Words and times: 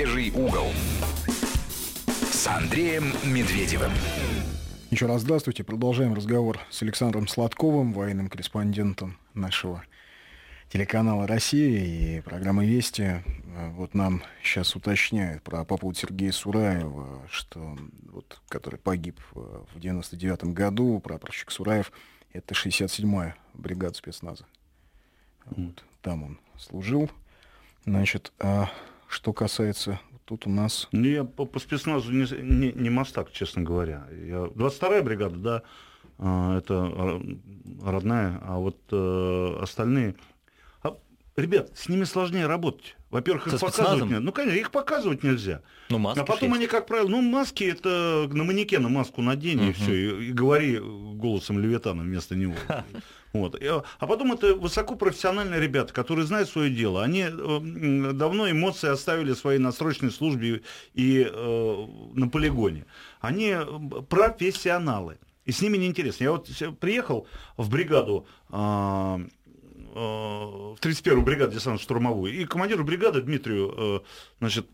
Медвежий 0.00 0.30
угол 0.30 0.68
с 2.32 2.46
Андреем 2.46 3.12
Медведевым. 3.22 3.90
Еще 4.90 5.04
раз 5.04 5.20
здравствуйте. 5.20 5.62
Продолжаем 5.62 6.14
разговор 6.14 6.58
с 6.70 6.80
Александром 6.80 7.28
Сладковым, 7.28 7.92
военным 7.92 8.30
корреспондентом 8.30 9.18
нашего 9.34 9.84
телеканала 10.70 11.26
«Россия» 11.26 11.84
и 11.84 12.20
программы 12.22 12.64
«Вести». 12.64 13.22
Вот 13.72 13.92
нам 13.92 14.22
сейчас 14.42 14.74
уточняют 14.74 15.42
про, 15.42 15.66
по 15.66 15.76
Сергея 15.92 16.32
Сураева, 16.32 17.28
что, 17.30 17.76
вот, 18.04 18.40
который 18.48 18.78
погиб 18.78 19.20
в 19.34 19.78
99 19.78 20.44
году, 20.44 20.98
прапорщик 21.00 21.50
Сураев, 21.50 21.92
это 22.32 22.54
67-я 22.54 23.34
бригада 23.52 23.98
спецназа. 23.98 24.46
Вот, 25.44 25.84
там 26.00 26.22
он 26.22 26.40
служил. 26.56 27.10
Значит, 27.84 28.32
а 28.38 28.70
что 29.10 29.32
касается 29.32 30.00
тут 30.24 30.46
у 30.46 30.50
нас... 30.50 30.88
Ну, 30.92 31.06
я 31.06 31.24
по, 31.24 31.44
по 31.44 31.58
спецназу 31.58 32.12
не, 32.12 32.24
не, 32.40 32.72
не 32.72 32.90
мастак, 32.90 33.32
честно 33.32 33.62
говоря. 33.62 34.06
Я, 34.12 34.44
22-я 34.44 35.02
бригада, 35.02 35.36
да, 35.36 35.62
а, 36.18 36.58
это 36.58 37.20
родная, 37.82 38.38
а 38.42 38.58
вот 38.58 38.78
э, 38.92 39.56
остальные... 39.60 40.14
Ребят, 41.40 41.70
с 41.74 41.88
ними 41.88 42.04
сложнее 42.04 42.46
работать. 42.46 42.96
Во-первых, 43.10 43.48
их 43.48 43.60
показывать 43.60 44.04
нельзя. 44.04 44.20
Ну, 44.20 44.32
конечно, 44.32 44.58
их 44.58 44.70
показывать 44.70 45.22
нельзя. 45.22 45.62
Ну, 45.88 45.98
маски 45.98 46.20
а 46.20 46.24
потом 46.24 46.50
есть. 46.50 46.58
они, 46.58 46.66
как 46.66 46.86
правило, 46.86 47.08
ну, 47.08 47.22
маски 47.22 47.64
это 47.64 48.28
на 48.30 48.44
манекена 48.44 48.88
маску 48.88 49.22
надень, 49.22 49.58
uh-huh. 49.58 49.70
и 49.70 49.72
все, 49.72 49.94
и, 49.94 50.28
и 50.28 50.32
говори 50.32 50.78
голосом 50.78 51.58
Левитана 51.58 52.02
вместо 52.02 52.36
него. 52.36 52.54
Вот. 53.32 53.62
А 53.62 54.06
потом 54.08 54.32
это 54.32 54.56
высокопрофессиональные 54.56 55.60
ребята, 55.60 55.92
которые 55.92 56.26
знают 56.26 56.48
свое 56.48 56.68
дело. 56.68 57.04
Они 57.04 57.22
э, 57.22 58.12
давно 58.12 58.50
эмоции 58.50 58.88
оставили 58.88 59.34
своей 59.34 59.60
на 59.60 59.70
срочной 59.70 60.10
службе 60.10 60.62
и 60.94 61.30
э, 61.32 61.86
на 62.14 62.28
полигоне. 62.28 62.86
Они 63.20 63.54
э, 63.56 63.64
профессионалы. 64.08 65.18
И 65.44 65.52
с 65.52 65.62
ними 65.62 65.76
неинтересно. 65.76 66.24
Я 66.24 66.32
вот 66.32 66.48
приехал 66.80 67.28
в 67.56 67.70
бригаду 67.70 68.26
э, 68.50 69.18
в 69.94 70.78
31-ю 70.80 71.22
бригаду 71.22 71.56
десантно-штурмовую, 71.56 72.30
и 72.32 72.44
командиру 72.44 72.84
бригады 72.84 73.22
Дмитрию, 73.22 74.04
значит, 74.38 74.66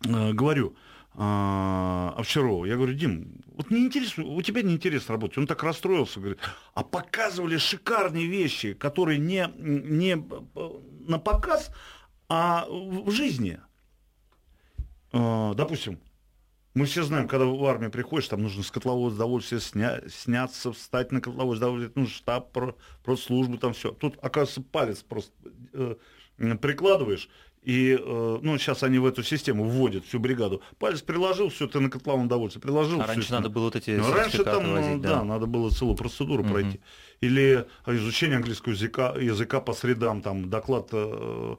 говорю, 0.00 0.76
а, 1.18 2.14
Овчарова. 2.18 2.66
Я 2.66 2.76
говорю, 2.76 2.92
Дим, 2.92 3.42
вот 3.46 3.70
не 3.70 3.86
интересно, 3.86 4.24
у 4.24 4.42
тебя 4.42 4.60
не 4.60 4.74
интересно 4.74 5.14
работать. 5.14 5.38
Он 5.38 5.46
так 5.46 5.62
расстроился, 5.62 6.20
говорит, 6.20 6.38
а 6.74 6.84
показывали 6.84 7.56
шикарные 7.56 8.26
вещи, 8.26 8.74
которые 8.74 9.18
не, 9.18 9.50
не 9.56 10.22
на 11.08 11.18
показ, 11.18 11.70
а 12.28 12.66
в 12.68 13.10
жизни. 13.10 13.60
Допустим, 15.12 16.00
мы 16.76 16.84
все 16.84 17.04
знаем, 17.04 17.26
когда 17.26 17.46
в 17.46 17.64
армию 17.64 17.90
приходишь, 17.90 18.28
там 18.28 18.42
нужно 18.42 18.62
с 18.62 18.70
котлового 18.70 19.08
удовольствия 19.08 19.60
сня, 19.60 20.02
сняться, 20.08 20.72
встать 20.72 21.10
на 21.10 21.22
котловое 21.22 21.56
удовольствие, 21.56 21.92
ну, 21.94 22.06
штаб, 22.06 22.52
про, 22.52 22.76
про 23.02 23.16
службу, 23.16 23.56
там 23.56 23.72
все. 23.72 23.92
Тут, 23.92 24.18
оказывается, 24.20 24.60
палец 24.60 24.98
просто 25.02 25.32
э, 25.72 25.96
прикладываешь, 26.60 27.30
и, 27.62 27.98
э, 27.98 28.38
ну, 28.42 28.58
сейчас 28.58 28.82
они 28.82 28.98
в 28.98 29.06
эту 29.06 29.22
систему 29.22 29.64
вводят 29.64 30.04
всю 30.04 30.18
бригаду. 30.18 30.60
Палец 30.78 31.00
приложил, 31.00 31.48
все, 31.48 31.66
ты 31.66 31.80
на 31.80 31.88
котловом 31.88 32.26
удовольствие 32.26 32.60
приложил. 32.60 33.00
А 33.00 33.06
раньше 33.06 33.32
надо 33.32 33.48
было 33.48 33.64
вот 33.64 33.76
эти 33.76 33.92
ну, 33.92 34.12
Раньше 34.12 34.44
там, 34.44 34.70
возить, 34.70 35.00
да. 35.00 35.20
да, 35.20 35.24
надо 35.24 35.46
было 35.46 35.70
целую 35.70 35.96
процедуру 35.96 36.42
угу. 36.42 36.52
пройти. 36.52 36.80
Или 37.22 37.66
изучение 37.86 38.36
английского 38.36 38.74
языка, 38.74 39.14
языка 39.18 39.62
по 39.62 39.72
средам, 39.72 40.20
там, 40.20 40.50
доклад 40.50 40.90
э 40.92 41.56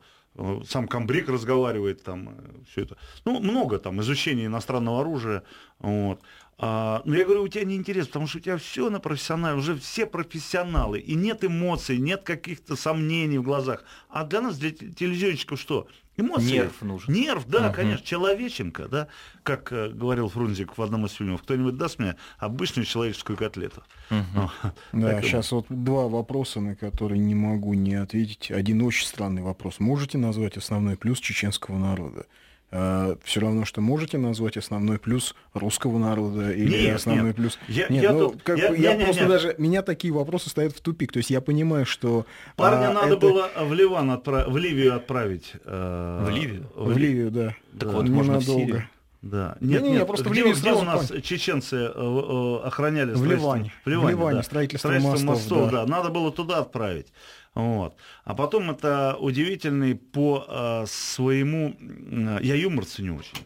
сам 0.68 0.88
комбриг 0.88 1.30
разговаривает, 1.30 2.04
там, 2.04 2.36
все 2.70 2.84
это. 2.84 2.98
Ну, 3.26 3.40
много 3.40 3.80
там, 3.80 4.02
изучение 4.02 4.46
иностранного 4.48 5.02
оружия, 5.02 5.44
вот. 5.80 6.22
А, 6.60 7.04
но 7.06 7.16
я 7.16 7.24
говорю, 7.24 7.44
у 7.44 7.48
тебя 7.48 7.66
не 7.66 7.76
интересно, 7.76 8.08
потому 8.08 8.28
что 8.28 8.40
у 8.40 8.42
тебя 8.42 8.58
все 8.58 8.90
на 8.90 9.00
профессионале, 9.00 9.58
уже 9.58 9.78
все 9.78 10.08
профессионалы, 10.08 11.00
и 11.00 11.14
нет 11.14 11.44
эмоций, 11.44 12.00
нет 12.00 12.24
каких-то 12.24 12.76
сомнений 12.76 13.38
в 13.38 13.44
глазах. 13.44 13.84
А 14.10 14.24
для 14.24 14.42
нас, 14.42 14.58
для 14.58 14.72
телевизионщиков, 14.72 15.60
что? 15.60 15.88
Эмоции. 16.20 16.54
Нерв 16.54 16.82
нужен. 16.82 17.14
Нерв, 17.14 17.46
да, 17.48 17.68
угу. 17.68 17.76
конечно, 17.76 18.04
человеченко, 18.04 18.88
да, 18.88 19.08
как 19.44 19.72
э, 19.72 19.90
говорил 19.90 20.30
Фрунзик 20.30 20.76
в 20.76 20.82
одном 20.82 21.06
из 21.06 21.12
фильмов. 21.12 21.44
Кто-нибудь 21.44 21.78
даст 21.78 22.00
мне 22.00 22.16
обычную 22.40 22.88
человеческую 22.88 23.38
котлету? 23.38 23.84
Угу. 24.10 24.50
Да, 24.94 25.12
так, 25.12 25.24
сейчас 25.24 25.52
вот 25.52 25.68
два 25.70 26.08
вопроса, 26.08 26.60
на 26.60 26.76
которые 26.76 27.20
не 27.20 27.36
могу 27.36 27.76
не 27.76 27.94
ответить. 27.94 28.50
Один 28.50 28.82
очень 28.82 29.06
странный 29.06 29.44
вопрос. 29.44 29.80
Можете 29.80 30.18
назвать 30.18 30.58
основной 30.58 30.98
плюс 30.98 31.20
чеченского 31.20 31.78
народа? 31.78 32.26
Э, 32.72 33.16
все 33.24 33.40
равно, 33.40 33.66
что 33.66 33.82
можете 33.82 34.18
назвать 34.18 34.58
основной 34.58 35.00
плюс 35.00 35.36
русского 35.54 35.98
народа 35.98 36.52
или 36.52 36.84
нет, 36.84 36.96
основной 36.96 37.28
нет. 37.28 37.36
плюс. 37.36 37.60
Я, 37.68 37.88
нет, 37.90 38.04
я, 38.04 38.14
ну, 38.14 38.36
как 38.44 38.58
я, 38.58 38.70
я, 38.74 38.94
я 38.94 39.06
просто 39.06 39.24
нет. 39.24 39.32
даже 39.32 39.56
меня 39.58 39.82
такие 39.82 40.14
вопросы 40.14 40.50
ставят 40.50 40.76
в 40.76 40.82
тупик. 40.82 41.12
То 41.12 41.18
есть 41.18 41.30
я 41.30 41.42
понимаю, 41.42 41.86
что 41.86 42.26
парня 42.56 42.90
а, 42.90 42.94
надо 42.94 43.16
это... 43.16 43.18
было 43.18 43.50
в 43.58 43.74
Ливан 43.74 44.12
отправ... 44.12 44.48
в 44.48 44.58
Ливию 44.58 44.96
отправить. 44.96 45.54
Э, 45.66 46.26
в 46.26 46.30
Ливию. 46.30 46.70
В, 46.76 46.94
в 46.94 46.98
Ливию, 46.98 47.32
да. 47.32 47.56
Так 47.80 47.90
да. 47.90 47.96
вот, 47.96 48.10
можно 48.10 48.40
в 48.40 48.44
Сирию. 48.44 48.84
Да. 49.22 49.58
Нет, 49.60 49.82
не, 49.82 49.90
не, 49.90 49.96
нет, 49.96 50.08
просто 50.08 50.30
где, 50.30 50.54
в 50.54 50.60
где 50.60 50.72
у 50.74 50.84
нас 50.84 51.08
пон... 51.08 51.22
чеченцы 51.22 51.76
э, 51.76 51.92
э, 51.96 52.68
охраняли 52.68 53.14
в 53.14 53.26
Ливане. 53.26 53.74
В 53.84 53.90
Ливане, 53.90 54.06
в 54.06 54.10
Ливане 54.10 54.38
да. 54.38 54.44
строительство, 54.44 54.90
строительство 54.90 55.26
мостов, 55.26 55.52
мостов 55.52 55.72
да. 55.72 55.86
да. 55.86 55.92
Надо 55.92 56.10
было 56.10 56.32
туда 56.32 56.60
отправить. 56.60 57.08
Вот. 57.58 57.96
А 58.24 58.36
потом 58.36 58.70
это 58.70 59.18
удивительный 59.20 59.96
по 59.96 60.46
э, 60.48 60.86
своему... 60.86 61.76
Э, 61.80 62.38
я 62.44 62.54
юмор 62.54 62.86
ценю 62.86 63.16
очень. 63.16 63.44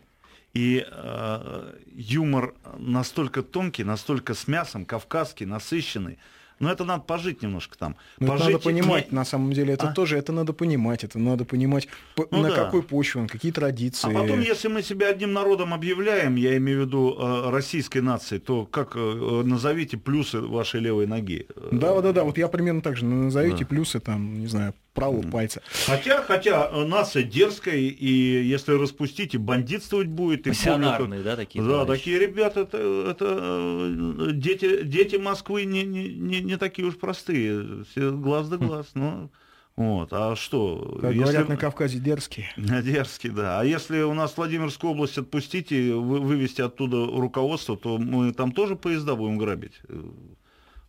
И 0.53 0.85
э, 0.85 1.73
юмор 1.93 2.53
настолько 2.77 3.41
тонкий, 3.41 3.85
настолько 3.85 4.33
с 4.33 4.49
мясом, 4.49 4.83
кавказский, 4.83 5.45
насыщенный, 5.45 6.19
но 6.61 6.71
это 6.71 6.85
надо 6.85 7.03
пожить 7.03 7.41
немножко 7.41 7.77
там. 7.77 7.95
Но 8.19 8.27
пожить 8.27 8.47
это 8.47 8.53
надо 8.53 8.63
понимать, 8.63 9.11
не... 9.11 9.15
на 9.15 9.25
самом 9.25 9.51
деле, 9.51 9.73
это 9.73 9.89
а? 9.89 9.93
тоже, 9.93 10.17
это 10.17 10.31
надо 10.31 10.53
понимать, 10.53 11.03
это 11.03 11.19
надо 11.19 11.43
понимать, 11.43 11.87
ну, 12.17 12.41
на 12.41 12.49
да. 12.49 12.55
какой 12.55 12.83
почве 12.83 13.21
он, 13.21 13.27
какие 13.27 13.51
традиции. 13.51 14.09
А 14.09 14.13
потом, 14.13 14.39
если 14.39 14.67
мы 14.67 14.83
себя 14.83 15.09
одним 15.09 15.33
народом 15.33 15.73
объявляем, 15.73 16.35
я 16.35 16.55
имею 16.57 16.83
в 16.83 16.85
виду 16.85 17.17
э, 17.19 17.49
российской 17.49 17.99
нации, 17.99 18.37
то 18.37 18.65
как 18.65 18.95
э, 18.95 19.41
назовите 19.45 19.97
плюсы 19.97 20.39
вашей 20.39 20.79
левой 20.79 21.07
ноги? 21.07 21.47
Да, 21.71 21.99
да, 22.01 22.11
да, 22.13 22.23
вот 22.23 22.37
я 22.37 22.47
примерно 22.47 22.81
так 22.81 22.95
же, 22.95 23.05
назовите 23.05 23.59
да. 23.59 23.65
плюсы, 23.65 23.99
там, 23.99 24.39
не 24.39 24.47
знаю, 24.47 24.73
правого 24.93 25.21
mm. 25.21 25.31
пальца. 25.31 25.61
Хотя, 25.85 26.21
хотя 26.21 26.69
э, 26.71 26.85
нация 26.85 27.23
дерзкая, 27.23 27.77
и 27.77 28.43
если 28.43 28.73
распустить, 28.73 29.33
и 29.33 29.37
бандитствовать 29.37 30.07
будет. 30.07 30.47
И 30.47 30.51
помню, 30.97 31.23
да, 31.23 31.35
такие? 31.35 31.63
Да, 31.63 31.81
товарищи. 31.81 31.99
такие 31.99 32.19
ребята, 32.19 32.61
это, 32.61 32.77
это 33.11 34.31
дети, 34.33 34.83
дети 34.83 35.15
Москвы 35.15 35.65
не, 35.65 35.83
не, 35.83 36.09
не 36.09 36.41
не 36.41 36.57
такие 36.57 36.87
уж 36.87 36.97
простые, 36.97 37.85
все 37.85 38.11
глаз 38.11 38.49
да 38.49 38.57
глаз, 38.57 38.87
но... 38.93 39.29
Вот, 39.77 40.09
а 40.11 40.35
что? 40.35 40.97
Как 40.99 41.11
если... 41.11 41.23
говорят 41.23 41.49
на 41.49 41.57
Кавказе, 41.57 41.97
дерзкие. 41.99 42.51
Дерзкие, 42.57 43.31
да. 43.31 43.61
А 43.61 43.63
если 43.63 44.01
у 44.01 44.13
нас 44.13 44.35
Владимирскую 44.35 44.91
область 44.91 45.17
отпустить 45.17 45.71
и 45.71 45.91
вывести 45.91 46.61
оттуда 46.61 47.05
руководство, 47.05 47.77
то 47.77 47.97
мы 47.97 48.33
там 48.33 48.51
тоже 48.51 48.75
поезда 48.75 49.15
будем 49.15 49.37
грабить. 49.37 49.79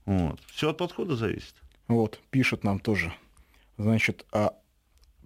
Вот. 0.05 0.41
Все 0.53 0.71
от 0.71 0.79
подхода 0.79 1.15
зависит. 1.15 1.55
Вот, 1.87 2.21
пишут 2.31 2.65
нам 2.65 2.81
тоже. 2.81 3.15
Значит, 3.83 4.25
а 4.33 4.55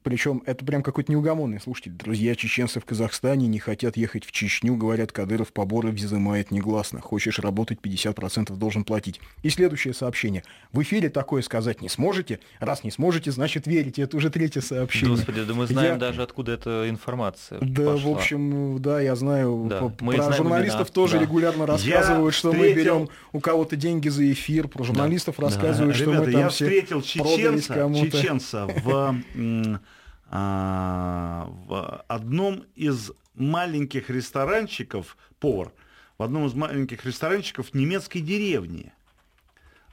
причем 0.06 0.40
это 0.46 0.64
прям 0.64 0.84
какой-то 0.84 1.10
неугомонный. 1.10 1.58
Слушайте, 1.60 1.90
друзья 1.90 2.36
чеченцы 2.36 2.78
в 2.78 2.84
Казахстане 2.84 3.48
не 3.48 3.58
хотят 3.58 3.96
ехать 3.96 4.24
в 4.24 4.30
Чечню, 4.30 4.76
говорят, 4.76 5.10
Кадыров 5.10 5.52
поборы 5.52 5.90
взимает 5.90 6.52
негласно. 6.52 7.00
Хочешь 7.00 7.40
работать, 7.40 7.80
50% 7.82 8.54
должен 8.54 8.84
платить. 8.84 9.20
И 9.42 9.50
следующее 9.50 9.94
сообщение. 9.94 10.44
В 10.70 10.80
эфире 10.82 11.08
такое 11.08 11.42
сказать 11.42 11.82
не 11.82 11.88
сможете. 11.88 12.38
Раз 12.60 12.84
не 12.84 12.92
сможете, 12.92 13.32
значит 13.32 13.66
верите. 13.66 14.02
Это 14.02 14.16
уже 14.16 14.30
третье 14.30 14.60
сообщение. 14.60 15.16
Господи, 15.16 15.42
да 15.42 15.54
мы 15.54 15.66
знаем 15.66 15.94
я... 15.94 15.98
даже, 15.98 16.22
откуда 16.22 16.52
эта 16.52 16.88
информация 16.88 17.58
Да, 17.60 17.94
пошла. 17.94 18.12
в 18.12 18.14
общем, 18.14 18.80
да, 18.80 19.00
я 19.00 19.16
знаю. 19.16 19.66
Да. 19.68 19.92
Мы 19.98 20.14
про 20.14 20.22
знаем 20.22 20.36
журналистов 20.36 20.82
имена. 20.82 20.94
тоже 20.94 21.16
да. 21.16 21.22
регулярно 21.22 21.66
рассказывают, 21.66 22.32
я 22.32 22.38
что 22.38 22.52
встретил... 22.52 22.76
мы 22.76 22.80
берем 22.80 23.08
у 23.32 23.40
кого-то 23.40 23.74
деньги 23.74 24.08
за 24.08 24.30
эфир. 24.30 24.68
Про 24.68 24.84
журналистов 24.84 25.34
да. 25.38 25.46
рассказывают, 25.46 25.96
да. 25.96 26.00
что 26.00 26.12
Ребята, 26.12 26.26
мы 26.26 26.32
там 26.32 26.40
я 26.42 26.48
все 26.50 26.64
встретил 26.64 27.02
чеченца, 27.02 27.90
чеченца 27.92 28.68
в 28.84 29.16
а, 30.28 31.48
в 31.66 32.04
одном 32.08 32.64
из 32.74 33.12
маленьких 33.34 34.10
ресторанчиков, 34.10 35.16
повар, 35.38 35.72
в 36.18 36.22
одном 36.22 36.46
из 36.46 36.54
маленьких 36.54 37.04
ресторанчиков 37.04 37.74
немецкой 37.74 38.20
деревни 38.20 38.92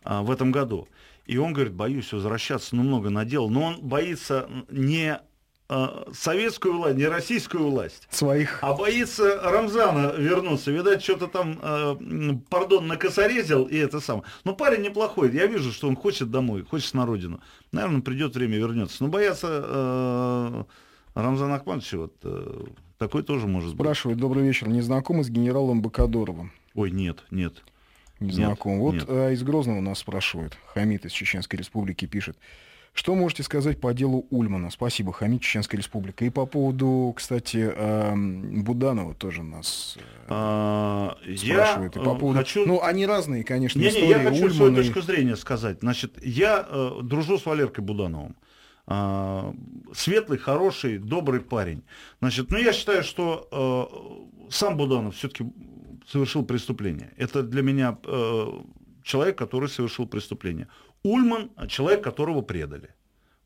а, 0.03 0.21
в 0.23 0.31
этом 0.31 0.51
году. 0.51 0.87
И 1.25 1.37
он 1.37 1.53
говорит, 1.53 1.73
боюсь 1.73 2.11
возвращаться, 2.11 2.75
ну 2.75 2.83
много 2.83 3.09
наделал. 3.09 3.49
Но 3.49 3.63
он 3.63 3.81
боится 3.81 4.49
не 4.69 5.21
советскую 6.13 6.77
власть, 6.77 6.97
не 6.97 7.05
российскую 7.05 7.69
власть. 7.69 8.07
Своих. 8.09 8.59
А 8.61 8.73
боится 8.73 9.41
Рамзана 9.41 10.13
вернуться. 10.17 10.71
Видать, 10.71 11.03
что-то 11.03 11.27
там, 11.27 11.59
э, 11.61 11.95
пардон, 12.49 12.87
накосорезил 12.87 13.65
и 13.65 13.77
это 13.77 13.99
сам. 13.99 14.23
Но 14.43 14.55
парень 14.55 14.81
неплохой. 14.81 15.31
Я 15.31 15.47
вижу, 15.47 15.71
что 15.71 15.87
он 15.87 15.95
хочет 15.95 16.31
домой, 16.31 16.63
хочет 16.63 16.93
на 16.93 17.05
родину. 17.05 17.39
Наверное, 17.71 18.01
придет 18.01 18.35
время, 18.35 18.57
вернется. 18.57 19.03
Но 19.03 19.09
боятся 19.09 19.47
э, 19.51 20.63
Рамзан 21.15 21.53
Ахматович, 21.53 21.93
вот 21.93 22.13
э, 22.23 22.65
такой 22.97 23.23
тоже 23.23 23.47
может 23.47 23.73
Спрашивает, 23.73 24.17
добрый 24.17 24.43
вечер, 24.43 24.67
не 24.67 24.81
знакомы 24.81 25.23
с 25.23 25.29
генералом 25.29 25.81
Бакадоровым? 25.81 26.51
Ой, 26.73 26.91
нет, 26.91 27.23
нет. 27.31 27.63
Не 28.19 28.31
знаком. 28.31 28.79
Вот 28.79 28.93
нет. 28.93 29.05
А, 29.07 29.31
из 29.31 29.43
Грозного 29.43 29.81
нас 29.81 29.99
спрашивают. 29.99 30.57
Хамид 30.73 31.05
из 31.05 31.11
Чеченской 31.11 31.59
Республики 31.59 32.05
пишет. 32.05 32.37
Что 32.93 33.15
можете 33.15 33.41
сказать 33.41 33.81
по 33.81 33.91
делу 33.93 34.27
Ульмана? 34.29 34.69
Спасибо, 34.69 35.11
Хамид, 35.11 35.41
Чеченская 35.41 35.77
Республика. 35.77 36.25
И 36.25 36.29
по 36.29 36.45
поводу, 36.45 37.11
кстати, 37.15 37.73
Буданова 38.61 39.15
тоже 39.15 39.41
нас 39.41 39.97
э, 39.97 40.27
а, 40.29 41.17
спрашивают. 41.23 41.95
Я 41.95 42.01
и 42.01 42.05
по 42.05 42.15
поводу... 42.15 42.37
хочу... 42.37 42.67
Ну, 42.67 42.81
они 42.83 43.07
разные, 43.07 43.43
конечно, 43.43 43.79
не, 43.79 43.87
истории. 43.87 44.05
Не, 44.05 44.09
я 44.11 44.19
хочу 44.19 44.45
Ульмана 44.45 44.53
свою 44.53 44.75
точку 44.75 45.01
зрения 45.01 45.35
сказать. 45.35 45.79
Значит, 45.79 46.23
я 46.23 46.67
э, 46.69 46.99
дружу 47.01 47.39
с 47.39 47.45
Валеркой 47.47 47.83
Будановым. 47.83 48.35
А, 48.85 49.55
светлый, 49.93 50.37
хороший, 50.37 50.99
добрый 50.99 51.39
парень. 51.39 51.83
Значит, 52.19 52.51
ну 52.51 52.57
я 52.57 52.73
считаю, 52.73 53.03
что 53.03 53.47
э, 54.47 54.51
сам 54.51 54.77
Буданов 54.77 55.15
все-таки 55.15 55.45
совершил 56.07 56.45
преступление. 56.45 57.11
Это 57.17 57.43
для 57.43 57.63
меня 57.63 57.97
э, 58.03 58.45
человек, 59.03 59.37
который 59.37 59.69
совершил 59.69 60.05
преступление. 60.05 60.67
Ульман– 61.03 61.51
человек, 61.67 62.03
которого 62.03 62.41
предали. 62.41 62.89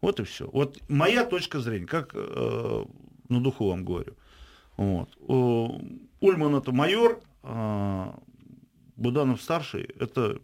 Вот 0.02 0.20
и 0.20 0.24
все. 0.24 0.50
Вот 0.52 0.78
моя 0.90 1.26
точка 1.26 1.60
зрения, 1.60 1.88
как 1.88 2.12
э, 2.14 2.86
на 3.30 3.42
духу 3.42 3.70
вам 3.70 3.84
говорю. 3.84 4.16
Вот. 4.78 5.10
Ульман 6.20 6.56
это 6.56 6.72
майор, 6.72 7.20
а 7.42 8.20
Буданов 8.96 9.42
старший 9.42 9.84
это 10.00 10.40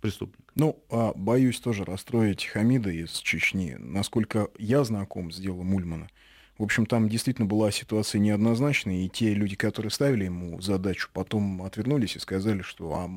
преступник. 0.00 0.52
Ну, 0.54 0.80
а 0.88 1.12
боюсь 1.14 1.58
тоже 1.58 1.84
расстроить 1.84 2.44
Хамида 2.44 2.90
из 2.90 3.10
Чечни. 3.18 3.76
Насколько 3.78 4.48
я 4.56 4.84
знаком 4.84 5.32
с 5.32 5.38
делом 5.38 5.74
Ульмана, 5.74 6.08
в 6.58 6.62
общем, 6.62 6.86
там 6.86 7.08
действительно 7.08 7.46
была 7.46 7.70
ситуация 7.70 8.18
неоднозначная, 8.18 9.04
и 9.04 9.08
те 9.08 9.34
люди, 9.34 9.56
которые 9.56 9.90
ставили 9.90 10.24
ему 10.24 10.60
задачу, 10.60 11.10
потом 11.12 11.62
отвернулись 11.62 12.16
и 12.16 12.20
сказали, 12.20 12.62
что 12.62 12.94
а 12.94 13.10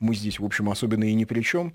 мы 0.00 0.14
здесь, 0.14 0.38
в 0.38 0.44
общем, 0.44 0.70
особенно 0.70 1.04
и 1.04 1.14
ни 1.14 1.24
при 1.24 1.42
чем. 1.42 1.74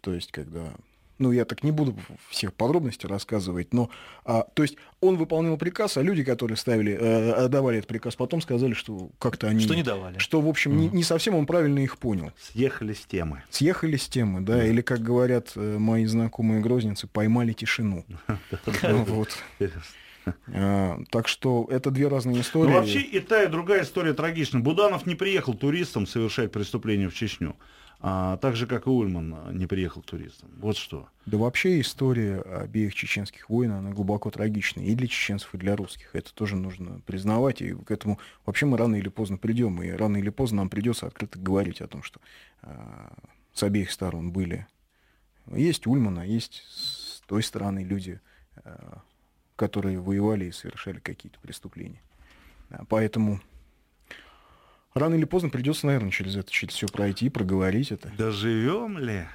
То 0.00 0.14
есть, 0.14 0.32
когда 0.32 0.72
ну, 1.20 1.32
я 1.32 1.44
так 1.44 1.62
не 1.62 1.70
буду 1.70 1.94
всех 2.30 2.54
подробностей 2.54 3.06
рассказывать, 3.06 3.74
но, 3.74 3.90
а, 4.24 4.46
то 4.54 4.62
есть, 4.62 4.76
он 5.00 5.16
выполнял 5.16 5.58
приказ, 5.58 5.98
а 5.98 6.02
люди, 6.02 6.24
которые 6.24 6.56
ставили, 6.56 6.96
э, 6.98 7.48
давали 7.48 7.78
этот 7.78 7.88
приказ, 7.88 8.16
потом 8.16 8.40
сказали, 8.40 8.72
что 8.72 9.10
как-то 9.18 9.46
они... 9.46 9.60
Что 9.60 9.74
не 9.74 9.82
давали. 9.82 10.18
Что, 10.18 10.40
в 10.40 10.48
общем, 10.48 10.72
mm. 10.72 10.76
не, 10.76 10.88
не 10.88 11.02
совсем 11.02 11.34
он 11.34 11.44
правильно 11.44 11.78
их 11.80 11.98
понял. 11.98 12.32
Съехали 12.40 12.94
с 12.94 13.04
темы. 13.04 13.42
Съехали 13.50 13.98
с 13.98 14.08
темы, 14.08 14.40
да, 14.40 14.64
mm. 14.64 14.70
или, 14.70 14.80
как 14.80 15.00
говорят 15.00 15.52
э, 15.56 15.76
мои 15.78 16.06
знакомые 16.06 16.62
грозницы, 16.62 17.06
поймали 17.06 17.52
тишину. 17.52 18.04
Вот. 19.10 19.28
А, 20.48 21.00
так 21.10 21.28
что 21.28 21.66
это 21.70 21.90
две 21.90 22.08
разные 22.08 22.40
истории. 22.40 22.70
Ну, 22.70 22.78
вообще 22.78 23.00
и 23.00 23.20
та, 23.20 23.44
и 23.44 23.46
другая 23.46 23.82
история 23.82 24.12
трагична. 24.12 24.60
Буданов 24.60 25.06
не 25.06 25.14
приехал 25.14 25.54
туристом 25.54 26.06
совершать 26.06 26.52
преступление 26.52 27.08
в 27.08 27.14
Чечню. 27.14 27.56
А, 28.02 28.38
так 28.38 28.56
же, 28.56 28.66
как 28.66 28.86
и 28.86 28.90
Ульман 28.90 29.56
не 29.56 29.66
приехал 29.66 30.00
туристом. 30.00 30.48
Вот 30.58 30.78
что. 30.78 31.08
Да 31.26 31.36
вообще 31.36 31.80
история 31.80 32.40
обеих 32.40 32.94
чеченских 32.94 33.50
войн, 33.50 33.72
она 33.72 33.90
глубоко 33.90 34.30
трагична 34.30 34.80
и 34.80 34.94
для 34.94 35.06
чеченцев, 35.06 35.54
и 35.54 35.58
для 35.58 35.76
русских. 35.76 36.14
Это 36.14 36.32
тоже 36.32 36.56
нужно 36.56 37.02
признавать, 37.04 37.60
и 37.60 37.74
к 37.74 37.90
этому 37.90 38.18
вообще 38.46 38.64
мы 38.64 38.78
рано 38.78 38.96
или 38.96 39.10
поздно 39.10 39.36
придем, 39.36 39.82
и 39.82 39.90
рано 39.90 40.16
или 40.16 40.30
поздно 40.30 40.58
нам 40.58 40.70
придется 40.70 41.06
открыто 41.06 41.38
говорить 41.38 41.82
о 41.82 41.88
том, 41.88 42.02
что 42.02 42.20
а, 42.62 43.12
с 43.52 43.62
обеих 43.62 43.90
сторон 43.90 44.32
были. 44.32 44.66
Есть 45.54 45.86
Ульмана, 45.86 46.26
есть 46.26 46.62
с 46.70 47.20
той 47.26 47.42
стороны 47.42 47.84
люди, 47.84 48.20
а, 48.64 49.02
которые 49.60 50.00
воевали 50.00 50.46
и 50.46 50.52
совершали 50.52 51.00
какие-то 51.00 51.38
преступления. 51.40 52.00
Поэтому 52.88 53.40
рано 54.94 55.16
или 55.16 55.26
поздно 55.26 55.50
придется, 55.50 55.86
наверное, 55.86 56.10
через 56.10 56.34
это 56.34 56.50
через 56.50 56.72
все 56.72 56.86
пройти, 56.88 57.28
проговорить 57.28 57.92
это. 57.92 58.10
Доживем 58.16 58.96
ли? 58.96 59.26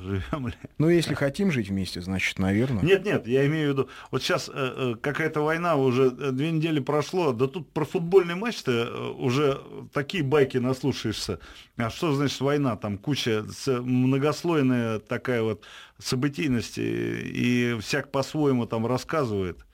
Живем 0.00 0.48
ли? 0.48 0.54
Ну, 0.78 0.88
если 0.88 1.14
хотим 1.14 1.50
жить 1.50 1.68
вместе, 1.68 2.00
значит, 2.00 2.38
наверное. 2.38 2.82
Нет, 2.84 3.04
нет, 3.04 3.26
я 3.26 3.46
имею 3.46 3.70
в 3.70 3.72
виду, 3.72 3.88
вот 4.10 4.22
сейчас 4.22 4.50
э, 4.52 4.52
э 4.54 4.94
какая-то 5.00 5.40
война, 5.40 5.76
уже 5.76 6.06
э, 6.06 6.30
две 6.30 6.50
недели 6.50 6.80
прошло, 6.80 7.32
да 7.32 7.46
тут 7.46 7.70
про 7.72 7.84
футбольный 7.84 8.34
матч-то 8.34 8.70
э, 8.72 9.08
уже 9.16 9.60
такие 9.92 10.22
байки 10.22 10.58
наслушаешься. 10.58 11.38
А 11.76 11.90
что 11.90 12.12
значит 12.12 12.40
война? 12.40 12.76
Там 12.76 12.98
куча, 12.98 13.44
многослойная 13.66 14.98
такая 14.98 15.42
вот 15.42 15.64
событийность, 15.98 16.74
и 16.78 17.76
всяк 17.80 18.10
по-своему 18.10 18.66
там 18.66 18.86
рассказывает. 18.86 19.64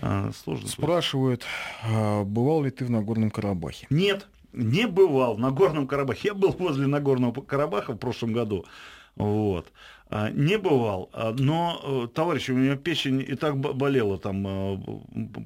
А, 0.00 0.30
сложно. 0.32 0.68
Спрашивают, 0.68 1.46
а 1.82 2.24
бывал 2.24 2.62
ли 2.62 2.70
ты 2.70 2.84
в 2.84 2.90
Нагорном 2.90 3.30
Карабахе? 3.30 3.86
Нет, 3.90 4.26
не 4.54 4.86
бывал 4.86 5.34
в 5.34 5.38
Нагорном 5.38 5.86
Карабахе. 5.86 6.28
Я 6.28 6.34
был 6.34 6.50
возле 6.52 6.86
Нагорного 6.86 7.40
Карабаха 7.42 7.92
в 7.92 7.98
прошлом 7.98 8.32
году. 8.32 8.64
Вот. 9.16 9.72
А, 10.10 10.30
не 10.30 10.58
бывал, 10.58 11.10
но, 11.38 11.80
э, 11.82 12.14
товарищи, 12.14 12.50
у 12.50 12.56
меня 12.56 12.76
печень 12.76 13.20
и 13.20 13.34
так 13.34 13.56
болела 13.56 14.18
там 14.18 14.46
э, 14.46 14.78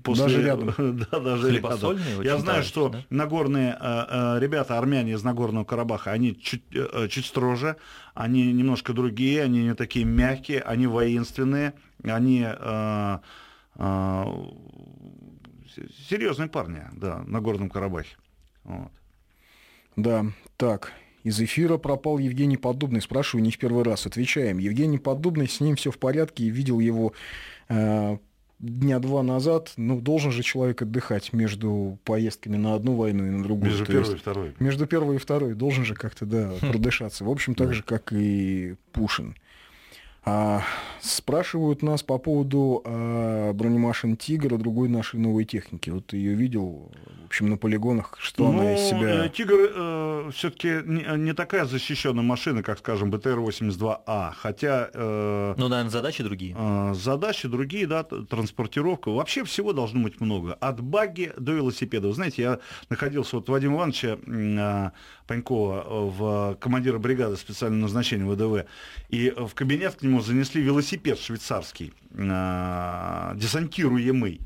после... 0.02 0.25
Даже 0.25 0.43
рядом. 0.43 0.75
да, 1.10 1.20
даже 1.20 1.52
рядом. 1.52 1.96
Я 2.22 2.38
знаю, 2.38 2.62
что 2.64 2.88
да? 2.88 3.05
нагорные 3.08 3.78
э, 3.81 4.38
ребята, 4.40 4.76
армяне 4.76 5.12
из 5.12 5.22
Нагорного 5.22 5.64
Карабаха, 5.64 6.10
они 6.10 6.38
чуть, 6.38 6.64
чуть 7.08 7.26
строже, 7.26 7.76
они 8.14 8.52
немножко 8.52 8.93
другие, 8.93 9.43
они 9.43 9.64
не 9.64 9.75
такие 9.75 10.05
мягкие, 10.05 10.60
они 10.60 10.87
воинственные, 10.87 11.75
они 12.02 12.46
серьезные 16.08 16.49
парни, 16.49 16.82
да, 16.93 17.22
на 17.26 17.40
Горном 17.40 17.70
Карабахе. 17.70 18.16
Вот. 18.64 18.90
Да, 19.99 20.27
так, 20.56 20.93
из 21.25 21.41
эфира 21.41 21.77
пропал 21.77 22.19
Евгений 22.19 22.56
Подобный. 22.56 23.03
Спрашиваю 23.03 23.45
не 23.45 23.50
в 23.50 23.59
первый 23.59 23.83
раз. 23.83 24.06
Отвечаем. 24.06 24.59
Евгений 24.59 24.99
Подобный, 24.99 25.49
с 25.49 25.61
ним 25.61 25.75
все 25.75 25.91
в 25.91 25.99
порядке. 25.99 26.45
И 26.45 26.50
видел 26.50 26.79
его 26.79 27.15
э, 27.69 28.17
дня 28.61 29.00
два 29.00 29.25
назад. 29.25 29.73
Ну, 29.77 30.00
должен 30.00 30.31
же 30.31 30.45
человек 30.45 30.83
отдыхать 30.83 31.33
между 31.33 31.99
поездками 32.05 32.56
на 32.56 32.75
одну 32.75 32.95
войну 32.95 33.27
и 33.27 33.31
на 33.31 33.43
другую. 33.43 33.73
Между 33.73 33.87
первой 33.87 34.15
и 34.15 34.19
второй. 34.19 34.55
Между 34.61 34.87
первой 34.87 35.17
и 35.17 35.19
второй. 35.19 35.55
Должен 35.55 35.85
же 35.85 35.95
как-то, 35.95 36.27
да, 36.27 36.53
продышаться. 36.61 37.25
В 37.25 37.31
общем, 37.31 37.56
так 37.56 37.75
же, 37.75 37.83
как 37.83 38.12
и 38.12 38.77
Пушин. 38.93 39.35
А, 40.29 40.63
спрашивают 41.01 41.83
нас 41.83 42.03
по 42.03 42.19
поводу 42.19 42.83
а, 42.85 43.53
бронемашин 43.55 44.17
«Тигр» 44.17 44.55
и 44.55 44.58
другой 44.58 44.89
нашей 44.89 45.19
новой 45.19 45.44
техники. 45.44 45.89
Вот 45.91 46.06
ты 46.08 46.19
ее 46.19 46.35
видел, 46.35 46.91
в 47.23 47.27
общем, 47.27 47.49
на 47.49 47.56
полигонах, 47.56 48.17
что 48.20 48.53
ну, 48.53 48.61
она 48.61 48.75
из 48.75 48.81
себя... 48.81 49.25
Э, 49.25 49.29
«Тигр» 49.31 49.56
э, 49.58 50.31
все-таки 50.35 50.81
не, 50.85 51.05
не 51.19 51.32
такая 51.32 51.65
защищенная 51.65 52.23
машина, 52.23 52.63
как, 52.63 52.79
скажем, 52.79 53.11
БТР-82А, 53.11 54.32
хотя... 54.37 54.91
Э, 54.93 55.55
ну, 55.56 55.69
наверное, 55.69 55.91
задачи 55.91 56.23
другие. 56.23 56.55
Э, 56.58 56.93
задачи 56.94 57.49
другие, 57.49 57.87
да, 57.87 58.03
транспортировка. 58.05 59.11
Вообще 59.11 59.44
всего 59.44 59.73
должно 59.73 60.03
быть 60.03 60.20
много. 60.20 60.55
От 60.55 60.81
баги 60.82 61.32
до 61.39 61.53
велосипеда. 61.53 62.08
Вы 62.08 62.15
знаете, 62.15 62.43
я 62.43 62.58
находился 62.91 63.37
вот 63.37 63.49
Вадима 63.49 63.77
Ивановича 63.77 64.19
э, 64.27 64.91
Панькова 65.27 65.85
в 65.89 66.56
командира 66.61 66.99
бригады 66.99 67.37
специального 67.37 67.82
назначения 67.82 68.25
ВДВ, 68.25 68.67
и 69.11 69.31
в 69.37 69.55
кабинет 69.55 69.97
к 69.97 70.03
нему 70.03 70.18
занесли 70.20 70.63
велосипед 70.63 71.19
швейцарский, 71.19 71.93
э, 72.10 73.32
десантируемый. 73.37 74.41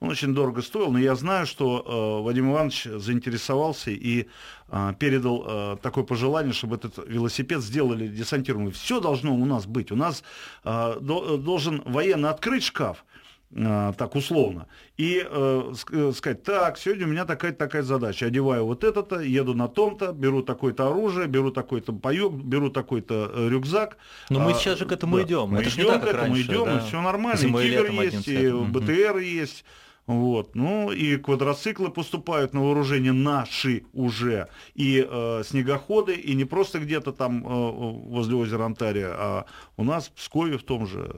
Он 0.00 0.10
очень 0.10 0.32
дорого 0.32 0.62
стоил, 0.62 0.92
но 0.92 0.98
я 0.98 1.16
знаю, 1.16 1.44
что 1.46 2.20
э, 2.20 2.24
Вадим 2.24 2.52
Иванович 2.52 2.84
заинтересовался 2.84 3.90
и 3.90 4.28
э, 4.68 4.94
передал 4.98 5.44
э, 5.44 5.76
такое 5.82 6.04
пожелание, 6.04 6.52
чтобы 6.52 6.76
этот 6.76 6.98
велосипед 7.08 7.62
сделали 7.62 8.06
десантируемый. 8.06 8.72
Все 8.72 9.00
должно 9.00 9.34
у 9.34 9.44
нас 9.44 9.66
быть. 9.66 9.90
У 9.90 9.96
нас 9.96 10.22
э, 10.62 10.98
до, 11.00 11.36
должен 11.36 11.82
военно 11.84 12.30
открыть 12.30 12.62
шкаф, 12.62 12.98
а, 12.98 13.07
так 13.50 14.14
условно, 14.14 14.66
и 14.98 15.24
э, 15.24 15.72
э, 15.90 16.12
сказать, 16.14 16.42
так, 16.42 16.76
сегодня 16.76 17.06
у 17.06 17.08
меня 17.08 17.24
такая-то 17.24 17.58
такая 17.58 17.82
задача, 17.82 18.26
одеваю 18.26 18.66
вот 18.66 18.84
это-то, 18.84 19.20
еду 19.20 19.54
на 19.54 19.68
том-то, 19.68 20.12
беру 20.12 20.42
такое-то 20.42 20.88
оружие, 20.88 21.28
беру 21.28 21.50
такой-то 21.50 21.94
паёк, 21.94 22.34
беру 22.34 22.68
такой-то 22.68 23.30
э, 23.32 23.48
рюкзак. 23.48 23.96
Но 24.28 24.40
мы 24.40 24.50
а, 24.50 24.54
сейчас 24.54 24.78
же 24.78 24.84
к 24.84 24.92
этому 24.92 25.16
да. 25.16 25.22
идем. 25.22 25.48
Мы 25.48 25.60
это 25.60 25.70
идем 25.70 25.98
к 25.98 26.04
этому, 26.04 26.34
раньше, 26.34 26.42
идем, 26.42 26.64
да? 26.66 26.76
и 26.76 26.86
все 26.86 27.00
нормально, 27.00 27.40
Зимой 27.40 27.68
и 27.68 27.70
Тигр 27.70 27.90
есть, 27.90 28.28
и 28.28 28.50
БТР 28.50 29.16
есть, 29.18 29.64
вот. 30.08 30.54
Ну 30.56 30.90
и 30.90 31.18
квадроциклы 31.18 31.90
поступают 31.90 32.54
на 32.54 32.62
вооружение 32.62 33.12
наши 33.12 33.84
уже. 33.92 34.48
И 34.74 35.06
э, 35.06 35.42
снегоходы, 35.44 36.14
и 36.14 36.34
не 36.34 36.46
просто 36.46 36.78
где-то 36.78 37.12
там 37.12 37.46
э, 37.46 37.70
возле 38.08 38.36
озера 38.36 38.64
Антария, 38.64 39.10
а 39.10 39.44
у 39.76 39.84
нас 39.84 40.08
в 40.08 40.12
Пскове 40.12 40.56
в 40.56 40.62
том 40.62 40.86
же 40.86 41.14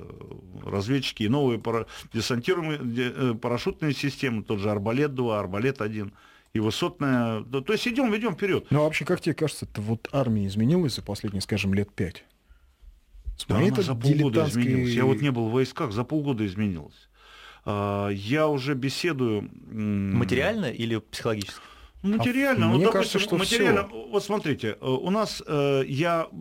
разведчики 0.67 1.23
и 1.23 1.29
новые 1.29 1.61
пара... 1.61 1.87
десантируемые 2.13 2.81
э, 2.83 3.35
парашютные 3.35 3.95
системы, 3.95 4.43
тот 4.43 4.59
же 4.59 4.69
Арбалет-2, 4.69 5.39
Арбалет-1 5.39 6.11
и 6.53 6.59
высотная. 6.59 7.45
То 7.45 7.73
есть 7.73 7.87
идем, 7.87 8.15
идем 8.17 8.35
вперед. 8.35 8.67
Ну 8.71 8.81
а 8.81 8.83
вообще, 8.87 9.05
как 9.05 9.21
тебе 9.21 9.37
кажется, 9.37 9.67
это 9.67 9.81
вот 9.81 10.09
армия 10.11 10.49
изменилась 10.49 10.97
за 10.97 11.03
последние, 11.03 11.43
скажем, 11.43 11.75
лет 11.75 11.93
пять? 11.93 12.25
Да, 13.47 13.59
она 13.59 13.69
за 13.69 13.95
полгода 13.95 14.41
дилетантской- 14.41 14.49
изменилась. 14.49 14.95
Я 14.95 15.05
вот 15.05 15.21
не 15.21 15.31
был 15.31 15.49
в 15.49 15.53
войсках, 15.53 15.93
за 15.93 16.03
полгода 16.03 16.45
изменилась. 16.45 17.09
А, 17.65 18.09
Я 18.09 18.49
уже 18.49 18.75
беседую... 18.75 19.49
Материально 19.71 20.67
или 20.67 20.99
психологически? 20.99 21.61
Материально, 22.03 22.67
ну, 22.67 22.77
мне 22.77 22.87
допустим, 22.87 22.93
кажется, 22.93 23.19
что 23.19 23.37
материально. 23.37 23.83
Вот 24.11 24.25
смотрите, 24.25 24.79
э, 24.81 24.87
у 24.87 25.11
нас 25.11 25.43
э, 25.47 25.83
я 25.87 26.29
э, 26.31 26.35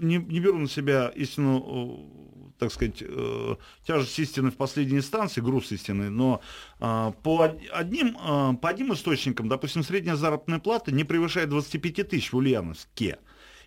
не, 0.00 0.16
не 0.16 0.40
беру 0.40 0.56
на 0.58 0.68
себя 0.68 1.12
истину, 1.14 2.08
э, 2.08 2.52
так 2.58 2.72
сказать, 2.72 3.02
э, 3.02 3.56
тяжесть 3.86 4.18
истины 4.18 4.50
в 4.50 4.56
последней 4.56 4.96
инстанции, 4.96 5.42
груз 5.42 5.70
истины, 5.72 6.08
но 6.08 6.40
э, 6.80 7.12
по 7.22 7.36
од- 7.36 7.60
одним, 7.70 8.16
э, 8.16 8.54
по 8.62 8.70
одним 8.70 8.94
источникам, 8.94 9.50
допустим, 9.50 9.82
средняя 9.82 10.16
заработная 10.16 10.58
плата 10.58 10.90
не 10.90 11.04
превышает 11.04 11.50
25 11.50 12.08
тысяч 12.08 12.32
в 12.32 12.36
Ульяновске. 12.38 13.18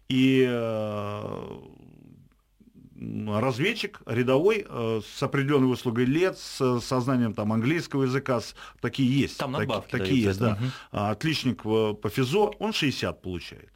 И 0.10 0.44
э, 0.50 1.48
разведчик 3.28 4.02
рядовой 4.06 4.66
э, 4.68 5.02
с 5.16 5.24
определенной 5.24 5.68
выслугой 5.68 6.06
лет, 6.06 6.38
с 6.38 6.80
сознанием 6.82 7.34
там 7.34 7.52
английского 7.54 8.04
языка, 8.04 8.42
с- 8.42 8.56
такие 8.80 9.10
есть. 9.22 9.38
Там 9.38 9.52
надбавки 9.54 9.92
такие 9.92 10.08
дают 10.08 10.28
есть, 10.28 10.40
да. 10.40 10.60
А, 10.92 11.12
Отличник 11.12 11.66
в- 11.66 11.94
по 11.96 12.10
ФИЗО, 12.10 12.54
он 12.60 12.74
60 12.74 13.22
получает. 13.22 13.70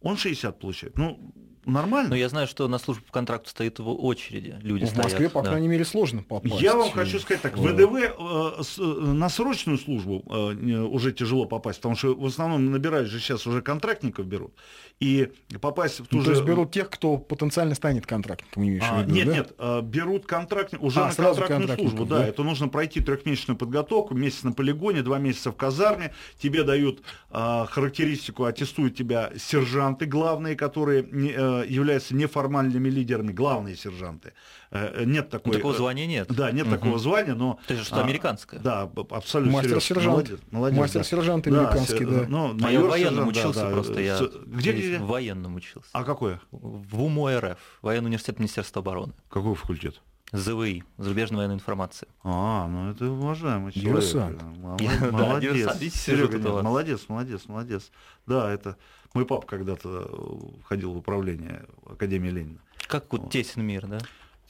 Он 0.00 0.16
60 0.16 0.58
получает. 0.60 0.96
Ну, 0.96 1.18
нормально. 1.64 2.10
Но 2.10 2.16
я 2.16 2.28
знаю, 2.28 2.46
что 2.46 2.68
на 2.68 2.78
службу 2.78 3.04
по 3.06 3.12
контракту 3.12 3.50
стоит 3.50 3.78
в 3.80 3.88
очереди. 3.90 4.56
Люди 4.62 4.84
В 4.86 4.96
Москве, 4.96 5.10
стоят, 5.10 5.32
по 5.32 5.42
да. 5.42 5.50
крайней 5.50 5.68
мере, 5.68 5.84
сложно 5.84 6.22
попасть. 6.22 6.60
Я 6.60 6.76
вам 6.76 6.90
хочу 6.92 7.18
сказать 7.18 7.42
так, 7.42 7.58
в- 7.58 7.62
ВДВ 7.62 7.94
э, 7.96 8.62
с- 8.62 8.78
э, 8.78 8.82
на 8.82 9.28
срочную 9.28 9.76
службу 9.78 10.22
э, 10.30 10.80
уже 10.82 11.12
тяжело 11.12 11.46
попасть, 11.46 11.78
потому 11.80 11.96
что 11.96 12.14
в 12.14 12.24
основном 12.26 12.70
набирают 12.70 13.08
же 13.08 13.18
сейчас 13.20 13.46
уже 13.46 13.60
контрактников 13.60 14.26
берут, 14.26 14.54
и 15.00 15.30
попасть 15.60 16.00
в 16.00 16.06
ту 16.06 16.16
Ну, 16.16 16.20
же... 16.20 16.26
то 16.26 16.30
есть 16.32 16.42
берут 16.44 16.72
тех, 16.72 16.90
кто 16.90 17.18
потенциально 17.18 17.74
станет 17.76 18.04
контрактником, 18.06 18.64
имеешь 18.64 18.82
А, 18.84 18.96
в 18.98 19.02
виду, 19.02 19.14
нет, 19.14 19.26
да? 19.26 19.32
нет, 19.34 19.54
а, 19.58 19.80
берут 19.80 20.26
контрактник, 20.26 20.82
уже 20.82 21.00
А, 21.00 21.06
на 21.06 21.12
сразу 21.12 21.40
контрактную 21.42 21.76
службу, 21.78 22.04
да, 22.04 22.18
да? 22.18 22.26
это 22.26 22.42
нужно 22.42 22.68
пройти 22.68 23.00
трехмесячную 23.00 23.56
подготовку, 23.56 24.14
месяц 24.14 24.42
на 24.42 24.52
полигоне, 24.52 25.02
два 25.02 25.18
месяца 25.18 25.52
в 25.52 25.56
казарме, 25.56 26.12
тебе 26.40 26.64
дают 26.64 27.02
а, 27.30 27.66
характеристику, 27.66 28.44
аттестуют 28.44 28.96
тебя 28.96 29.30
сержанты 29.36 30.06
главные, 30.06 30.56
которые 30.56 31.06
не, 31.12 31.32
э, 31.36 31.64
являются 31.68 32.14
неформальными 32.16 32.88
лидерами, 32.88 33.32
главные 33.32 33.76
сержанты. 33.76 34.32
Э, 34.70 35.02
э, 35.02 35.04
нет 35.04 35.30
такой... 35.30 35.52
такого 35.54 35.74
звания 35.74 36.06
нет. 36.06 36.26
Да, 36.28 36.50
нет 36.50 36.66
Мгм. 36.66 36.74
такого 36.76 36.98
звания, 36.98 37.34
но... 37.34 37.58
Это 37.66 37.76
же 37.76 37.84
что, 37.84 37.96
а, 37.96 38.00
американское? 38.02 38.60
Да, 38.60 38.90
абсолютно. 39.10 39.52
Мастер-сержант. 39.52 40.06
Молодец, 40.08 40.38
молодец, 40.50 40.78
Мастер-сержант 40.78 41.44
да. 41.44 41.50
американский, 41.60 41.98
се- 41.98 42.06
да. 42.06 42.24
Ну, 42.28 42.44
А 42.46 42.48
я 42.48 42.52
в 42.52 42.60
майор-сержант, 42.60 42.90
военном 42.90 43.24
да, 43.24 43.40
учился 43.40 43.60
да. 43.60 43.70
просто. 43.70 44.00
Я 44.00 44.18
Где, 44.46 44.72
где? 44.88 44.98
в 44.98 45.06
военном 45.06 45.56
учился. 45.56 45.90
А 45.92 46.04
какое? 46.04 46.40
В 46.50 47.02
УМО 47.02 47.40
РФ, 47.40 47.58
военный 47.82 48.06
университет 48.08 48.38
Министерства 48.38 48.80
обороны. 48.80 49.12
Какой 49.28 49.54
факультет? 49.54 50.00
ЗВИ, 50.32 50.84
зарубежная 50.98 51.38
военная 51.38 51.56
информация. 51.56 52.08
А, 52.22 52.68
ну 52.68 52.90
это 52.90 53.10
уважаемый 53.10 53.72
человек. 53.72 54.02
Диверсант. 54.02 54.42
Молодец, 55.12 55.94
Серега, 55.94 56.62
молодец, 56.62 57.06
молодец, 57.08 57.46
молодец. 57.46 57.90
Да, 58.26 58.50
это 58.50 58.76
мой 59.14 59.24
папа 59.24 59.46
когда-то 59.46 60.06
э, 60.06 60.60
входил 60.62 60.92
в 60.92 60.98
управление 60.98 61.64
Академии 61.86 62.28
Ленина. 62.28 62.58
Как 62.88 63.10
вот 63.10 63.30
тесен 63.30 63.64
мир, 63.64 63.86
да? 63.86 63.98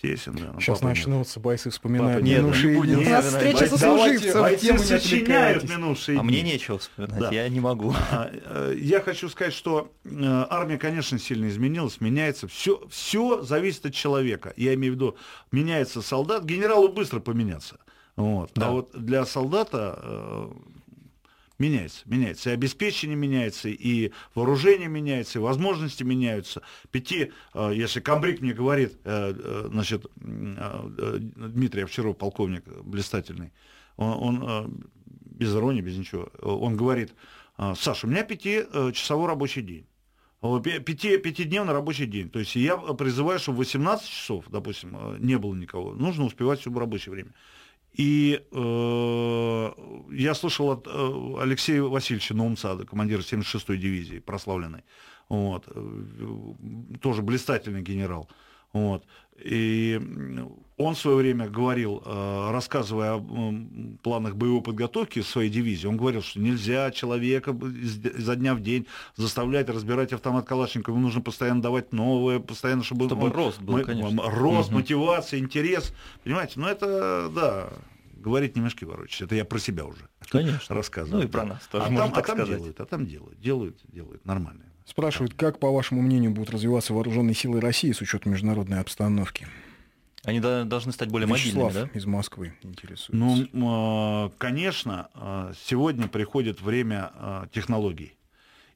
Тесен, 0.00 0.34
да. 0.36 0.52
но 0.52 0.60
Сейчас 0.60 0.80
нет. 0.80 0.90
начнутся 0.90 1.40
бойцы 1.40 1.70
вспоминают 1.70 2.18
Папа, 2.20 2.24
нет, 2.24 2.38
минувшие 2.42 2.72
не 2.72 2.78
будем 2.78 2.94
дни. 3.00 3.06
У 3.06 3.10
нас 3.10 3.24
вспоминать. 3.26 3.56
встреча 3.56 3.92
бойцы 3.96 4.56
тему 4.66 4.78
не 4.78 4.84
сочиняют 4.84 5.68
минувшие 5.68 6.18
А 6.20 6.22
мне 6.22 6.40
дни. 6.42 6.52
нечего 6.52 6.78
вспоминать, 6.78 7.18
Да. 7.18 7.30
я 7.32 7.48
не 7.48 7.58
могу. 7.60 7.92
А, 8.12 8.30
э, 8.32 8.74
Я 8.78 9.00
хочу 9.00 9.28
сказать, 9.28 9.52
что 9.52 9.90
э, 10.04 10.10
армия, 10.50 10.78
конечно, 10.78 11.18
сильно 11.18 11.48
изменилась, 11.48 12.00
меняется. 12.00 12.46
Все, 12.46 12.80
все 12.88 13.42
зависит 13.42 13.86
от 13.86 13.94
человека. 13.94 14.52
Я 14.56 14.74
имею 14.74 14.92
в 14.92 14.96
виду, 14.96 15.16
меняется 15.50 16.00
солдат. 16.00 16.44
Генералу 16.44 16.88
быстро 16.88 17.18
поменяться. 17.18 17.78
Вот. 18.14 18.50
Да. 18.54 18.68
А 18.68 18.70
вот 18.70 18.90
для 18.94 19.24
солдата 19.26 19.98
э, 20.00 20.48
меняется, 21.58 22.02
меняется. 22.06 22.50
И 22.50 22.52
обеспечение 22.52 23.16
меняется, 23.16 23.68
и 23.68 24.12
вооружение 24.34 24.88
меняется, 24.88 25.38
и 25.38 25.42
возможности 25.42 26.02
меняются. 26.04 26.62
Пяти, 26.90 27.32
э, 27.54 27.72
если 27.74 28.00
комбриг 28.00 28.40
мне 28.40 28.52
говорит, 28.52 28.98
э, 29.04 29.34
э, 29.36 29.68
значит, 29.70 30.06
Дмитрий 30.16 31.82
Овчаров, 31.82 32.16
полковник 32.16 32.64
блистательный, 32.82 33.52
он, 33.96 34.42
он, 34.42 34.90
без 35.06 35.54
иронии, 35.54 35.80
без 35.80 35.96
ничего, 35.96 36.30
он 36.40 36.76
говорит, 36.76 37.14
«А, 37.56 37.74
Саша, 37.74 38.06
у 38.06 38.10
меня 38.10 38.22
пятичасовой 38.22 39.26
рабочий 39.26 39.62
день. 39.62 39.86
Пяти, 40.40 41.18
пятидневный 41.18 41.72
рабочий 41.72 42.06
день. 42.06 42.30
То 42.30 42.38
есть 42.38 42.54
я 42.54 42.76
призываю, 42.76 43.40
чтобы 43.40 43.58
18 43.58 44.08
часов, 44.08 44.44
допустим, 44.48 45.16
не 45.18 45.36
было 45.36 45.52
никого. 45.56 45.94
Нужно 45.94 46.26
успевать 46.26 46.60
все 46.60 46.70
в 46.70 46.78
рабочее 46.78 47.12
время. 47.12 47.32
И 47.92 48.40
э, 48.52 49.72
я 50.12 50.34
слышал 50.34 50.70
от 50.70 50.86
э, 50.86 51.34
Алексея 51.40 51.82
Васильевича 51.82 52.34
Наумцада, 52.34 52.86
командира 52.86 53.20
76-й 53.20 53.76
дивизии, 53.76 54.18
прославленной, 54.18 54.84
вот, 55.28 55.64
э, 55.66 56.98
тоже 57.00 57.22
блистательный 57.22 57.82
генерал. 57.82 58.28
Вот. 58.72 59.04
И 59.42 60.00
он 60.76 60.94
в 60.94 60.98
свое 60.98 61.16
время 61.16 61.48
говорил, 61.48 62.02
э, 62.04 62.50
рассказывая 62.50 63.14
о 63.14 63.54
планах 64.02 64.36
боевой 64.36 64.62
подготовки 64.62 65.22
своей 65.22 65.48
дивизии, 65.50 65.86
он 65.86 65.96
говорил, 65.96 66.22
что 66.22 66.40
нельзя 66.40 66.90
человека 66.90 67.52
изо 67.52 68.36
дня 68.36 68.54
в 68.54 68.60
день 68.60 68.86
заставлять 69.16 69.68
разбирать 69.68 70.12
автомат 70.12 70.46
Калашникова, 70.46 70.94
ему 70.94 71.04
нужно 71.04 71.20
постоянно 71.20 71.62
давать 71.62 71.92
новое, 71.92 72.38
постоянно, 72.40 72.82
чтобы... 72.84 73.06
Чтобы 73.06 73.26
он- 73.26 73.32
рост 73.32 73.60
был, 73.60 73.74
мы- 73.74 73.84
конечно. 73.84 74.22
Рост, 74.30 74.68
Мгм. 74.70 74.78
мотивация, 74.80 75.40
интерес. 75.40 75.92
Понимаете, 76.24 76.54
ну 76.56 76.66
это, 76.66 77.28
да, 77.34 77.70
говорить 78.16 78.56
не 78.56 78.62
мешки 78.62 78.84
ворочать. 78.84 79.22
Это 79.22 79.34
я 79.36 79.44
про 79.44 79.58
себя 79.60 79.84
уже 79.84 80.08
Конечно. 80.28 80.74
рассказываю. 80.74 81.20
Ну 81.22 81.26
и 81.26 81.30
про 81.30 81.44
нас 81.44 81.66
тоже, 81.70 81.84
а 81.86 81.90
можно 81.90 82.06
там, 82.06 82.14
так 82.14 82.24
а 82.24 82.26
там 82.26 82.36
сказать. 82.38 82.56
делают, 82.58 82.80
а 82.80 82.84
там 82.86 83.06
делают, 83.06 83.40
делают, 83.40 83.78
делают, 83.88 84.24
нормально. 84.26 84.64
Спрашивают, 84.88 85.34
как, 85.34 85.58
по 85.58 85.70
вашему 85.70 86.00
мнению, 86.00 86.30
будут 86.30 86.48
развиваться 86.48 86.94
вооруженные 86.94 87.34
силы 87.34 87.60
России 87.60 87.92
с 87.92 88.00
учетом 88.00 88.32
международной 88.32 88.80
обстановки? 88.80 89.46
Они 90.24 90.40
до- 90.40 90.64
должны 90.64 90.92
стать 90.92 91.10
более 91.10 91.28
Вячеслав 91.28 91.66
мобильными, 91.66 91.90
да? 91.92 91.98
из 91.98 92.06
Москвы 92.06 92.54
интересуется. 92.62 93.14
Ну, 93.14 93.48
а, 93.66 94.32
конечно, 94.38 95.10
а, 95.12 95.52
сегодня 95.66 96.08
приходит 96.08 96.62
время 96.62 97.10
а, 97.14 97.48
технологий. 97.52 98.16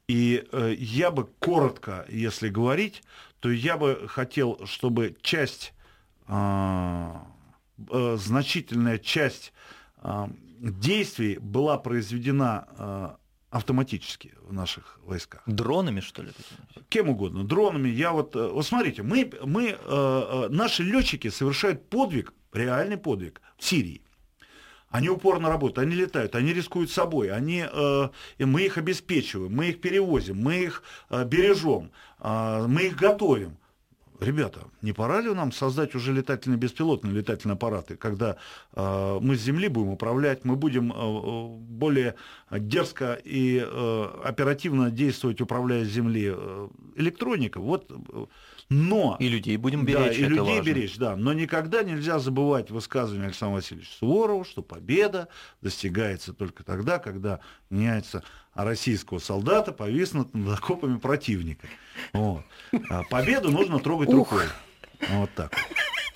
И 0.07 0.45
э, 0.52 0.75
я 0.76 1.11
бы 1.11 1.31
коротко, 1.38 2.04
если 2.11 2.50
говорить, 2.50 3.02
то 3.40 3.50
я 3.50 3.78
бы 3.78 4.04
хотел, 4.07 4.66
чтобы 4.66 5.16
часть, 5.23 5.73
э, 6.28 7.14
значительная 7.78 8.99
часть 8.99 9.54
действий 10.59 11.38
была 11.38 11.78
произведена 11.78 13.16
автоматически 13.52 14.32
в 14.49 14.52
наших 14.52 14.99
войсках. 15.04 15.42
Дронами, 15.47 16.00
что 16.00 16.23
ли? 16.23 16.30
Кем 16.88 17.11
угодно, 17.11 17.44
дронами. 17.44 17.90
Я 17.90 18.12
вот, 18.12 18.35
э, 18.35 18.49
вот 18.49 18.66
смотрите, 18.66 19.02
мы, 19.02 19.30
мы, 19.44 19.68
э, 19.68 19.76
э, 19.78 20.49
наши 20.49 20.82
летчики 20.82 21.28
совершают 21.28 21.88
подвиг, 21.90 22.32
реальный 22.52 22.97
подвиг 22.97 23.42
в 23.59 23.64
Сирии. 23.64 24.00
Они 24.88 25.11
упорно 25.11 25.49
работают, 25.50 25.87
они 25.87 25.94
летают, 25.94 26.35
они 26.35 26.54
рискуют 26.54 26.90
собой, 26.90 27.30
они, 27.30 27.66
э, 27.71 28.09
мы 28.38 28.62
их 28.62 28.78
обеспечиваем, 28.78 29.54
мы 29.54 29.68
их 29.68 29.82
перевозим, 29.82 30.38
мы 30.38 30.64
их 30.64 30.82
э, 31.11 31.25
бережем, 31.25 31.92
э, 32.21 32.66
мы 32.66 32.85
их 32.85 32.97
готовим. 32.97 33.59
Ребята, 34.23 34.61
не 34.83 34.93
пора 34.93 35.21
ли 35.21 35.33
нам 35.35 35.52
создать 35.52 35.95
уже 35.95 36.12
летательные 36.12 36.59
беспилотные 36.59 37.12
летательные 37.12 37.55
аппараты, 37.55 37.97
когда 37.97 38.37
э, 38.75 39.19
мы 39.21 39.37
с 39.37 39.41
Земли 39.41 39.69
будем 39.69 39.88
управлять, 39.91 40.45
мы 40.45 40.57
будем 40.57 40.93
э, 40.93 41.47
более 41.59 42.14
дерзко 42.50 43.19
и 43.25 43.64
э, 43.64 44.05
оперативно 44.25 44.91
действовать, 44.91 45.41
управляя 45.41 45.85
с 45.85 45.88
Земли 45.88 46.33
э, 46.35 46.69
электроника. 46.97 47.61
Вот, 47.61 47.91
но 48.73 49.17
И 49.21 49.29
людей 49.29 49.57
будем 49.57 49.85
да, 49.85 49.93
беречь, 50.05 50.19
и 50.19 50.23
это 50.23 50.31
людей 50.31 50.57
важно. 50.57 50.62
беречь, 50.62 50.97
да. 50.97 51.17
Но 51.17 51.33
никогда 51.33 51.83
нельзя 51.83 52.19
забывать 52.19 52.71
высказывание 52.71 53.26
Александра 53.26 53.57
Васильевича 53.57 53.93
Суворова, 53.99 54.45
что 54.45 54.62
победа 54.62 55.29
достигается 55.61 56.33
только 56.33 56.64
тогда, 56.64 56.99
когда 56.99 57.41
меняется 57.71 58.23
российского 58.55 59.19
солдата 59.19 59.73
повиснут 59.73 60.35
над 60.35 60.59
окопами 60.59 60.99
противника. 60.99 61.67
Вот. 62.12 62.45
А 62.91 63.02
победу 63.05 63.50
нужно 63.50 63.79
трогать 63.79 64.11
рукой. 64.11 64.45
Вот 65.11 65.31
так. 65.35 65.52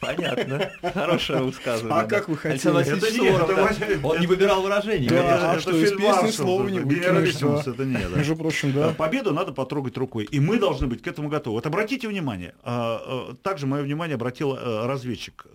Понятно. 0.00 0.70
Хорошее 0.92 1.42
высказывание. 1.42 1.98
А 1.98 2.04
как 2.04 2.28
вы 2.28 2.36
хотели? 2.36 2.80
Это 2.80 3.10
нет, 3.20 3.38
Суворов, 3.38 4.04
Он 4.04 4.20
не 4.20 4.26
выбирал 4.26 4.62
выражений. 4.62 5.08
Да, 5.08 5.52
а 5.52 5.52
это 5.54 5.60
что, 5.60 5.76
из 5.76 5.92
песни 5.92 6.30
слова 6.30 6.68
не 6.68 6.80
да. 6.80 7.20
это 7.66 7.84
не, 7.84 7.98
да. 7.98 8.16
Между 8.16 8.36
прочим, 8.36 8.72
да. 8.72 8.90
Победу 8.90 9.32
надо 9.32 9.52
потрогать 9.52 9.96
рукой. 9.96 10.24
И 10.24 10.40
мы 10.40 10.58
должны 10.58 10.86
быть 10.86 11.02
к 11.02 11.06
этому 11.06 11.28
готовы. 11.28 11.56
Вот 11.56 11.66
обратите 11.66 12.08
внимание, 12.08 12.54
а, 12.62 13.30
а, 13.30 13.34
также 13.42 13.66
мое 13.66 13.82
внимание 13.82 14.14
обратил 14.14 14.56
разведчик, 14.56 15.46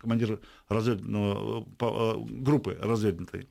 командир 0.00 0.40
разведного, 0.68 1.66
группы 1.78 2.78
разведной, 2.80 3.48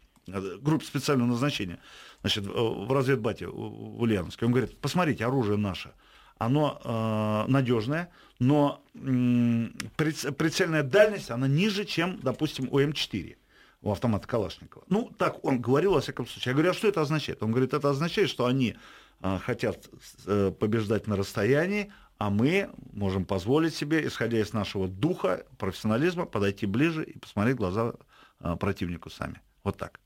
группы 0.62 0.86
специального 0.86 1.30
назначения, 1.30 1.80
значит, 2.22 2.46
в- 2.46 2.94
разведбате 2.94 3.48
в 3.48 4.02
Ульяновске. 4.02 4.46
Он 4.46 4.52
говорит, 4.52 4.78
посмотрите, 4.80 5.26
оружие 5.26 5.58
наше. 5.58 5.92
Оно 6.38 6.80
э, 6.84 7.52
надежное, 7.52 8.10
но 8.40 8.82
приц- 8.94 10.32
прицельная 10.32 10.84
дальность, 10.84 11.32
она 11.32 11.48
ниже, 11.48 11.86
чем, 11.86 12.20
допустим, 12.22 12.68
у 12.72 12.80
М4 12.80 13.36
у 13.82 13.92
автомата 13.92 14.28
Калашникова. 14.28 14.84
Ну, 14.90 15.12
так 15.18 15.44
он 15.46 15.62
говорил, 15.62 15.94
во 15.94 16.02
всяком 16.02 16.28
случае. 16.28 16.52
Я 16.52 16.54
говорю, 16.54 16.72
а 16.72 16.74
что 16.74 16.88
это 16.88 17.02
означает? 17.02 17.44
Он 17.44 17.52
говорит, 17.52 17.74
это 17.74 17.90
означает, 17.90 18.30
что 18.30 18.46
они 18.46 18.76
а, 19.22 19.40
хотят 19.40 19.90
э, 20.26 20.52
побеждать 20.52 21.08
на 21.08 21.16
расстоянии, 21.16 21.92
а 22.18 22.30
мы 22.30 22.70
можем 22.94 23.26
позволить 23.26 23.76
себе, 23.76 24.06
исходя 24.06 24.40
из 24.40 24.52
нашего 24.54 24.88
духа, 24.88 25.46
профессионализма, 25.58 26.26
подойти 26.26 26.66
ближе 26.66 27.04
и 27.04 27.18
посмотреть 27.18 27.58
глаза 27.58 27.94
а, 28.40 28.56
противнику 28.56 29.10
сами. 29.10 29.42
Вот 29.64 29.78
так. 29.78 30.00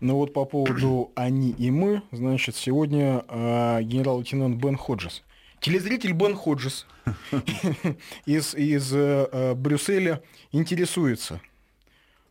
Ну 0.00 0.14
вот 0.16 0.32
по 0.32 0.44
поводу 0.44 1.10
«они» 1.16 1.50
и 1.50 1.72
«мы», 1.72 2.02
значит, 2.12 2.54
сегодня 2.54 3.24
э, 3.28 3.82
генерал-лейтенант 3.82 4.56
Бен 4.56 4.76
Ходжес. 4.76 5.24
Телезритель 5.60 6.12
Бен 6.12 6.34
Ходжес 6.36 6.86
из, 8.26 8.54
из 8.54 8.92
э, 8.94 9.28
э, 9.30 9.54
Брюсселя 9.54 10.22
интересуется, 10.52 11.40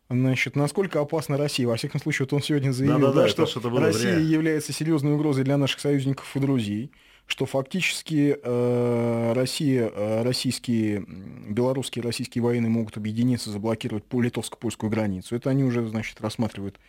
значит, 0.09 0.55
насколько 0.55 0.99
опасна 1.01 1.37
Россия. 1.37 1.67
Во 1.67 1.75
всяком 1.75 1.99
случае, 1.99 2.25
вот 2.25 2.33
он 2.33 2.41
сегодня 2.41 2.71
заявил, 2.71 2.99
Да-да-да, 2.99 3.21
да, 3.21 3.27
это 3.27 3.45
что 3.45 3.59
было 3.69 3.81
Россия 3.81 4.11
реально. 4.11 4.27
является 4.27 4.73
серьезной 4.73 5.13
угрозой 5.13 5.43
для 5.43 5.57
наших 5.57 5.79
союзников 5.79 6.35
и 6.35 6.39
друзей, 6.39 6.91
что 7.25 7.45
фактически 7.45 8.37
э, 8.41 9.33
Россия, 9.35 9.91
э, 9.93 10.23
российские, 10.23 11.03
белорусские 11.49 12.03
российские 12.03 12.41
военные 12.41 12.69
могут 12.69 12.95
объединиться, 12.95 13.49
заблокировать 13.51 14.05
по 14.05 14.21
литовско-польскую 14.21 14.89
границу. 14.89 15.35
Это 15.35 15.49
они 15.49 15.63
уже, 15.65 15.85
значит, 15.87 16.21
рассматривают 16.21 16.79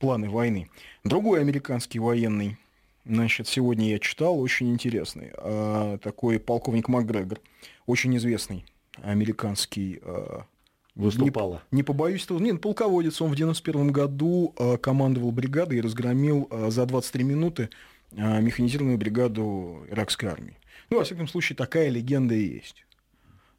планы 0.00 0.28
войны. 0.28 0.68
Другой 1.04 1.40
американский 1.40 2.00
военный, 2.00 2.58
значит, 3.04 3.48
сегодня 3.48 3.90
я 3.90 3.98
читал, 3.98 4.38
очень 4.38 4.70
интересный, 4.70 5.30
а, 5.36 5.98
такой 5.98 6.38
полковник 6.38 6.88
МакГрегор, 6.88 7.40
очень 7.86 8.16
известный 8.16 8.64
американский 9.02 10.00
а, 10.02 10.44
Выступала. 10.94 11.62
не 11.70 11.82
побоюсь 11.82 12.24
этого, 12.24 12.38
нет, 12.38 12.60
полководец, 12.60 13.20
он 13.20 13.32
в 13.32 13.36
91 13.36 13.90
году 13.90 14.54
а, 14.58 14.76
командовал 14.76 15.32
бригадой 15.32 15.78
и 15.78 15.80
разгромил 15.80 16.48
за 16.68 16.86
23 16.86 17.24
минуты 17.24 17.70
механизированную 18.12 18.96
бригаду 18.96 19.84
иракской 19.90 20.28
армии. 20.28 20.56
Ну, 20.88 20.98
во 20.98 21.04
всяком 21.04 21.26
случае, 21.26 21.56
такая 21.56 21.88
легенда 21.88 22.34
и 22.34 22.44
есть. 22.44 22.86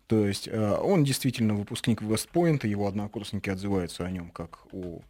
То 0.07 0.25
есть 0.25 0.47
он 0.47 1.03
действительно 1.03 1.55
выпускник 1.55 2.01
Вестпойнта, 2.01 2.67
его 2.67 2.87
однокурсники 2.87 3.49
отзываются 3.49 4.05
о 4.05 4.11
нем 4.11 4.29
как 4.29 4.59
о 4.71 5.01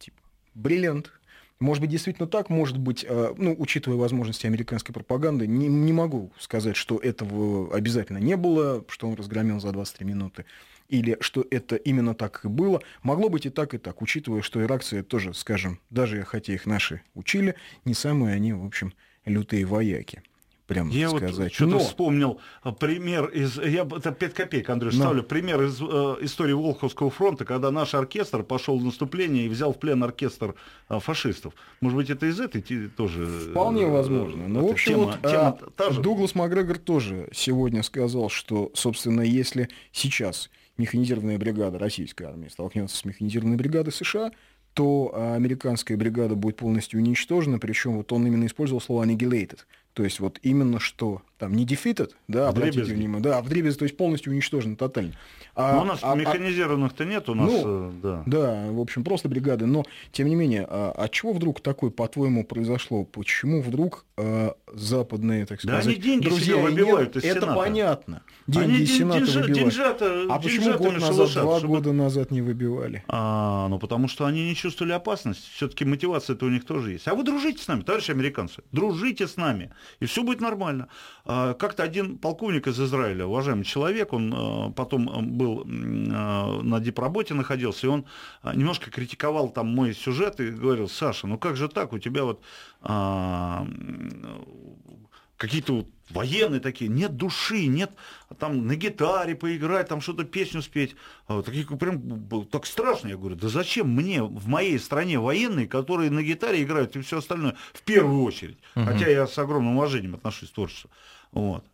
типа 0.00 0.16
бриллиант. 0.54 1.12
Может 1.60 1.80
быть, 1.80 1.90
действительно 1.90 2.26
так, 2.26 2.50
может 2.50 2.78
быть, 2.78 3.06
а, 3.08 3.34
ну, 3.38 3.54
учитывая 3.56 3.96
возможности 3.96 4.46
американской 4.46 4.92
пропаганды, 4.92 5.46
не, 5.46 5.68
не 5.68 5.92
могу 5.92 6.32
сказать, 6.38 6.76
что 6.76 6.98
этого 6.98 7.74
обязательно 7.74 8.18
не 8.18 8.36
было, 8.36 8.84
что 8.88 9.08
он 9.08 9.14
разгромил 9.14 9.60
за 9.60 9.70
23 9.70 10.06
минуты, 10.06 10.44
или 10.88 11.16
что 11.20 11.46
это 11.50 11.76
именно 11.76 12.14
так 12.14 12.44
и 12.44 12.48
было. 12.48 12.82
Могло 13.02 13.28
быть 13.28 13.46
и 13.46 13.50
так, 13.50 13.72
и 13.74 13.78
так, 13.78 14.02
учитывая, 14.02 14.42
что 14.42 14.62
иракцы 14.62 15.02
тоже, 15.02 15.32
скажем, 15.32 15.80
даже 15.90 16.22
хотя 16.24 16.52
их 16.52 16.66
наши 16.66 17.02
учили, 17.14 17.54
не 17.84 17.94
самые 17.94 18.34
они, 18.34 18.52
в 18.52 18.64
общем, 18.64 18.92
лютые 19.24 19.64
вояки. 19.64 20.22
Прям 20.66 20.88
Я 20.88 21.10
сказать. 21.10 21.36
вот 21.38 21.52
что-то 21.52 21.70
Но- 21.72 21.78
вспомнил 21.80 22.40
а, 22.62 22.72
пример 22.72 23.26
из... 23.26 23.58
Я 23.58 23.82
это 23.82 24.12
5 24.12 24.32
копеек, 24.32 24.70
Андрюш, 24.70 24.94
Да. 24.94 25.00
ставлю. 25.04 25.22
Пример 25.22 25.62
из 25.62 25.78
э, 25.80 25.84
истории 26.22 26.54
Волховского 26.54 27.10
фронта, 27.10 27.44
когда 27.44 27.70
наш 27.70 27.94
оркестр 27.94 28.42
пошел 28.44 28.78
в 28.78 28.84
наступление 28.84 29.44
и 29.44 29.48
взял 29.50 29.74
в 29.74 29.78
плен 29.78 30.02
оркестр 30.02 30.54
а, 30.88 31.00
фашистов. 31.00 31.52
Может 31.82 31.96
быть, 31.98 32.08
это 32.10 32.24
из 32.26 32.40
этой 32.40 32.62
тоже... 32.88 33.24
э, 33.28 33.50
Вполне 33.50 33.86
возможно. 33.86 34.48
Но, 34.48 34.66
в 34.66 34.70
общем, 34.70 34.92
тема, 34.92 35.04
вот, 35.04 35.20
тема 35.30 35.48
а, 35.60 35.70
та 35.76 35.90
же. 35.90 36.00
Дуглас 36.00 36.34
Макгрегор 36.34 36.78
тоже 36.78 37.28
сегодня 37.34 37.82
сказал, 37.82 38.30
что, 38.30 38.70
собственно, 38.74 39.20
если 39.20 39.68
сейчас 39.92 40.48
механизированная 40.78 41.36
бригада 41.38 41.78
российской 41.78 42.22
армии 42.24 42.48
столкнется 42.48 42.96
с 42.96 43.04
механизированной 43.04 43.56
бригадой 43.58 43.92
США, 43.92 44.32
то 44.72 45.12
а, 45.14 45.34
американская 45.34 45.96
бригада 45.96 46.34
будет 46.34 46.56
полностью 46.56 47.00
уничтожена, 47.00 47.58
причем 47.58 47.98
вот 47.98 48.10
он 48.12 48.26
именно 48.26 48.46
использовал 48.46 48.80
слово 48.80 49.04
annihilated, 49.04 49.58
то 49.94 50.04
есть 50.04 50.20
вот 50.20 50.38
именно 50.42 50.78
что 50.80 51.22
там 51.44 51.54
не 51.54 51.66
defeated, 51.66 52.10
да, 52.26 52.48
обратите 52.48 52.80
Вдребезги. 52.82 52.94
внимание, 52.94 53.22
да, 53.22 53.42
в 53.42 53.48
дребезги, 53.48 53.78
то 53.80 53.84
есть 53.84 53.96
полностью 53.96 54.32
уничтожена 54.32 54.76
тотально. 54.76 55.12
А- 55.54 55.74
Но 55.76 55.82
у 55.82 55.84
нас 55.84 56.00
а- 56.02 56.12
а- 56.12 56.16
механизированных-то 56.16 57.04
нет, 57.04 57.28
у 57.28 57.34
нас... 57.34 57.50
Ну, 57.50 57.88
э, 57.88 57.92
да. 58.02 58.22
да, 58.26 58.64
в 58.70 58.80
общем, 58.80 59.04
просто 59.04 59.28
бригады. 59.28 59.66
Но, 59.66 59.84
тем 60.10 60.28
не 60.28 60.34
менее, 60.34 60.66
а, 60.68 60.90
от 60.92 61.12
чего 61.12 61.32
вдруг 61.32 61.60
такое, 61.60 61.90
по-твоему, 61.90 62.44
произошло? 62.44 63.04
Почему 63.04 63.62
вдруг 63.62 64.04
а, 64.16 64.54
западные, 64.72 65.44
так 65.46 65.58
Да 65.64 65.80
сказать, 65.80 65.86
они 65.86 65.96
деньги 65.96 66.24
друзья 66.28 66.56
выбивают 66.56 67.16
из 67.16 67.24
Это 67.24 67.40
Сената. 67.42 67.54
понятно. 67.54 68.22
Деньги 68.46 68.64
Они 68.74 68.78
из 68.84 68.96
Сената 68.96 69.18
деньжа- 69.20 69.40
выбивают. 69.42 69.58
деньжата- 69.74 70.26
А 70.30 70.38
почему 70.40 70.78
год 70.78 70.92
назад, 70.94 71.14
шелушат, 71.14 71.42
два 71.42 71.58
чтобы- 71.58 71.74
года 71.76 71.92
назад 71.92 72.30
не 72.30 72.42
выбивали? 72.42 73.04
А, 73.08 73.68
ну, 73.68 73.78
потому 73.78 74.08
что 74.08 74.24
они 74.26 74.48
не 74.48 74.54
чувствовали 74.54 74.92
опасности. 74.92 75.48
Все-таки 75.54 75.84
мотивация-то 75.84 76.46
у 76.46 76.48
них 76.50 76.64
тоже 76.64 76.92
есть. 76.92 77.06
А 77.08 77.14
вы 77.14 77.22
дружите 77.22 77.62
с 77.62 77.68
нами, 77.68 77.82
товарищи 77.82 78.10
американцы. 78.10 78.62
Дружите 78.72 79.26
с 79.28 79.36
нами, 79.36 79.70
и 80.00 80.06
все 80.06 80.22
будет 80.24 80.40
нормально. 80.40 80.88
А, 81.26 81.33
как-то 81.58 81.82
один 81.82 82.18
полковник 82.18 82.66
из 82.66 82.80
Израиля, 82.80 83.26
уважаемый 83.26 83.64
человек, 83.64 84.12
он 84.12 84.34
а, 84.34 84.70
потом 84.70 85.08
а, 85.08 85.22
был 85.22 85.64
а, 85.66 86.60
на 86.62 86.80
дипработе 86.80 87.34
находился, 87.34 87.86
и 87.86 87.90
он 87.90 88.04
а, 88.42 88.54
немножко 88.54 88.90
критиковал 88.90 89.48
там 89.48 89.68
мой 89.68 89.94
сюжет 89.94 90.40
и 90.40 90.50
говорил, 90.50 90.88
Саша, 90.88 91.26
ну 91.26 91.38
как 91.38 91.56
же 91.56 91.68
так, 91.68 91.92
у 91.92 91.98
тебя 91.98 92.24
вот 92.24 92.42
а, 92.82 93.66
какие-то 95.36 95.72
вот 95.74 95.86
военные 96.14 96.60
такие, 96.60 96.88
нет 96.88 97.16
души, 97.16 97.66
нет 97.66 97.90
там 98.38 98.66
на 98.66 98.76
гитаре 98.76 99.34
поиграть, 99.34 99.88
там 99.88 100.00
что-то 100.00 100.24
песню 100.24 100.62
спеть. 100.62 100.96
А 101.26 101.42
такие 101.42 101.66
прям 101.66 102.46
так 102.46 102.66
страшно. 102.66 103.08
Я 103.08 103.16
говорю, 103.16 103.36
да 103.36 103.48
зачем 103.48 103.90
мне 103.90 104.22
в 104.22 104.48
моей 104.48 104.78
стране 104.78 105.18
военные, 105.18 105.66
которые 105.66 106.10
на 106.10 106.22
гитаре 106.22 106.62
играют 106.62 106.96
и 106.96 107.00
все 107.00 107.18
остальное, 107.18 107.56
в 107.72 107.82
первую 107.82 108.22
очередь. 108.22 108.58
Хотя 108.74 109.08
я 109.08 109.26
с 109.26 109.36
огромным 109.38 109.76
уважением 109.76 110.14
отношусь 110.14 110.50
к 110.50 110.54
творчеству. 110.54 110.90
Вот. 111.32 111.64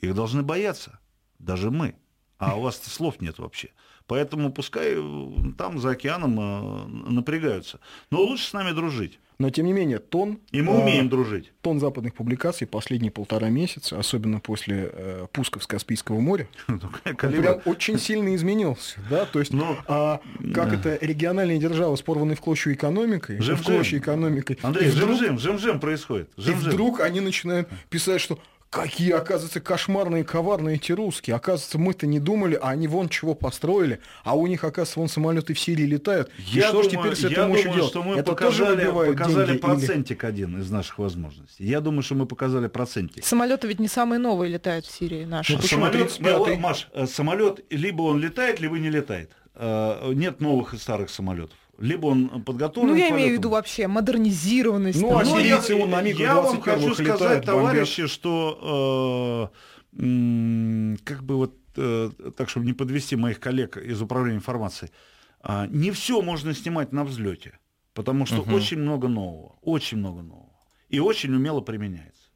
Их 0.00 0.14
должны 0.14 0.42
бояться, 0.42 0.98
даже 1.38 1.70
мы. 1.70 1.94
А 2.38 2.56
у 2.56 2.62
вас 2.62 2.82
слов 2.82 3.20
нет 3.20 3.38
вообще. 3.38 3.70
Поэтому 4.06 4.52
пускай 4.52 4.94
э, 4.96 5.52
там 5.56 5.78
за 5.78 5.90
океаном 5.90 6.38
э, 6.40 7.10
напрягаются. 7.10 7.78
Но 8.10 8.20
лучше 8.20 8.44
с 8.48 8.52
нами 8.52 8.72
дружить. 8.72 9.20
Но, 9.42 9.50
тем 9.50 9.66
не 9.66 9.72
менее, 9.72 9.98
тон... 9.98 10.38
И 10.52 10.62
мы 10.62 10.72
а, 10.72 10.78
умеем 10.78 11.08
дружить. 11.08 11.50
Тон 11.62 11.80
западных 11.80 12.14
публикаций 12.14 12.64
последние 12.64 13.10
полтора 13.10 13.48
месяца, 13.48 13.98
особенно 13.98 14.38
после 14.38 14.88
э, 14.92 15.26
пусков 15.32 15.64
с 15.64 15.66
Каспийского 15.66 16.20
моря, 16.20 16.46
Калибр. 17.16 17.42
прям 17.42 17.60
очень 17.64 17.98
сильно 17.98 18.36
изменился, 18.36 19.00
да, 19.10 19.26
то 19.26 19.40
есть, 19.40 19.52
Ну, 19.52 19.76
а, 19.88 20.20
как 20.54 20.72
это 20.72 20.96
региональная 21.04 21.58
держава 21.58 21.96
с 21.96 22.02
порванной 22.02 22.36
в 22.36 22.40
клочья 22.40 22.72
экономикой, 22.72 23.38
в 23.38 23.42
Жим-жим. 23.42 23.64
клочья 23.64 23.98
экономикой, 23.98 24.60
Андрей, 24.62 24.86
и 24.86 24.92
жим-жим, 24.92 25.40
жим-жим 25.40 25.80
происходит. 25.80 26.30
и 26.36 26.40
Жим-жим. 26.40 26.70
вдруг 26.70 27.00
они 27.00 27.18
начинают 27.18 27.68
писать, 27.90 28.20
что 28.20 28.38
какие, 28.72 29.12
оказывается, 29.12 29.60
кошмарные, 29.60 30.24
коварные 30.24 30.76
эти 30.76 30.92
русские, 30.92 31.36
оказывается, 31.36 31.78
мы-то 31.78 32.06
не 32.06 32.18
думали, 32.18 32.58
а 32.60 32.70
они 32.70 32.88
вон 32.88 33.10
чего 33.10 33.34
построили, 33.34 34.00
а 34.24 34.34
у 34.34 34.46
них, 34.46 34.64
оказывается, 34.64 34.98
вон 34.98 35.08
самолеты 35.08 35.52
в 35.52 35.60
Сирии 35.60 35.84
летают, 35.84 36.30
и 36.38 36.56
Я 36.58 36.68
что 36.68 36.82
ж 36.82 36.88
думаю, 36.88 37.14
теперь 37.14 37.32
с 37.32 37.36
мощью 37.36 37.64
думаю, 37.64 37.74
делать? 37.74 37.90
что 37.90 38.02
мы 38.02 38.14
это 38.16 38.34
тоже 38.34 38.58
показали, 38.64 38.76
выбивает 38.86 39.12
показали 39.18 39.46
деньги 39.46 39.50
или- 39.52 39.58
процентик 39.60 40.24
один 40.24 40.60
из 40.60 40.70
наших 40.70 40.98
возможностей. 40.98 41.64
Я 41.64 41.80
думаю, 41.80 42.02
что 42.02 42.14
мы 42.14 42.24
показали 42.26 42.66
процентик. 42.68 43.24
Самолеты 43.24 43.68
ведь 43.68 43.78
не 43.78 43.88
самые 43.88 44.18
новые 44.18 44.50
летают 44.50 44.86
в 44.86 44.90
Сирии 44.90 45.24
наши. 45.26 45.52
Ну, 45.52 45.58
почему 45.58 45.84
самолет, 45.84 46.10
35-й? 46.18 46.56
Маш, 46.56 46.88
э, 46.94 47.06
самолет 47.06 47.64
либо 47.70 48.02
он 48.02 48.20
летает, 48.20 48.58
либо 48.60 48.78
не 48.78 48.88
летает. 48.88 49.30
Э, 49.54 50.12
Нет 50.14 50.40
новых 50.40 50.72
и 50.72 50.78
старых 50.78 51.10
самолетов. 51.10 51.56
Либо 51.82 52.06
он 52.06 52.44
подготовлен. 52.44 52.90
Ну, 52.90 52.96
я 52.96 53.10
имею 53.10 53.30
в 53.30 53.32
виду 53.32 53.50
вообще 53.50 53.88
модернизированность. 53.88 55.02
Ну, 55.02 55.08
там. 55.08 55.18
а 55.18 55.24
Ну, 55.24 55.36
сирийцы 55.36 55.72
я, 55.72 55.78
вон 55.78 55.90
на 55.90 56.00
я 56.00 56.36
вам 56.36 56.56
МиГ-21 56.56 56.62
хочу 56.62 56.94
сказать, 56.94 57.44
товарищи, 57.44 58.06
что 58.06 59.50
э, 59.92 60.96
как 61.04 61.24
бы 61.24 61.36
вот 61.36 61.56
э, 61.76 62.10
так, 62.36 62.48
чтобы 62.48 62.66
не 62.66 62.72
подвести 62.72 63.16
моих 63.16 63.40
коллег 63.40 63.76
из 63.76 64.00
управления 64.00 64.36
информацией, 64.36 64.92
а, 65.40 65.66
не 65.66 65.90
все 65.90 66.22
можно 66.22 66.54
снимать 66.54 66.92
на 66.92 67.04
взлете, 67.04 67.58
потому 67.94 68.26
что 68.26 68.42
Мгм. 68.42 68.54
очень 68.54 68.78
много 68.78 69.08
нового, 69.08 69.58
очень 69.60 69.98
много 69.98 70.22
нового 70.22 70.52
и 70.88 71.00
очень 71.00 71.34
умело 71.34 71.62
применяется. 71.62 72.28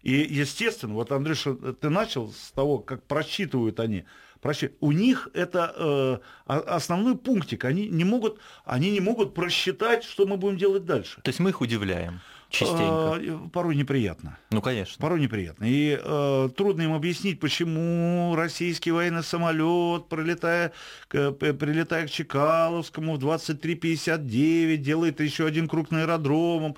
И, 0.00 0.12
естественно, 0.12 0.94
вот, 0.94 1.12
Андрюша, 1.12 1.54
ты 1.54 1.90
начал 1.90 2.32
с 2.32 2.52
того, 2.52 2.78
как 2.78 3.04
просчитывают 3.04 3.80
они. 3.80 4.04
Просчит- 4.44 4.76
У 4.80 4.92
них 4.92 5.28
это 5.32 5.72
э, 5.74 6.18
основной 6.46 7.16
пунктик. 7.16 7.64
Они 7.64 7.88
не, 7.88 8.04
могут, 8.04 8.38
они 8.66 8.90
не 8.90 9.00
могут 9.00 9.32
просчитать, 9.34 10.04
что 10.04 10.26
мы 10.26 10.36
будем 10.36 10.58
делать 10.58 10.84
дальше. 10.84 11.22
То 11.22 11.30
есть 11.30 11.40
мы 11.40 11.48
их 11.48 11.62
удивляем 11.62 12.20
частенько. 12.50 12.84
А, 12.84 13.48
порой 13.50 13.74
неприятно. 13.74 14.36
Ну, 14.50 14.60
конечно. 14.60 15.00
Порой 15.00 15.18
неприятно. 15.20 15.64
И 15.64 15.98
э, 15.98 16.48
трудно 16.54 16.82
им 16.82 16.92
объяснить, 16.92 17.40
почему 17.40 18.34
российский 18.36 18.90
военный 18.92 19.22
самолет, 19.24 20.08
пролетая, 20.10 20.72
к- 21.08 21.32
прилетая 21.32 22.06
к 22.06 22.10
Чекаловскому 22.10 23.14
в 23.16 23.18
23.59, 23.24 24.76
делает 24.76 25.20
еще 25.20 25.46
один 25.46 25.68
круг 25.68 25.90
на 25.90 26.02
аэродромом. 26.02 26.76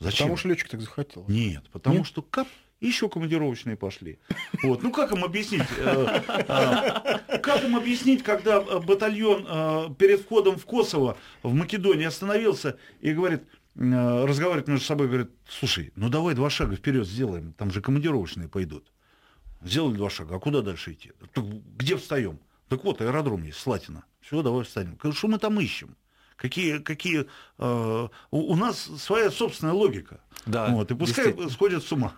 Зачем? 0.00 0.24
Потому 0.28 0.36
что 0.38 0.48
летчик 0.48 0.68
так 0.70 0.80
захотел. 0.80 1.26
Нет, 1.28 1.64
потому 1.70 1.98
Нет? 1.98 2.06
что 2.06 2.22
кап 2.22 2.48
еще 2.86 3.08
командировочные 3.08 3.76
пошли. 3.76 4.18
Вот. 4.62 4.82
Ну 4.82 4.90
как 4.90 5.12
им 5.12 5.24
объяснить? 5.24 5.62
э, 5.78 6.20
э, 6.48 7.38
Как 7.38 7.64
им 7.64 7.76
объяснить, 7.76 8.22
когда 8.22 8.56
э, 8.56 8.80
батальон 8.80 9.94
перед 9.96 10.20
входом 10.20 10.56
в 10.58 10.64
Косово, 10.66 11.16
в 11.42 11.52
Македонии 11.54 12.04
остановился 12.06 12.78
и 13.00 13.12
говорит, 13.12 13.42
разговаривает 13.74 14.68
между 14.68 14.84
собой, 14.84 15.08
говорит, 15.08 15.30
слушай, 15.48 15.92
ну 15.96 16.08
давай 16.08 16.34
два 16.34 16.50
шага 16.50 16.76
вперед 16.76 17.06
сделаем, 17.06 17.52
там 17.54 17.70
же 17.70 17.80
командировочные 17.80 18.48
пойдут. 18.48 18.92
Сделали 19.62 19.94
два 19.94 20.10
шага, 20.10 20.36
а 20.36 20.38
куда 20.40 20.60
дальше 20.60 20.92
идти? 20.92 21.12
Где 21.76 21.96
встаем? 21.96 22.40
Так 22.68 22.84
вот, 22.84 23.00
аэродром 23.00 23.42
есть, 23.44 23.58
Слатина. 23.58 24.04
Все, 24.20 24.42
давай 24.42 24.64
встанем. 24.64 24.98
Что 25.12 25.28
мы 25.28 25.38
там 25.38 25.60
ищем? 25.60 25.96
Какие, 26.42 26.78
какие, 26.78 27.26
э, 27.58 28.08
у, 28.32 28.38
у 28.52 28.56
нас 28.56 28.90
своя 28.98 29.30
собственная 29.30 29.74
логика. 29.74 30.18
Да, 30.44 30.70
вот, 30.70 30.90
и 30.90 30.96
пускай 30.96 31.32
сходят 31.48 31.84
с 31.84 31.92
ума. 31.92 32.14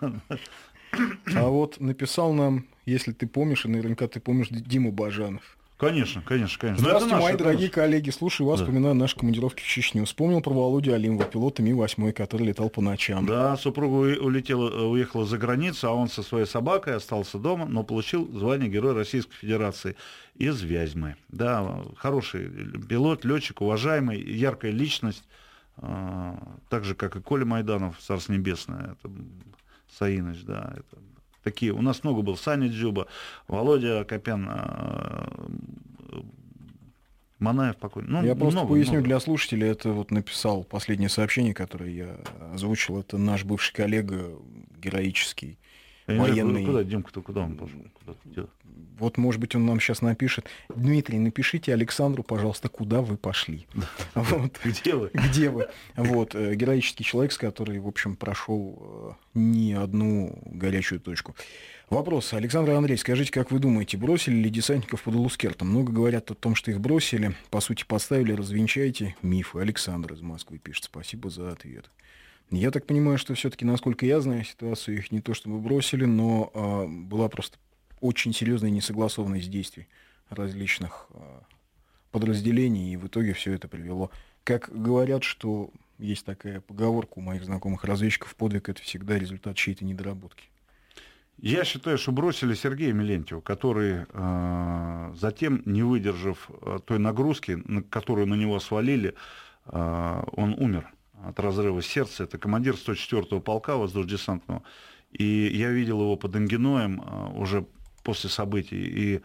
А 1.35 1.49
вот 1.49 1.79
написал 1.79 2.33
нам, 2.33 2.67
если 2.87 3.13
ты 3.13 3.27
помнишь, 3.27 3.67
и 3.67 3.69
наверняка 3.69 4.09
ты 4.09 4.21
помнишь, 4.21 4.49
Дима 4.49 4.93
Бажанов. 4.93 5.59
Конечно, 5.77 6.23
конечно, 6.23 6.57
конечно. 6.61 6.83
Но 6.85 6.89
Здравствуйте, 6.91 7.15
это 7.17 7.23
наш, 7.25 7.31
мои 7.33 7.37
дорогие 7.37 7.67
наш. 7.67 7.75
коллеги. 7.75 8.11
Слушаю 8.11 8.47
вас, 8.47 8.61
Да. 8.61 8.65
вспоминаю 8.67 8.95
наши 8.95 9.17
командировки 9.17 9.61
в 9.61 9.67
Чечню. 9.67 10.05
Вспомнил 10.05 10.41
про 10.41 10.53
Володю 10.53 10.95
Алимова, 10.95 11.25
пилота 11.25 11.63
Ми-8, 11.63 12.13
который 12.13 12.47
летал 12.47 12.71
по 12.71 12.81
ночам. 12.81 13.27
Да, 13.27 13.57
супруга 13.57 14.17
улетела, 14.21 14.71
э, 14.71 14.83
уехала 14.85 15.25
за 15.27 15.37
границу, 15.37 15.89
а 15.89 15.93
он 15.93 16.09
со 16.09 16.23
своей 16.23 16.47
собакой 16.47 16.95
остался 16.95 17.39
дома, 17.39 17.67
но 17.67 17.83
получил 17.83 18.31
звание 18.39 18.71
Героя 18.71 18.95
Российской 18.95 19.35
Федерации 19.35 19.97
из 20.37 20.63
Вязьмы. 20.63 21.17
Да, 21.29 21.83
хороший 21.97 22.49
пилот, 22.89 23.25
летчик, 23.25 23.61
уважаемый, 23.61 24.21
яркая 24.23 24.71
личность, 24.71 25.25
а, 25.79 26.39
так 26.69 26.85
же, 26.85 26.95
как 26.95 27.17
и 27.17 27.21
Коля 27.21 27.45
Майданов, 27.47 27.99
Царство 27.99 28.33
Небесное, 28.33 28.93
это 29.03 29.11
Саиныч, 29.99 30.45
да, 30.45 30.73
это 30.77 31.03
такие. 31.45 31.73
У 31.73 31.83
нас 31.83 32.03
много 32.03 32.23
был 32.23 32.37
Саня 32.37 32.69
Дзюба, 32.69 33.07
Володя 33.47 34.05
Копян, 34.05 34.47
а, 34.49 35.47
Манаев 37.39 37.77
покойный. 37.77 38.11
Ну, 38.11 38.25
я 38.25 38.35
просто 38.35 38.61
много, 38.61 38.73
поясню 38.73 38.95
много. 38.95 39.09
для 39.09 39.21
слушателей, 39.21 39.69
это 39.69 39.91
вот 39.91 40.11
написал 40.11 40.65
последнее 40.65 41.09
сообщение, 41.09 41.53
которое 41.53 41.91
я 41.91 42.17
озвучил, 42.53 42.99
это 42.99 43.19
наш 43.19 43.45
бывший 43.45 43.75
коллега, 43.75 44.31
героический. 44.79 45.59
Я 46.07 46.21
военный. 46.21 46.61
Куда, 46.61 46.79
куда 46.79 46.85
Димка-то, 46.85 47.23
куда 47.23 47.41
он 47.43 47.57
пошел? 47.57 47.79
Куда? 47.95 48.47
Вот, 48.99 49.19
может 49.19 49.41
быть, 49.41 49.57
он 49.57 49.67
нам 49.67 49.81
сейчас 49.81 50.03
напишет. 50.03 50.47
Дмитрий, 50.75 51.19
напишите 51.19 51.73
Александру, 51.73 52.23
пожалуйста, 52.23 52.69
куда 52.69 53.01
вы 53.01 53.17
пошли. 53.17 53.67
Вот. 54.15 54.61
Где 54.65 54.95
вы? 54.95 55.11
Где 55.13 55.51
вы? 55.51 55.69
Вот, 55.97 56.35
э, 56.35 56.55
героический 56.55 57.05
человек, 57.05 57.33
с 57.33 57.39
который, 57.39 57.79
в 57.81 57.89
общем, 57.89 58.15
прошел 58.15 59.17
э, 59.35 59.39
не 59.39 59.73
одну 59.73 60.39
горячую 60.47 61.01
точку. 61.01 61.35
Вопрос. 61.91 62.33
Александр 62.33 62.73
Андрей, 62.73 62.97
скажите, 62.97 63.33
как 63.33 63.51
вы 63.51 63.59
думаете, 63.59 63.97
бросили 63.97 64.37
ли 64.37 64.51
десантников 64.51 65.03
под 65.03 65.17
Улускертом? 65.17 65.69
Много 65.69 65.93
говорят 65.93 66.31
о 66.31 66.35
том, 66.35 66.55
что 66.55 66.71
их 66.71 66.81
бросили. 66.81 67.35
По 67.51 67.61
сути, 67.61 67.85
подставили, 67.85 68.33
развенчайте 68.33 69.17
мифы. 69.23 69.59
Александр 69.59 70.15
из 70.15 70.21
Москвы 70.21 70.59
пишет. 70.59 70.85
Спасибо 70.85 71.31
за 71.31 71.51
ответ. 71.51 71.91
Я 72.51 72.71
так 72.71 72.87
понимаю, 72.87 73.19
что 73.19 73.35
все-таки, 73.35 73.65
насколько 73.65 74.07
я 74.07 74.21
знаю 74.21 74.45
ситуацию, 74.45 74.99
их 74.99 75.11
не 75.11 75.21
то 75.21 75.35
чтобы 75.35 75.59
бросили, 75.59 76.05
но 76.05 76.51
а, 76.55 76.87
была 76.87 77.29
просто 77.29 77.59
очень 78.01 78.33
серьезная 78.33 78.71
несогласованность 78.71 79.51
действий 79.51 79.89
различных 80.29 81.09
а, 81.11 81.43
подразделений, 82.11 82.93
и 82.93 82.97
в 82.97 83.07
итоге 83.07 83.33
все 83.33 83.55
это 83.55 83.67
привело. 83.67 84.11
Как 84.45 84.71
говорят, 84.71 85.25
что 85.25 85.71
есть 85.99 86.25
такая 86.25 86.61
поговорка 86.61 87.15
у 87.17 87.21
моих 87.21 87.45
знакомых 87.45 87.85
разведчиков, 87.85 88.37
подвиг 88.37 88.69
это 88.69 88.83
всегда 88.83 89.19
результат 89.19 89.57
чьей-то 89.57 89.85
недоработки. 89.85 90.45
Я 91.39 91.65
считаю, 91.65 91.99
что 91.99 92.13
бросили 92.13 92.55
Сергея 92.55 92.93
Милентьева, 92.93 93.41
который 93.41 94.07
э, 94.09 95.15
затем, 95.17 95.63
не 95.65 95.83
выдержав 95.83 96.49
э, 96.49 96.79
той 96.85 96.99
нагрузки, 96.99 97.61
на 97.65 97.83
которую 97.83 98.29
на 98.29 98.35
него 98.35 98.61
свалили, 98.61 99.15
э, 99.67 100.25
он 100.33 100.55
умер 100.55 100.94
от 101.29 101.41
разрыва 101.41 101.83
сердца. 101.83 102.25
Это 102.25 102.39
командир 102.39 102.75
104-го 102.75 103.41
полка 103.41 103.77
воздушно-десантного. 103.77 104.63
И 105.13 105.51
я 105.55 105.71
видел 105.71 106.01
его 106.01 106.17
под 106.17 106.35
Ангиноем 106.37 107.01
э, 107.01 107.39
уже 107.39 107.67
после 108.03 108.31
событий. 108.31 108.77
И 108.77 109.21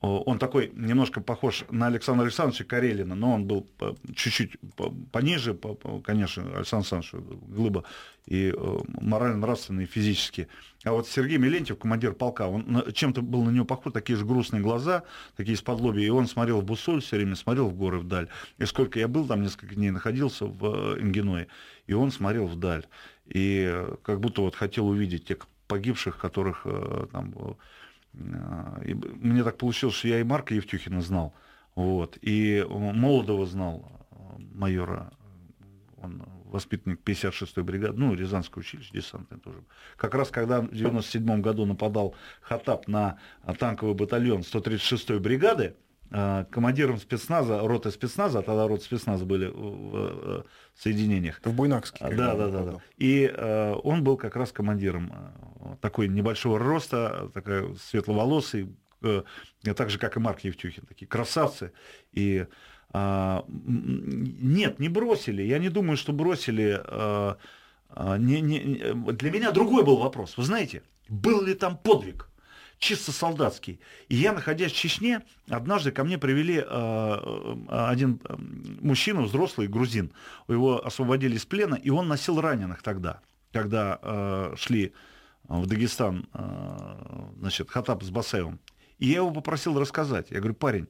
он 0.00 0.38
такой 0.38 0.70
немножко 0.74 1.20
похож 1.20 1.64
на 1.70 1.86
Александра 1.86 2.24
Александровича 2.24 2.64
Карелина, 2.64 3.14
но 3.14 3.34
он 3.34 3.46
был 3.46 3.62
по- 3.62 3.96
чуть-чуть 4.14 4.58
по- 4.76 4.90
пониже, 4.90 5.54
по- 5.54 5.74
по- 5.74 6.00
конечно, 6.00 6.42
Александр 6.56 6.86
Александрович 6.88 7.12
глыба 7.48 7.84
и 8.26 8.52
э, 8.54 8.78
морально-нравственно, 9.00 9.80
и 9.80 9.86
физически. 9.86 10.48
А 10.84 10.92
вот 10.92 11.08
Сергей 11.08 11.38
Милентьев, 11.38 11.78
командир 11.78 12.12
полка, 12.12 12.48
он 12.48 12.84
чем-то 12.92 13.22
был 13.22 13.44
на 13.44 13.50
него 13.50 13.64
похож, 13.64 13.92
такие 13.92 14.16
же 14.18 14.26
грустные 14.26 14.62
глаза, 14.62 15.04
такие 15.36 15.54
из-под 15.54 15.80
лобья, 15.80 16.04
и 16.04 16.10
он 16.10 16.26
смотрел 16.26 16.60
в 16.60 16.64
Бусоль 16.64 17.00
все 17.00 17.16
время, 17.16 17.34
смотрел 17.34 17.68
в 17.68 17.74
горы 17.74 17.98
вдаль. 17.98 18.28
И 18.58 18.66
сколько 18.66 18.98
я 18.98 19.08
был 19.08 19.26
там, 19.26 19.42
несколько 19.42 19.74
дней 19.74 19.90
находился 19.90 20.44
в 20.46 20.64
э, 20.96 21.00
Ингиное, 21.00 21.48
и 21.86 21.94
он 21.94 22.10
смотрел 22.10 22.46
вдаль. 22.46 22.84
И 23.26 23.70
э, 23.72 23.96
как 24.02 24.20
будто 24.20 24.42
вот 24.42 24.54
хотел 24.54 24.86
увидеть 24.86 25.24
тех 25.24 25.46
погибших, 25.66 26.18
которых 26.18 26.62
э, 26.66 27.06
там... 27.10 27.56
э, 28.14 28.84
и 28.86 28.94
мне 28.94 29.44
так 29.44 29.58
получилось, 29.58 29.96
что 29.96 30.08
я 30.08 30.20
и 30.20 30.24
Марка 30.24 30.54
Евтюхина 30.54 31.00
знал, 31.00 31.34
вот, 31.74 32.18
и 32.20 32.64
Молодого 32.68 33.46
знал, 33.46 34.06
э, 34.10 34.14
майора, 34.54 35.12
он 35.96 36.22
воспитанник 36.54 37.00
56-й 37.04 37.62
бригады, 37.62 37.98
ну, 37.98 38.14
Рязанское 38.14 38.62
училище 38.62 38.90
десантное 38.92 39.40
тоже. 39.40 39.64
Как 39.96 40.14
раз 40.14 40.30
когда 40.30 40.60
в 40.60 40.72
97 40.72 41.40
году 41.40 41.66
нападал 41.66 42.14
Хатап 42.40 42.86
на 42.86 43.18
а, 43.42 43.54
танковый 43.54 43.94
батальон 43.94 44.42
136-й 44.42 45.18
бригады, 45.18 45.64
а, 45.64 45.83
командиром 46.50 46.98
спецназа, 46.98 47.58
роты 47.66 47.90
спецназа, 47.90 48.38
а 48.38 48.42
тогда 48.42 48.68
роты 48.68 48.84
спецназа 48.84 49.24
были 49.24 49.46
в 49.46 50.44
соединениях, 50.76 51.40
в 51.44 51.52
Буйнакске. 51.52 52.04
а, 52.04 52.10
Да, 52.10 52.34
да, 52.34 52.48
да, 52.48 52.62
да. 52.62 52.78
И 52.98 53.30
э, 53.32 53.72
он 53.82 54.04
был 54.04 54.16
как 54.16 54.36
раз 54.36 54.52
командиром 54.52 55.12
э, 55.12 55.76
такой 55.80 56.08
небольшого 56.08 56.58
роста, 56.58 57.30
такой 57.34 57.76
светловолосый, 57.78 58.68
э, 59.02 59.22
так 59.76 59.90
же, 59.90 59.98
как 59.98 60.16
и 60.16 60.20
Марк 60.20 60.40
Евтюхин, 60.40 60.84
такие 60.86 61.06
красавцы. 61.08 61.72
И 62.12 62.46
а, 62.96 63.44
нет, 63.48 64.78
не 64.78 64.88
бросили. 64.88 65.42
Я 65.42 65.58
не 65.58 65.68
думаю, 65.68 65.96
что 65.96 66.12
бросили. 66.12 66.80
а, 66.86 67.36
не- 68.18 68.40
не- 68.40 69.12
для 69.12 69.30
меня 69.30 69.50
другой 69.50 69.82
был 69.84 69.96
вопрос. 69.96 70.36
Вы 70.38 70.44
знаете, 70.44 70.82
был 71.08 71.42
ли 71.42 71.54
там 71.54 71.76
подвиг? 71.76 72.28
Чисто 72.78 73.12
солдатский. 73.12 73.80
И 74.08 74.16
я, 74.16 74.32
находясь 74.32 74.72
в 74.72 74.76
Чечне, 74.76 75.22
однажды 75.48 75.90
ко 75.90 76.04
мне 76.04 76.18
привели 76.18 76.58
э, 76.58 76.62
э, 76.66 77.56
один 77.68 78.20
э, 78.24 78.34
мужчина, 78.80 79.22
взрослый 79.22 79.68
грузин. 79.68 80.12
Его 80.48 80.84
освободили 80.84 81.36
из 81.36 81.44
плена, 81.44 81.74
и 81.74 81.90
он 81.90 82.08
носил 82.08 82.40
раненых 82.40 82.82
тогда, 82.82 83.20
когда 83.52 84.52
шли 84.56 84.92
в 85.44 85.66
Дагестан, 85.66 86.26
значит, 87.38 87.70
Хатап 87.70 88.02
с 88.02 88.10
Басаевым. 88.10 88.58
И 88.98 89.06
я 89.06 89.16
его 89.16 89.30
попросил 89.30 89.78
рассказать. 89.78 90.30
Я 90.30 90.38
говорю, 90.38 90.54
парень, 90.54 90.88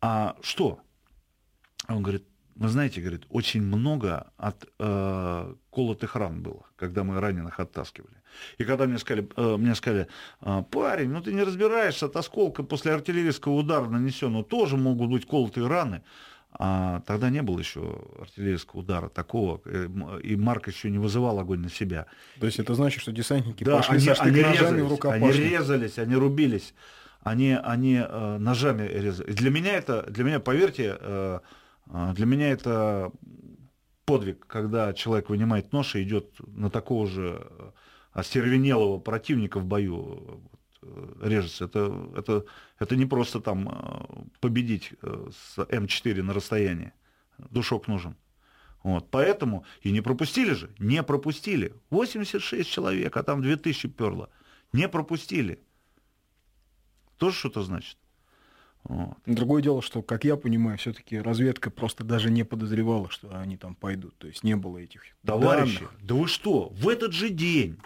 а 0.00 0.36
что? 0.42 0.80
Он 1.88 2.02
говорит, 2.02 2.26
вы 2.56 2.68
знаете, 2.68 3.00
говорит, 3.00 3.24
очень 3.28 3.62
много 3.62 4.26
от 4.38 4.66
э, 4.78 5.54
колотых 5.70 6.16
ран 6.16 6.42
было, 6.42 6.64
когда 6.76 7.04
мы 7.04 7.20
раненых 7.20 7.60
оттаскивали. 7.60 8.16
И 8.58 8.64
когда 8.64 8.86
мне 8.86 8.98
сказали, 8.98 9.28
э, 9.36 9.56
мне 9.56 9.74
сказали, 9.74 10.08
«А, 10.40 10.62
парень, 10.62 11.10
ну 11.10 11.20
ты 11.20 11.32
не 11.32 11.42
разбираешься, 11.42 12.06
от 12.06 12.16
осколка 12.16 12.62
после 12.62 12.92
артиллерийского 12.92 13.52
удара 13.52 13.86
нанесенного 13.86 14.44
тоже 14.44 14.76
могут 14.76 15.10
быть 15.10 15.26
колотые 15.26 15.66
раны. 15.66 16.02
А 16.58 17.00
тогда 17.00 17.28
не 17.28 17.42
было 17.42 17.58
еще 17.58 18.00
артиллерийского 18.18 18.80
удара 18.80 19.08
такого, 19.10 19.60
э, 19.66 19.88
и 20.22 20.36
Марк 20.36 20.68
еще 20.68 20.90
не 20.90 20.98
вызывал 20.98 21.38
огонь 21.38 21.60
на 21.60 21.68
себя. 21.70 22.06
То 22.40 22.46
есть 22.46 22.58
это 22.58 22.74
значит, 22.74 23.02
что 23.02 23.12
десантники 23.12 23.64
Да, 23.64 23.78
пошли 23.78 23.98
они, 23.98 24.40
они 24.40 24.42
ножами 24.42 24.48
в 24.48 24.52
резались, 24.54 24.70
они 24.70 24.88
рукопашную. 24.88 25.50
резались, 25.50 25.98
они 25.98 26.14
рубились, 26.14 26.74
они, 27.20 27.58
они 27.62 28.00
э, 28.02 28.36
ножами 28.38 28.88
резали. 28.88 29.32
Для 29.32 29.50
меня 29.50 29.74
это, 29.74 30.04
для 30.04 30.24
меня, 30.24 30.40
поверьте, 30.40 30.96
э, 30.98 31.40
для 31.86 32.26
меня 32.26 32.50
это 32.50 33.12
подвиг, 34.06 34.46
когда 34.46 34.94
человек 34.94 35.28
вынимает 35.28 35.72
нож 35.72 35.96
и 35.96 36.02
идет 36.02 36.34
на 36.46 36.70
такого 36.70 37.06
же 37.06 37.46
э, 37.50 37.70
остервенелого 38.12 38.98
противника 38.98 39.58
в 39.58 39.66
бою, 39.66 40.40
э, 40.80 41.12
режется. 41.22 41.64
Это, 41.66 42.10
это, 42.16 42.44
это 42.78 42.96
не 42.96 43.04
просто 43.04 43.40
там 43.40 43.68
э, 43.68 44.24
победить 44.40 44.92
э, 45.02 45.28
с 45.32 45.58
М4 45.58 46.22
на 46.22 46.32
расстоянии. 46.32 46.92
Душок 47.50 47.88
нужен. 47.88 48.16
Вот, 48.82 49.10
поэтому 49.10 49.64
и 49.82 49.90
не 49.90 50.00
пропустили 50.00 50.52
же, 50.52 50.70
не 50.78 51.02
пропустили. 51.02 51.74
86 51.90 52.70
человек, 52.70 53.16
а 53.16 53.24
там 53.24 53.42
2000 53.42 53.88
перло. 53.88 54.30
Не 54.72 54.88
пропустили. 54.88 55.60
Тоже 57.18 57.36
что-то 57.36 57.62
значит. 57.62 57.98
Вот. 58.88 59.16
Другое 59.26 59.62
дело, 59.62 59.82
что, 59.82 60.02
как 60.02 60.24
я 60.24 60.36
понимаю, 60.36 60.78
все-таки 60.78 61.18
разведка 61.18 61.70
просто 61.70 62.04
даже 62.04 62.30
не 62.30 62.44
подозревала, 62.44 63.10
что 63.10 63.36
они 63.38 63.56
там 63.56 63.74
пойдут. 63.74 64.16
То 64.18 64.28
есть 64.28 64.44
не 64.44 64.56
было 64.56 64.78
этих 64.78 65.02
Товарищи, 65.24 65.80
данных. 65.80 65.94
да 66.02 66.14
вы 66.14 66.28
что, 66.28 66.68
в 66.70 66.88
этот 66.88 67.12
же 67.12 67.30
день 67.30 67.78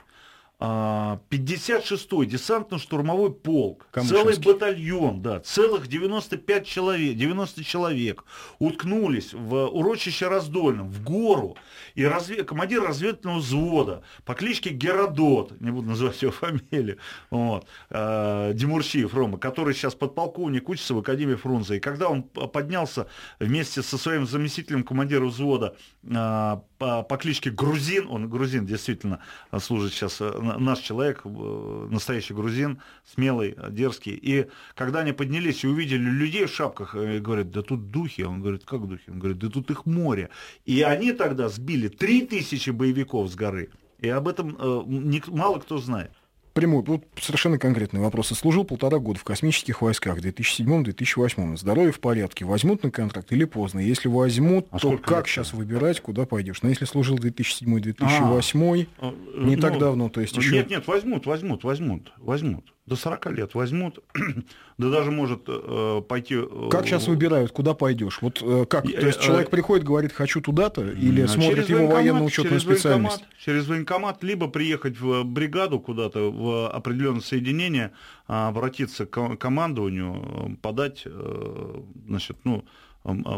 56-й 0.60 2.26
десантно-штурмовой 2.26 3.32
полк, 3.32 3.86
целый 3.94 4.38
батальон, 4.38 5.22
да, 5.22 5.40
целых 5.40 5.88
95 5.88 6.66
человек, 6.66 7.16
90 7.16 7.64
человек 7.64 8.24
уткнулись 8.58 9.32
в 9.32 9.68
урочище 9.68 10.28
Раздольном, 10.28 10.90
в 10.90 11.02
гору, 11.02 11.56
и 11.94 12.04
разве... 12.04 12.44
командир 12.44 12.82
разведывательного 12.82 13.38
взвода 13.38 14.02
по 14.26 14.34
кличке 14.34 14.70
Геродот, 14.70 15.58
не 15.60 15.70
буду 15.70 15.88
называть 15.88 16.20
его 16.20 16.32
фамилию, 16.70 16.98
вот, 17.30 17.66
э, 17.88 18.52
Демурчиев 18.54 19.14
Рома, 19.14 19.38
который 19.38 19.72
сейчас 19.72 19.94
подполковник 19.94 20.68
учится 20.68 20.92
в 20.92 20.98
Академии 20.98 21.36
Фрунзе, 21.36 21.78
и 21.78 21.80
когда 21.80 22.10
он 22.10 22.22
поднялся 22.22 23.06
вместе 23.38 23.82
со 23.82 23.96
своим 23.96 24.26
заместителем 24.26 24.82
командира 24.82 25.24
взвода 25.24 25.74
э, 26.02 26.56
по, 26.78 27.02
по 27.02 27.16
кличке 27.16 27.50
Грузин, 27.50 28.08
он 28.10 28.28
грузин 28.28 28.66
действительно 28.66 29.20
служит 29.58 29.92
сейчас, 29.92 30.20
э, 30.20 30.49
наш 30.58 30.80
человек, 30.80 31.22
э, 31.24 31.88
настоящий 31.90 32.34
грузин, 32.34 32.80
смелый, 33.04 33.56
дерзкий. 33.70 34.14
И 34.14 34.48
когда 34.74 35.00
они 35.00 35.12
поднялись 35.12 35.64
и 35.64 35.68
увидели 35.68 36.02
людей 36.02 36.46
в 36.46 36.54
шапках, 36.54 36.94
э, 36.94 37.18
говорят, 37.18 37.50
да 37.50 37.62
тут 37.62 37.90
духи. 37.90 38.22
Он 38.22 38.40
говорит, 38.40 38.64
как 38.64 38.86
духи? 38.86 39.10
Он 39.10 39.18
говорит, 39.18 39.38
да 39.38 39.48
тут 39.48 39.70
их 39.70 39.86
море. 39.86 40.30
И 40.64 40.82
они 40.82 41.12
тогда 41.12 41.48
сбили 41.48 41.88
3000 41.88 42.70
боевиков 42.70 43.30
с 43.30 43.34
горы. 43.34 43.70
И 43.98 44.08
об 44.08 44.28
этом 44.28 44.56
э, 44.58 45.20
мало 45.28 45.58
кто 45.58 45.78
знает 45.78 46.12
прямой, 46.52 46.82
вот 46.82 47.04
совершенно 47.20 47.58
конкретный 47.58 48.00
вопрос. 48.00 48.28
Служил 48.28 48.64
полтора 48.64 48.98
года 48.98 49.18
в 49.18 49.24
космических 49.24 49.82
войсках 49.82 50.18
в 50.18 50.20
2007-2008. 50.20 51.56
Здоровье 51.56 51.92
в 51.92 52.00
порядке. 52.00 52.44
Возьмут 52.44 52.82
на 52.82 52.90
контракт 52.90 53.32
или 53.32 53.44
поздно? 53.44 53.80
Если 53.80 54.08
возьмут, 54.08 54.66
а 54.70 54.78
то 54.78 54.98
как 54.98 55.18
лет? 55.18 55.26
сейчас 55.26 55.52
выбирать, 55.52 56.00
куда 56.00 56.26
пойдешь? 56.26 56.62
Но 56.62 56.68
если 56.68 56.84
служил 56.84 57.16
2007-2008, 57.18 58.86
а, 58.98 59.14
не 59.36 59.56
ну, 59.56 59.62
так 59.62 59.78
давно, 59.78 60.08
то 60.08 60.20
есть 60.20 60.36
еще... 60.36 60.52
Нет, 60.52 60.70
нет, 60.70 60.86
возьмут, 60.86 61.26
возьмут, 61.26 61.64
возьмут, 61.64 62.12
возьмут 62.18 62.72
до 62.90 62.96
40 62.96 63.26
лет 63.26 63.54
возьмут, 63.54 64.00
да 64.78 64.90
даже 64.90 65.12
может 65.12 65.44
э, 65.46 66.02
пойти... 66.08 66.34
Э, 66.34 66.68
как 66.72 66.86
сейчас 66.86 67.06
выбирают, 67.06 67.52
куда 67.52 67.72
пойдешь? 67.72 68.18
Вот 68.20 68.42
э, 68.42 68.64
как? 68.68 68.82
То 68.82 69.06
есть 69.06 69.20
человек 69.20 69.46
э, 69.46 69.50
приходит, 69.50 69.86
говорит, 69.86 70.12
хочу 70.12 70.40
туда-то, 70.40 70.82
или 70.90 71.24
смотрит 71.26 71.68
его 71.68 71.86
военно-учетную 71.86 72.60
специальность? 72.60 73.24
Через 73.38 73.68
военкомат, 73.68 74.24
либо 74.24 74.48
приехать 74.48 74.98
в 74.98 75.22
бригаду 75.22 75.78
куда-то, 75.78 76.32
в 76.32 76.68
определенное 76.68 77.20
соединение, 77.20 77.92
а, 78.26 78.48
обратиться 78.48 79.06
к 79.06 79.36
командованию, 79.36 80.58
подать, 80.60 81.02
э, 81.04 81.82
значит, 82.08 82.38
ну, 82.42 82.64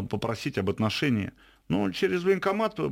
попросить 0.09 0.57
об 0.57 0.71
отношении. 0.71 1.31
Ну, 1.69 1.89
через 1.91 2.23
военкомат 2.23 2.77
э, 2.77 2.83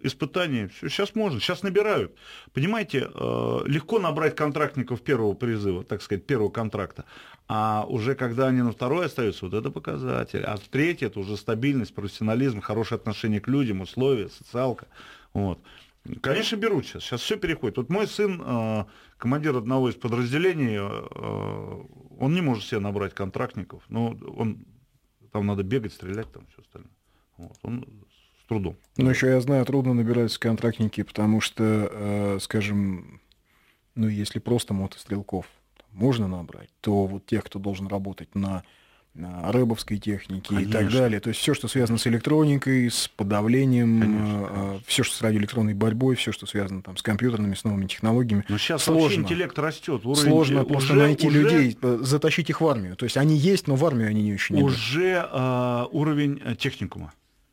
испытания, 0.00 0.68
все, 0.68 0.88
сейчас 0.88 1.14
можно, 1.14 1.40
сейчас 1.40 1.62
набирают. 1.62 2.16
Понимаете, 2.54 3.08
э, 3.12 3.58
легко 3.66 3.98
набрать 3.98 4.34
контрактников 4.34 5.02
первого 5.02 5.34
призыва, 5.34 5.84
так 5.84 6.00
сказать, 6.00 6.24
первого 6.24 6.48
контракта. 6.48 7.04
А 7.48 7.84
уже 7.86 8.14
когда 8.14 8.48
они 8.48 8.62
на 8.62 8.72
второй 8.72 9.06
остаются, 9.06 9.44
вот 9.44 9.54
это 9.54 9.70
показатель. 9.70 10.42
А 10.42 10.56
третий 10.70 11.04
это 11.04 11.20
уже 11.20 11.36
стабильность, 11.36 11.94
профессионализм, 11.94 12.62
хорошее 12.62 12.96
отношение 12.96 13.40
к 13.40 13.48
людям, 13.48 13.82
условия, 13.82 14.30
социалка. 14.30 14.86
Вот. 15.34 15.60
Конечно, 16.22 16.56
берут 16.56 16.86
сейчас. 16.86 17.04
Сейчас 17.04 17.20
все 17.20 17.36
переходит. 17.36 17.76
Вот 17.76 17.90
мой 17.90 18.06
сын, 18.08 18.42
э, 18.42 18.84
командир 19.18 19.54
одного 19.54 19.90
из 19.90 19.96
подразделений, 19.96 20.80
он 20.80 22.34
не 22.34 22.40
может 22.40 22.64
себе 22.64 22.80
набрать 22.80 23.14
контрактников. 23.14 23.82
Но 23.88 24.16
он, 24.34 24.64
там 25.30 25.46
надо 25.46 25.62
бегать, 25.62 25.92
стрелять, 25.92 26.32
там 26.32 26.46
все 26.46 26.62
остальное. 26.62 26.90
Вот, 27.42 27.58
он 27.62 27.86
с 28.40 28.48
трудом. 28.48 28.76
Ну, 28.96 29.10
еще 29.10 29.28
я 29.28 29.40
знаю, 29.40 29.64
трудно 29.64 29.94
набираются 29.94 30.38
контрактники, 30.38 31.02
потому 31.02 31.40
что, 31.40 31.88
э, 31.90 32.38
скажем, 32.40 33.20
ну, 33.94 34.08
если 34.08 34.38
просто 34.38 34.74
мотострелков 34.74 35.46
можно 35.92 36.28
набрать, 36.28 36.70
то 36.80 37.06
вот 37.06 37.26
тех, 37.26 37.44
кто 37.44 37.58
должен 37.58 37.86
работать 37.86 38.34
на 38.34 38.62
рэбовской 39.14 39.98
техники 39.98 40.48
Конечно. 40.48 40.68
и 40.68 40.72
так 40.72 40.90
далее. 40.90 41.20
То 41.20 41.28
есть 41.28 41.40
все, 41.40 41.52
что 41.52 41.68
связано 41.68 41.98
с 41.98 42.06
электроникой, 42.06 42.90
с 42.90 43.08
подавлением, 43.08 44.00
Конечно. 44.00 44.48
Э, 44.50 44.78
все, 44.86 45.02
что 45.02 45.14
с 45.16 45.20
радиоэлектронной 45.20 45.74
борьбой, 45.74 46.16
все, 46.16 46.32
что 46.32 46.46
связано 46.46 46.82
там, 46.82 46.96
с 46.96 47.02
компьютерными, 47.02 47.54
с 47.54 47.64
новыми 47.64 47.86
технологиями. 47.86 48.44
Но 48.48 48.56
сейчас 48.56 48.84
сложно. 48.84 49.22
интеллект 49.22 49.58
растет. 49.58 50.06
Уровень 50.06 50.22
сложно 50.22 50.64
просто 50.64 50.94
уже, 50.94 51.02
найти 51.02 51.28
уже... 51.28 51.42
людей, 51.42 51.78
э, 51.82 51.98
затащить 52.00 52.48
их 52.48 52.62
в 52.62 52.66
армию. 52.66 52.96
То 52.96 53.04
есть 53.04 53.18
они 53.18 53.36
есть, 53.36 53.68
но 53.68 53.76
в 53.76 53.84
армию 53.84 54.08
они 54.08 54.22
не 54.22 54.32
очень 54.32 54.62
Уже 54.62 55.28
э, 55.30 55.86
уровень 55.90 56.40
техникума 56.56 57.12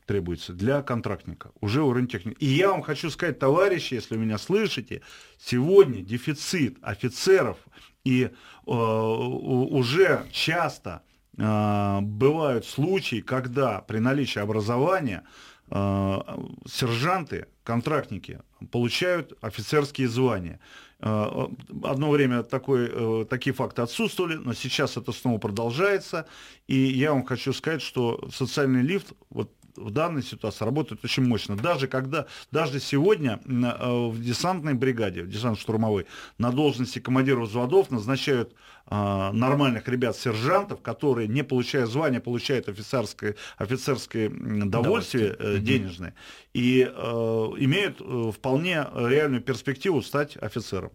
требуется 0.09 0.53
для 0.53 0.81
контрактника. 0.81 1.51
Уже 1.61 1.83
уровень 1.83 2.07
техники. 2.07 2.37
И 2.39 2.47
я 2.47 2.69
вам 2.71 2.81
хочу 2.81 3.11
сказать, 3.11 3.37
товарищи, 3.37 3.93
если 3.93 4.15
вы 4.15 4.25
меня 4.25 4.39
слышите, 4.39 5.03
сегодня 5.37 6.01
дефицит 6.01 6.79
офицеров 6.81 7.57
и 8.03 8.23
э, 8.23 8.71
уже 8.71 10.25
часто 10.31 11.03
э, 11.37 11.99
бывают 12.01 12.65
случаи, 12.65 13.21
когда 13.21 13.81
при 13.81 13.99
наличии 13.99 14.39
образования 14.39 15.25
э, 15.69 16.19
сержанты, 16.67 17.45
контрактники 17.63 18.41
получают 18.71 19.37
офицерские 19.41 20.07
звания. 20.07 20.59
Э, 21.01 21.49
одно 21.83 22.09
время 22.09 22.41
такой, 22.41 22.89
э, 22.91 23.25
такие 23.29 23.53
факты 23.53 23.83
отсутствовали, 23.83 24.37
но 24.37 24.53
сейчас 24.55 24.97
это 24.97 25.11
снова 25.11 25.37
продолжается. 25.37 26.25
И 26.65 26.75
я 26.75 27.13
вам 27.13 27.25
хочу 27.25 27.53
сказать, 27.53 27.83
что 27.83 28.27
социальный 28.33 28.81
лифт, 28.81 29.13
вот 29.29 29.51
в 29.79 29.91
данной 29.91 30.23
ситуации 30.23 30.65
работает 30.65 31.03
очень 31.03 31.23
мощно. 31.23 31.55
Даже 31.55 31.87
когда, 31.87 32.27
даже 32.51 32.79
сегодня 32.79 33.39
э, 33.45 34.09
в 34.09 34.21
десантной 34.21 34.73
бригаде, 34.73 35.23
в 35.23 35.29
десант-штурмовой, 35.29 36.05
на 36.37 36.51
должности 36.51 36.99
командиров 36.99 37.47
взводов 37.47 37.91
назначают 37.91 38.53
э, 38.89 38.95
нормальных 39.31 39.87
ребят-сержантов, 39.87 40.81
которые, 40.81 41.27
не 41.27 41.43
получая 41.43 41.85
звания, 41.85 42.19
получают 42.19 42.69
офицерское, 42.69 43.35
офицерское 43.57 44.29
довольствие 44.29 45.35
э, 45.39 45.57
денежное 45.59 46.13
и 46.53 46.81
э, 46.81 46.91
имеют 46.91 48.01
э, 48.01 48.31
вполне 48.35 48.85
реальную 48.93 49.41
перспективу 49.41 50.01
стать 50.01 50.37
офицером. 50.37 50.91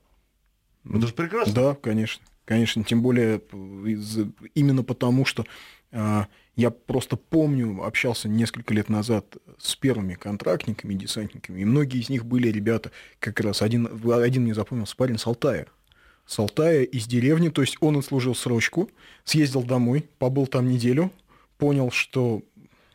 Это 0.89 1.07
же 1.07 1.15
прекрасно. 1.15 1.55
Да, 1.55 1.75
конечно. 1.75 2.23
Конечно, 2.45 2.85
тем 2.85 3.01
более 3.01 3.41
именно 4.55 4.83
потому, 4.83 5.25
что 5.25 5.47
а, 5.93 6.27
я 6.57 6.71
просто 6.71 7.17
помню, 7.17 7.83
общался 7.83 8.29
несколько 8.29 8.75
лет 8.75 8.89
назад 8.89 9.37
с 9.59 9.75
первыми 9.75 10.15
контрактниками, 10.15 10.95
десантниками, 10.95 11.61
и 11.61 11.65
многие 11.65 12.01
из 12.01 12.09
них 12.09 12.25
были 12.25 12.49
ребята, 12.49 12.93
как 13.19 13.41
раз 13.41 13.63
один, 13.63 13.89
один 14.11 14.45
мне 14.45 14.55
запомнился 14.55 14.97
парень 14.97 15.19
с 15.19 15.27
Алтая. 15.27 15.67
С 16.27 16.39
Алтая 16.39 16.85
из 16.85 17.07
деревни, 17.07 17.49
то 17.49 17.61
есть 17.61 17.77
он 17.81 17.99
отслужил 17.99 18.35
срочку, 18.35 18.89
съездил 19.25 19.63
домой, 19.63 20.09
побыл 20.19 20.47
там 20.47 20.69
неделю, 20.69 21.11
понял, 21.59 21.91
что 21.91 22.43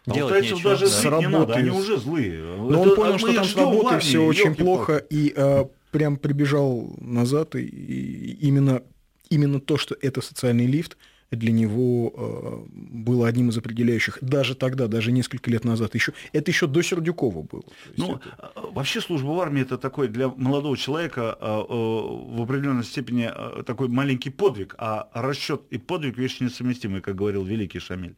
Делать 0.05 0.43
нечего, 0.43 0.71
даже 0.71 0.87
да. 0.87 1.19
не 1.19 1.27
надо, 1.27 1.53
они 1.53 1.69
уже 1.69 1.97
злые. 1.97 2.41
Но 2.57 2.81
Это, 2.81 2.89
он 2.89 2.95
понял, 2.95 3.17
что 3.19 3.33
там 3.33 3.45
с 3.45 3.55
работой 3.55 3.99
все 3.99 4.23
очень 4.23 4.55
плохо, 4.55 4.97
и 4.97 5.33
э, 5.35 5.65
прям 5.91 6.17
прибежал 6.17 6.95
назад, 6.99 7.55
и, 7.55 7.65
и 7.65 8.47
именно, 8.47 8.81
именно 9.29 9.59
то, 9.59 9.77
что 9.77 9.95
это 10.01 10.21
социальный 10.21 10.65
лифт, 10.65 10.97
для 11.31 11.51
него 11.51 12.13
э, 12.15 12.65
было 12.71 13.27
одним 13.27 13.49
из 13.49 13.57
определяющих 13.57 14.17
даже 14.21 14.55
тогда, 14.55 14.87
даже 14.87 15.11
несколько 15.11 15.51
лет 15.51 15.63
назад 15.63 15.95
еще. 15.95 16.13
Это 16.33 16.51
еще 16.51 16.67
до 16.67 16.81
Сердюкова 16.81 17.43
было. 17.43 17.63
Ну, 17.97 18.15
это... 18.15 18.51
А, 18.55 18.69
вообще 18.71 19.01
служба 19.01 19.27
в 19.27 19.39
армии 19.39 19.61
это 19.61 19.77
такой 19.77 20.07
для 20.07 20.29
молодого 20.29 20.75
человека 20.77 21.37
э, 21.39 21.45
э, 21.45 21.73
в 21.73 22.41
определенной 22.41 22.83
степени 22.83 23.31
такой 23.63 23.87
маленький 23.89 24.29
подвиг, 24.29 24.75
а 24.77 25.09
расчет 25.13 25.61
и 25.69 25.77
подвиг 25.77 26.17
вещи 26.17 26.43
несовместимые, 26.43 27.01
как 27.01 27.15
говорил 27.15 27.43
великий 27.43 27.79
Шамиль. 27.79 28.15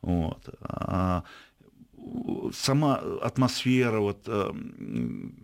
Вот. 0.00 0.48
Сама 2.52 2.96
атмосфера, 3.22 4.00
вот, 4.00 4.24
э, 4.26 4.52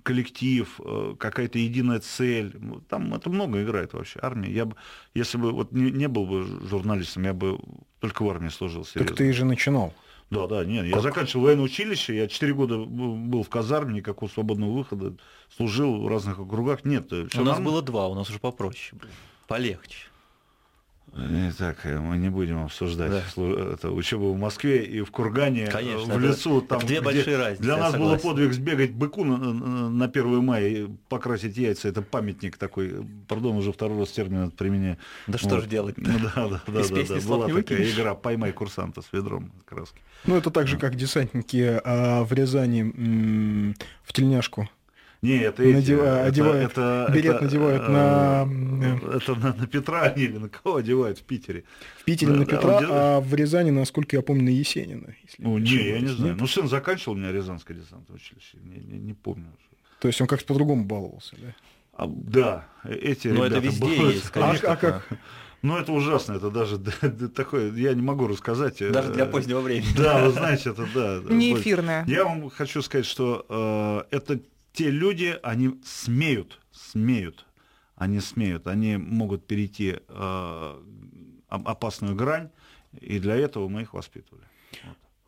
коллектив, 0.03 0.81
э, 0.85 1.15
какая-то 1.19 1.59
единая 1.59 2.01
цель, 2.01 2.53
там 2.89 3.15
это 3.15 3.31
много 3.31 3.63
играет 3.63 3.93
вообще. 3.93 4.19
Армия, 4.23 4.51
я 4.51 4.65
бы, 4.65 4.77
если 5.15 5.39
бы 5.39 5.53
вот 5.53 5.73
не, 5.73 5.91
не 5.91 6.09
был 6.09 6.27
бы 6.27 6.45
журналистом, 6.69 7.25
я 7.25 7.33
бы 7.33 7.59
только 8.01 8.23
в 8.23 8.31
армии 8.31 8.49
служил. 8.49 8.85
Серьезно. 8.85 9.09
Так 9.09 9.17
ты 9.17 9.33
же 9.33 9.45
начинал. 9.45 9.95
Да, 10.31 10.47
да, 10.47 10.65
нет, 10.65 10.85
как? 10.85 10.97
я 10.97 11.01
заканчивал 11.01 11.45
военное 11.45 11.65
училище, 11.65 12.17
я 12.17 12.29
4 12.29 12.53
года 12.53 12.79
был 12.79 13.43
в 13.43 13.49
казарме, 13.49 13.95
никакого 13.95 14.29
свободного 14.29 14.73
выхода, 14.73 15.15
служил 15.57 16.03
в 16.03 16.09
разных 16.09 16.39
округах, 16.39 16.85
нет. 16.85 17.11
у 17.13 17.25
нас 17.25 17.35
нормально. 17.35 17.65
было 17.65 17.83
два, 17.83 18.09
у 18.09 18.15
нас 18.15 18.29
уже 18.29 18.39
попроще 18.39 18.99
было, 19.01 19.11
полегче. 19.47 20.09
Не 21.19 21.53
так, 21.53 21.85
э, 21.85 21.99
мы 21.99 22.17
не 22.17 22.29
будем 22.29 22.65
обсуждать 22.65 23.11
да. 23.11 23.23
это, 23.73 23.91
учебу 23.91 24.33
в 24.33 24.39
Москве 24.39 24.85
и 24.85 25.01
в 25.01 25.11
Кургане, 25.11 25.65
э, 25.65 25.71
Конечно, 25.71 26.15
в 26.15 26.21
лесу. 26.21 26.59
Это, 26.59 26.69
там, 26.69 26.87
две 26.87 27.01
большие 27.01 27.37
разницы. 27.37 27.63
Для 27.63 27.77
нас 27.77 27.93
согласен. 27.93 28.19
было 28.23 28.31
подвиг 28.33 28.53
сбегать 28.53 28.93
быку 28.93 29.25
на, 29.25 29.37
на 29.37 30.05
1 30.05 30.45
мая 30.45 30.69
и 30.69 30.89
покрасить 31.09 31.57
яйца. 31.57 31.89
Это 31.89 32.03
памятник 32.03 32.57
такой, 32.57 33.05
пардон, 33.27 33.57
уже 33.57 33.73
второй 33.73 33.99
раз 33.99 34.11
термин 34.11 34.51
применяю. 34.51 34.97
Да 35.27 35.33
вот. 35.33 35.41
что 35.41 35.61
же 35.61 35.67
делать 35.67 35.97
Ну, 35.99 36.19
да, 36.35 36.49
да, 36.49 36.63
да, 36.67 36.83
да, 36.89 37.03
да. 37.09 37.21
Была 37.27 37.49
такая 37.49 37.91
игра 37.91 38.15
«Поймай 38.15 38.53
курсанта» 38.53 39.03
с 39.03 39.13
ведром 39.13 39.53
краски. 39.65 40.01
Ну, 40.25 40.37
это 40.37 40.51
так 40.51 40.67
же, 40.67 40.79
как 40.79 40.95
десантники 40.97 41.81
а, 41.85 42.25
в 42.25 42.33
Рязани 42.33 42.81
м- 42.81 43.75
в 44.03 44.13
тельняшку 44.13 44.69
Не, 45.21 45.39
это 45.39 45.63
эти, 45.65 45.75
Надева- 45.75 46.05
это- 46.05 46.25
одевают, 46.27 46.71
это- 46.73 47.11
билет 47.13 47.35
это, 47.37 47.45
надевают 47.45 47.83
э, 47.83 47.89
на- 47.91 49.17
Это 49.17 49.35
на, 49.35 49.53
на 49.53 49.67
Петра 49.67 50.03
они 50.03 50.25
или 50.27 50.39
на 50.39 50.49
кого 50.49 50.77
одевают 50.77 51.19
в 51.19 51.23
Питере? 51.25 51.65
В 52.01 52.05
Питере 52.05 52.33
Да, 52.33 52.39
на 52.39 52.45
да, 52.47 52.51
Петра, 52.57 52.75
он 52.77 52.81
делает- 52.81 52.91
а 53.03 53.21
в 53.21 53.35
Рязани, 53.35 53.71
насколько 53.71 54.15
я 54.17 54.23
помню, 54.23 54.45
на 54.45 54.49
Есенина. 54.51 55.15
если 55.25 55.43
Ну, 55.43 55.59
не, 55.59 55.67
я 55.71 55.77
не 55.77 55.89
ошибаюсь, 55.91 56.11
знаю. 56.13 56.33
нет? 56.35 56.41
Ну, 56.41 56.47
сын 56.47 56.69
заканчивал 56.69 57.15
у 57.15 57.17
меня 57.17 57.33
Рязанское 57.33 57.77
десантное 57.77 58.17
училище. 58.17 58.59
Не, 58.63 58.77
не, 58.79 58.99
не 58.99 59.15
помню. 59.15 59.47
То 60.01 60.07
есть 60.07 60.21
он 60.21 60.29
как-то 60.29 60.47
по-другому 60.47 60.85
баловался, 60.85 61.35
да? 61.43 61.55
А, 61.95 62.07
да, 62.07 62.69
эти 62.85 63.27
Но 63.27 63.45
ребята 63.47 63.57
это 63.57 63.67
везде 63.67 63.97
есть, 64.13 64.27
А, 64.35 64.41
конечно. 64.41 64.73
а 64.73 64.77
как? 64.77 65.09
Ну, 65.63 65.77
это 65.77 65.91
ужасно, 65.91 66.35
это 66.35 66.51
даже 66.53 66.79
такое, 67.35 67.73
я 67.73 67.93
не 67.93 68.03
могу 68.03 68.29
рассказать. 68.29 68.81
э, 68.81 68.91
Даже 68.93 69.13
для 69.13 69.27
позднего 69.27 69.59
времени. 69.59 69.89
Да, 69.97 70.25
вы 70.25 70.31
знаете, 70.31 70.71
это 70.71 70.87
да. 70.95 71.21
Не 71.35 71.55
эфирная. 71.55 72.05
Я 72.07 72.23
вам 72.25 72.49
хочу 72.51 72.81
сказать, 72.83 73.05
что 73.07 73.45
э, 74.11 74.17
это 74.17 74.39
те 74.79 74.91
люди, 74.91 75.37
они 75.43 75.75
смеют, 75.85 76.61
смеют, 76.71 77.47
они 77.97 78.21
смеют, 78.21 78.69
они 78.69 78.97
могут 78.97 79.45
перейти 79.45 79.97
э, 80.09 80.81
оп- 81.51 81.69
опасную 81.69 82.15
грань, 82.15 82.51
и 83.01 83.19
для 83.19 83.35
этого 83.35 83.69
мы 83.69 83.83
их 83.83 83.93
воспитывали. 83.93 84.45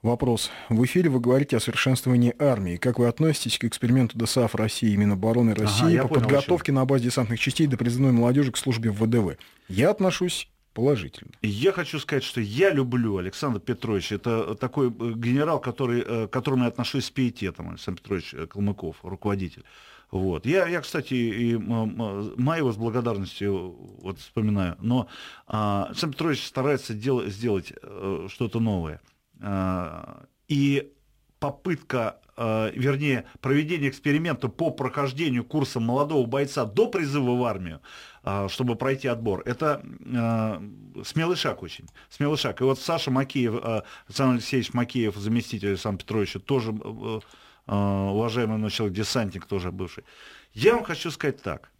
Вопрос. 0.02 0.52
В 0.68 0.84
эфире 0.84 1.10
вы 1.10 1.18
говорите 1.18 1.56
о 1.56 1.60
совершенствовании 1.60 2.32
армии. 2.38 2.76
Как 2.76 3.00
вы 3.00 3.08
относитесь 3.08 3.58
к 3.58 3.64
эксперименту 3.64 4.16
ДСАФ 4.18 4.54
России 4.54 4.94
Минобороны 4.94 5.52
России 5.52 5.94
я 5.94 6.02
по 6.02 6.08
понял, 6.10 6.20
подготовке 6.22 6.70
на 6.70 6.84
базе 6.84 7.06
десантных 7.06 7.40
частей 7.40 7.66
до 7.66 7.76
призывной 7.76 8.12
молодежи 8.12 8.52
к 8.52 8.56
службе 8.56 8.92
в 8.92 9.02
ВДВ? 9.04 9.36
Я 9.68 9.90
отношусь 9.90 10.48
положительно. 10.72 11.32
Я 11.42 11.72
хочу 11.72 11.98
сказать, 11.98 12.24
что 12.24 12.40
я 12.40 12.70
люблю 12.70 13.16
Александра 13.16 13.60
Петровича. 13.60 14.16
Это 14.16 14.54
такой 14.54 14.88
э, 14.88 15.12
генерал, 15.14 15.60
который, 15.60 16.02
э, 16.06 16.26
к 16.26 16.30
которому 16.30 16.64
я 16.64 16.68
отношусь 16.68 17.06
с 17.06 17.10
пиететом, 17.10 17.70
Александр 17.70 18.00
Петрович 18.00 18.34
э, 18.34 18.46
Калмыков, 18.46 18.96
руководитель. 19.02 19.64
Вот. 20.10 20.44
Я, 20.46 20.66
я, 20.66 20.80
кстати, 20.80 21.14
и 21.14 21.56
Маева 21.56 22.72
с 22.72 22.76
благодарностью 22.76 23.76
вот, 24.02 24.18
вспоминаю. 24.18 24.76
Но 24.80 25.06
а, 25.46 25.86
Александр 25.86 26.16
Петрович 26.16 26.46
старается 26.46 26.94
дел- 26.94 27.26
сделать 27.26 27.72
э, 27.80 28.26
что-то 28.28 28.58
новое. 28.58 29.00
А, 29.40 30.24
и 30.48 30.92
попытка, 31.38 32.20
э, 32.26 32.29
вернее, 32.40 33.26
проведение 33.40 33.90
эксперимента 33.90 34.48
по 34.48 34.70
прохождению 34.70 35.44
курса 35.44 35.80
молодого 35.80 36.26
бойца 36.26 36.64
до 36.64 36.88
призыва 36.88 37.36
в 37.36 37.44
армию, 37.44 37.80
а, 38.22 38.48
чтобы 38.48 38.76
пройти 38.76 39.08
отбор, 39.08 39.42
это 39.46 39.82
э, 39.82 41.02
смелый 41.04 41.36
шаг 41.36 41.62
очень. 41.62 41.86
Смелый 42.10 42.36
шаг. 42.36 42.60
И 42.60 42.64
вот 42.64 42.78
Саша 42.78 43.10
Макеев, 43.10 43.54
э, 43.54 43.82
Александр 44.08 44.34
Алексеевич 44.34 44.74
Макеев, 44.74 45.16
заместитель 45.16 45.68
Александра 45.68 46.04
Петровича, 46.04 46.38
тоже 46.38 46.72
э, 46.72 47.20
э, 47.66 47.74
уважаемый 47.74 48.58
мной 48.58 48.70
человек, 48.70 48.96
десантник 48.96 49.46
тоже 49.46 49.72
бывший. 49.72 50.04
Я 50.52 50.74
вам 50.74 50.84
хочу 50.84 51.10
сказать 51.10 51.42
так. 51.42 51.70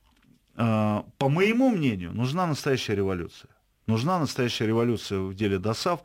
Э, 0.56 1.02
По 1.18 1.28
моему 1.28 1.70
мнению, 1.70 2.12
нужна 2.12 2.46
настоящая 2.46 2.96
революция. 2.96 3.50
Нужна 3.86 4.18
настоящая 4.18 4.66
революция 4.66 5.20
в 5.20 5.34
деле 5.34 5.58
ДОСАВ. 5.58 6.00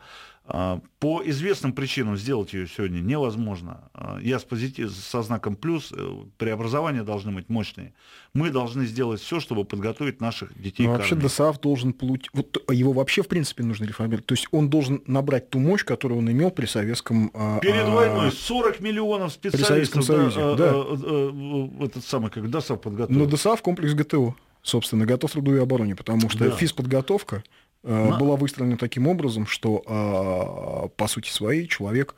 А, 0.47 0.79
По 0.99 1.23
известным 1.25 1.73
причинам 1.73 2.17
сделать 2.17 2.53
ее 2.53 2.67
сегодня 2.67 2.99
невозможно. 2.99 3.89
А, 3.95 4.19
Я 4.21 4.37
с 4.39 4.43
позитив, 4.43 4.91
со 4.91 5.23
знаком 5.23 5.55
плюс. 5.55 5.91
э, 5.91 6.09
Преобразования 6.37 7.03
должны 7.03 7.31
быть 7.31 7.49
мощные. 7.49 7.93
Мы 8.35 8.51
должны 8.51 8.85
сделать 8.85 9.21
все, 9.21 9.39
чтобы 9.39 9.65
подготовить 9.65 10.21
наших 10.21 10.55
детей 10.61 10.83
Но 10.85 10.89
к 10.89 10.91
Ну, 10.93 10.97
вообще 10.99 11.15
армии. 11.15 11.27
ДСАФ 11.27 11.59
должен 11.61 11.93
получить... 11.93 12.29
Вот 12.33 12.63
его 12.71 12.91
вообще, 12.93 13.23
в 13.23 13.27
принципе, 13.27 13.63
нужно 13.63 13.85
реформировать. 13.85 14.27
То 14.27 14.33
есть 14.35 14.47
он 14.51 14.69
должен 14.69 15.01
набрать 15.07 15.49
ту 15.49 15.57
мощь, 15.57 15.83
которую 15.83 16.19
он 16.19 16.29
имел 16.31 16.51
при 16.51 16.67
советском... 16.67 17.31
а, 17.33 17.59
Перед 17.59 17.85
а, 17.87 17.89
войной 17.89 18.31
40 18.31 18.81
миллионов 18.81 19.31
Советском 19.33 19.59
специалистов. 19.61 20.03
Союзе, 20.05 20.39
а, 20.41 20.55
да. 20.55 20.71
а, 20.75 21.71
а, 21.81 21.85
Этот 21.85 22.05
самый, 22.05 22.29
как 22.29 22.47
ДОСАВ 22.51 22.81
подготовил. 22.81 23.19
Но 23.19 23.25
ДСАФ 23.25 23.63
комплекс 23.63 23.93
ГТО, 23.93 24.35
собственно, 24.61 25.07
готов 25.07 25.31
к 25.31 25.33
труду 25.33 25.55
и 25.55 25.59
обороне, 25.59 25.95
потому 25.95 26.29
что 26.29 26.49
Да. 26.49 26.51
физподготовка 26.55 27.43
э, 27.85 28.09
На- 28.09 28.17
была 28.17 28.35
выстроена 28.35 28.77
таким 28.77 29.07
образом, 29.07 29.45
что, 29.45 29.81
э, 29.85 30.89
по 30.97 31.07
сути 31.07 31.29
своей, 31.29 31.67
человек 31.67 32.15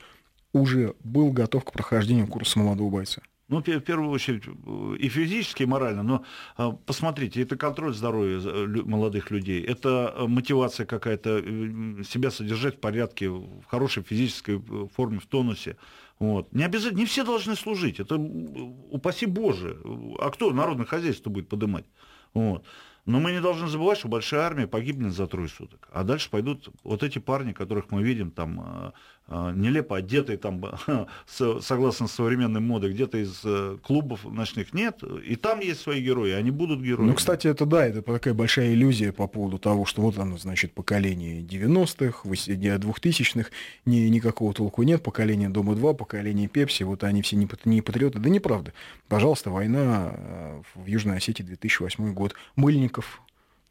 уже 0.54 0.96
был 1.04 1.32
готов 1.32 1.64
к 1.66 1.72
прохождению 1.72 2.28
курса 2.28 2.60
молодого 2.60 2.90
бойца. 2.90 3.22
Ну, 3.50 3.62
в 3.62 3.80
первую 3.80 4.10
очередь, 4.10 4.44
э, 4.46 4.96
и 5.00 5.08
физически, 5.08 5.64
и 5.64 5.66
морально. 5.66 6.04
Но 6.04 6.24
э, 6.58 6.72
посмотрите, 6.86 7.42
это 7.42 7.56
контроль 7.56 7.94
здоровья 7.94 8.40
молодых 8.84 9.32
людей, 9.32 9.64
это 9.64 10.14
э, 10.18 10.28
мотивация 10.28 10.86
какая-то, 10.86 11.40
э, 11.44 12.04
себя 12.04 12.30
содержать 12.32 12.76
в 12.76 12.80
порядке, 12.80 13.30
в 13.30 13.64
хорошей 13.68 14.04
физической 14.04 14.58
э, 14.58 14.88
форме, 14.94 15.20
в 15.20 15.28
тонусе. 15.28 15.78
Вот. 16.20 16.52
Не 16.52 16.64
обязательно, 16.64 17.00
не 17.00 17.06
все 17.06 17.24
должны 17.24 17.56
служить. 17.56 18.00
Это, 18.00 18.16
упаси 18.18 19.28
Боже. 19.28 19.78
А 20.20 20.30
кто 20.32 20.52
народное 20.52 20.86
хозяйство 20.86 21.30
будет 21.30 21.48
поднимать? 21.48 21.86
Вот. 22.34 22.66
Но 23.08 23.22
мы 23.22 23.32
не 23.32 23.40
должны 23.40 23.70
забывать, 23.70 24.00
что 24.00 24.10
большая 24.10 24.42
армия 24.42 24.68
погибнет 24.68 25.14
за 25.14 25.28
трое 25.28 25.48
суток. 25.48 25.88
А 25.94 26.04
дальше 26.04 26.30
пойдут 26.30 26.68
вот 26.84 27.04
эти 27.04 27.20
парни, 27.20 27.54
которых 27.54 27.90
мы 27.90 28.04
видим 28.04 28.32
там 28.32 28.60
э, 28.60 28.92
нелепо 29.30 29.98
одетые 29.98 30.38
там 30.38 30.64
согласно 31.28 32.08
современной 32.08 32.62
моде 32.62 32.90
где-то 32.90 33.18
из 33.18 33.42
э, 33.44 33.78
клубов 33.84 34.24
ночных 34.24 34.74
нет. 34.74 35.04
И 35.04 35.36
там 35.36 35.60
есть 35.60 35.82
свои 35.82 36.02
герои, 36.02 36.32
они 36.32 36.52
будут 36.52 36.82
героями. 36.82 37.10
Ну, 37.10 37.16
кстати, 37.16 37.48
это 37.48 37.66
да, 37.66 37.86
это 37.86 38.02
такая 38.02 38.34
большая 38.34 38.74
иллюзия 38.74 39.12
по 39.12 39.28
поводу 39.28 39.58
того, 39.58 39.86
что 39.86 40.02
вот 40.02 40.18
оно, 40.18 40.38
значит, 40.38 40.74
поколение 40.74 41.42
90-х, 41.42 42.22
2000-х, 42.30 43.50
ни, 43.86 43.98
никакого 44.08 44.54
толку 44.54 44.84
нет, 44.84 45.04
поколение 45.04 45.50
Дома-2, 45.50 45.96
поколение 45.96 46.48
Пепси, 46.48 46.84
вот 46.84 47.04
они 47.04 47.22
все 47.22 47.36
не, 47.36 47.48
не 47.66 47.82
патриоты. 47.82 48.20
Да 48.20 48.30
неправда. 48.30 48.74
Пожалуйста, 49.08 49.50
война 49.50 50.14
э, 50.14 50.62
в 50.76 50.86
Южной 50.86 51.18
Осетии 51.18 51.44
2008 51.44 52.14
год. 52.14 52.34
Мыльников, 52.56 53.22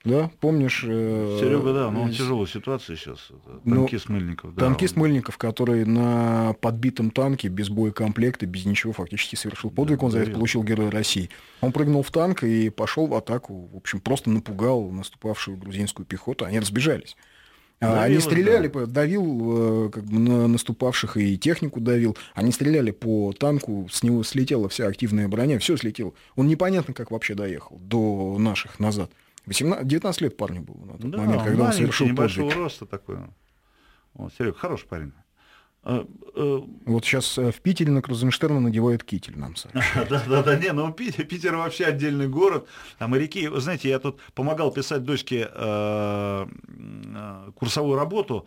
да, 0.07 0.31
помнишь? 0.40 0.83
э, 0.87 1.38
Серега, 1.40 1.73
да, 1.75 1.90
но 1.90 2.03
он 2.03 2.09
э, 2.09 2.12
в 2.12 2.16
тяжелой 2.16 2.47
ситуации 2.47 2.95
сейчас. 2.95 3.19
Это 3.31 3.61
Ну, 3.64 3.77
Танкист 3.83 4.09
Мыльников. 4.09 4.55
да, 4.55 4.61
Танкист 4.61 4.95
он- 4.97 5.03
Мыльников, 5.03 5.37
который 5.38 5.85
на 5.85 6.55
подбитом 6.61 7.11
танке, 7.11 7.49
без 7.49 7.69
боекомплекта, 7.69 8.47
без 8.47 8.64
ничего 8.64 8.92
фактически 8.92 9.37
совершил 9.37 9.71
подвиг, 9.71 10.03
он 10.03 10.11
за 10.11 10.21
это 10.21 10.31
получил 10.33 10.62
Герой 10.62 10.88
России. 10.90 11.31
Он 11.61 11.73
прыгнул 11.73 12.03
в 12.03 12.11
танк 12.11 12.45
и 12.45 12.71
пошел 12.71 13.07
в 13.07 13.14
атаку, 13.14 13.69
в 13.73 13.77
общем, 13.77 14.01
просто 14.01 14.31
напугал 14.31 14.90
наступавшую 14.90 15.57
грузинскую 15.57 16.07
пехоту, 16.07 16.45
они 16.45 16.59
разбежались. 16.61 17.16
А, 17.79 17.97
Давил 17.97 18.03
Они 18.05 18.21
стреляли, 18.21 18.69
да. 18.69 18.87
давил 18.87 19.87
э, 19.87 19.90
как 19.90 20.05
бы 20.05 20.19
на 20.19 20.49
наступавших 20.49 21.19
и 21.19 21.37
технику 21.37 21.79
давил. 21.79 22.16
Они 22.35 22.51
стреляли 22.51 22.90
по 22.90 23.35
танку, 23.35 23.87
с 23.92 24.03
него 24.03 24.23
слетела 24.23 24.71
вся 24.71 24.87
активная 24.87 25.29
броня, 25.29 25.59
все 25.59 25.77
слетело. 25.77 26.14
Он 26.37 26.47
непонятно, 26.47 26.95
как 26.95 27.11
вообще 27.11 27.35
доехал 27.35 27.79
до 27.79 28.37
наших 28.38 28.79
назад. 28.81 29.11
18, 29.47 29.87
19 29.87 30.21
лет 30.23 30.37
парню 30.37 30.63
было 30.63 30.85
на 30.85 30.99
тот 30.99 31.11
Да, 31.11 31.19
момент, 31.19 31.43
когда 31.45 31.65
он 31.67 31.73
совершил 31.73 32.07
небольшого 32.07 32.47
подвиг. 32.49 32.63
роста 32.65 32.87
такой. 32.87 33.19
Вот, 34.15 34.33
Серега, 34.37 34.57
хороший 34.59 34.87
парень. 34.87 35.13
А, 35.89 36.05
э, 36.35 36.61
Вот 36.87 37.05
сейчас 37.05 37.37
в 37.39 37.61
Питере 37.61 37.93
на 37.93 38.03
Крузенштерна 38.03 38.59
надевают 38.59 39.05
китель 39.05 39.39
нам 39.39 39.55
сообщают. 39.55 40.09
Да, 40.11 40.23
да, 40.27 40.43
да, 40.43 40.57
не, 40.59 40.73
ну 40.73 40.93
Питер, 40.93 41.25
Питер 41.25 41.55
вообще 41.55 41.85
отдельный 41.85 42.29
город. 42.29 42.67
А 42.99 43.07
моряки, 43.07 43.47
вы 43.47 43.61
знаете, 43.61 43.89
я 43.89 44.01
тут 44.01 44.21
помогал 44.35 44.73
писать 44.73 45.05
дочке 45.05 45.49
э, 45.53 46.47
э, 47.15 47.51
курсовую 47.55 47.97
работу, 47.97 48.47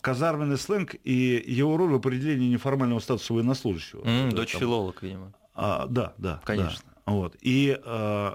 казарменный 0.00 0.58
сленг 0.58 0.96
и 1.04 1.44
его 1.46 1.76
роль 1.76 1.90
в 1.92 1.94
определении 1.96 2.48
неформального 2.48 2.98
статуса 2.98 3.34
военнослужащего. 3.34 4.02
Э, 4.04 4.30
Дочь 4.30 4.56
филолог, 4.56 5.00
видимо. 5.02 5.32
а, 5.54 5.86
да, 5.86 6.14
да. 6.18 6.40
Конечно. 6.44 6.80
Вот. 7.06 7.36
И 7.40 7.78
э, 7.84 8.34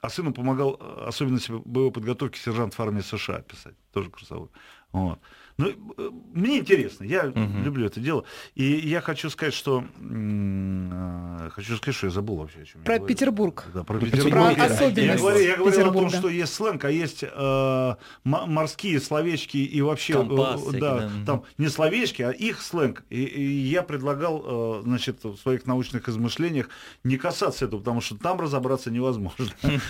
а 0.00 0.08
сыну 0.10 0.32
помогал 0.32 0.76
э, 0.80 1.04
особенности 1.06 1.52
боевой 1.52 1.92
подготовки 1.92 2.38
сержант 2.38 2.74
в 2.74 2.80
армии 2.80 3.00
США 3.00 3.40
писать, 3.40 3.74
тоже 3.92 4.10
курсовой. 4.10 4.48
Вот. 4.92 5.18
Ну, 5.58 5.70
э, 5.98 6.10
мне 6.34 6.58
интересно, 6.60 7.02
я 7.02 7.24
Мгм. 7.24 7.64
люблю 7.64 7.86
это 7.86 7.98
дело. 7.98 8.24
И 8.54 8.62
я 8.64 9.00
хочу 9.00 9.28
сказать, 9.28 9.52
что 9.54 9.82
э, 10.00 11.50
хочу 11.52 11.76
сказать, 11.76 11.96
что 11.96 12.06
я 12.06 12.12
забыл 12.12 12.36
вообще 12.36 12.60
о 12.60 12.64
чем 12.64 12.82
Про 12.82 12.94
я 12.94 12.98
говорил. 13.00 13.16
Петербург. 13.16 13.64
Да, 13.74 13.82
про 13.82 13.98
Про 13.98 14.06
Петербург. 14.06 14.54
Петербург, 14.54 14.56
Я-. 14.96 15.02
Я, 15.04 15.16
говорю, 15.16 15.40
я 15.40 15.56
говорил 15.56 15.90
о 15.90 15.92
том, 15.92 16.10
что 16.10 16.28
есть 16.28 16.54
сленг, 16.54 16.84
а 16.84 16.90
есть 16.90 17.24
э, 17.24 17.94
морские 18.24 19.00
словечки 19.00 19.56
и 19.56 19.82
вообще, 19.82 20.12
Компас 20.14 20.60
э, 20.60 20.62
всякий, 20.62 20.80
да, 20.80 20.98
да, 21.00 21.10
там 21.26 21.42
не 21.58 21.68
словечки, 21.68 22.22
а 22.22 22.30
их 22.30 22.62
сленг. 22.62 23.02
И, 23.10 23.24
и 23.24 23.42
я 23.42 23.82
предлагал, 23.82 24.78
э, 24.78 24.82
значит, 24.84 25.24
в 25.24 25.36
своих 25.38 25.66
научных 25.66 26.08
измышлениях 26.08 26.68
не 27.02 27.16
касаться 27.16 27.64
этого, 27.64 27.80
потому 27.80 28.00
что 28.00 28.16
там 28.16 28.40
разобраться 28.40 28.90
невозможно. 28.90 29.46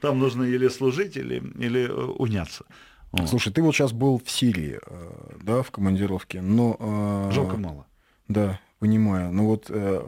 Там 0.00 0.18
нужно 0.18 0.44
или 0.44 0.68
служить, 0.68 1.16
или, 1.16 1.42
или 1.58 1.88
э, 1.88 1.92
уняться. 1.92 2.64
Вот. 3.12 3.28
Слушай, 3.28 3.52
ты 3.52 3.62
вот 3.62 3.74
сейчас 3.74 3.92
был 3.92 4.20
в 4.24 4.30
Сирии, 4.30 4.78
э, 4.86 5.10
да, 5.42 5.62
в 5.62 5.70
командировке, 5.70 6.40
но... 6.40 6.76
э, 6.78 7.32
Жалко 7.32 7.56
мало. 7.56 7.86
Да, 8.28 8.60
понимаю. 8.78 9.32
Но 9.32 9.46
вот 9.46 9.66
э, 9.68 10.02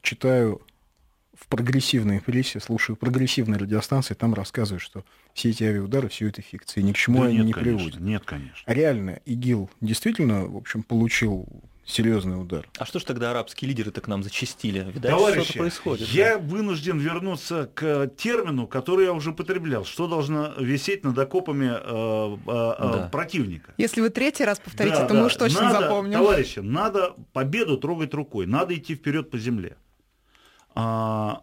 читаю 0.00 0.62
в 1.34 1.46
прогрессивной 1.48 2.20
прессе, 2.20 2.60
слушаю 2.60 2.96
прогрессивные 2.96 3.58
радиостанции, 3.58 4.14
там 4.14 4.32
рассказывают, 4.32 4.82
что 4.82 5.04
все 5.34 5.50
эти 5.50 5.64
авиаудары, 5.64 6.08
все 6.08 6.28
это 6.28 6.40
фикции, 6.40 6.80
ни 6.80 6.92
к 6.92 6.96
чему 6.96 7.20
Да 7.20 7.26
они 7.26 7.38
нет, 7.38 7.46
не 7.46 7.52
конечно, 7.52 7.76
приводят. 7.78 8.00
Нет, 8.00 8.22
конечно. 8.24 8.62
А 8.64 8.72
реально 8.74 9.20
ИГИЛ 9.26 9.68
действительно, 9.80 10.46
в 10.46 10.56
общем, 10.56 10.82
получил 10.82 11.46
серьезный 11.84 12.40
удар. 12.40 12.68
А 12.78 12.86
что 12.86 12.98
ж 12.98 13.04
тогда 13.04 13.30
арабские 13.32 13.68
лидеры-то 13.68 14.00
к 14.00 14.08
нам 14.08 14.22
зачистили? 14.22 14.80
Видать, 14.92 15.10
Товарищи, 15.10 15.44
что-то 15.44 15.58
происходит. 15.58 16.08
я 16.08 16.38
вынужден 16.38 16.98
вернуться 16.98 17.70
к 17.74 18.08
термину, 18.16 18.66
который 18.66 19.06
я 19.06 19.12
уже 19.12 19.30
употреблял. 19.30 19.84
Что 19.84 20.06
должно 20.06 20.52
висеть 20.58 21.04
над 21.04 21.18
окопами 21.18 21.66
э, 21.66 22.36
э, 22.46 22.74
э, 22.78 22.92
Да. 22.92 23.08
противника? 23.10 23.74
Если 23.78 24.00
вы 24.00 24.10
третий 24.10 24.44
раз 24.44 24.60
повторите, 24.60 24.96
Да, 24.96 25.06
то 25.08 25.14
да. 25.14 25.20
мы 25.20 25.26
уж 25.26 25.34
точно 25.34 25.62
Надо, 25.62 25.80
запомним. 25.80 26.18
Товарищи, 26.18 26.60
надо 26.60 27.14
победу 27.32 27.76
трогать 27.78 28.14
рукой, 28.14 28.46
надо 28.46 28.74
идти 28.74 28.94
вперед 28.94 29.30
по 29.30 29.38
земле. 29.38 29.76
А, 30.74 31.42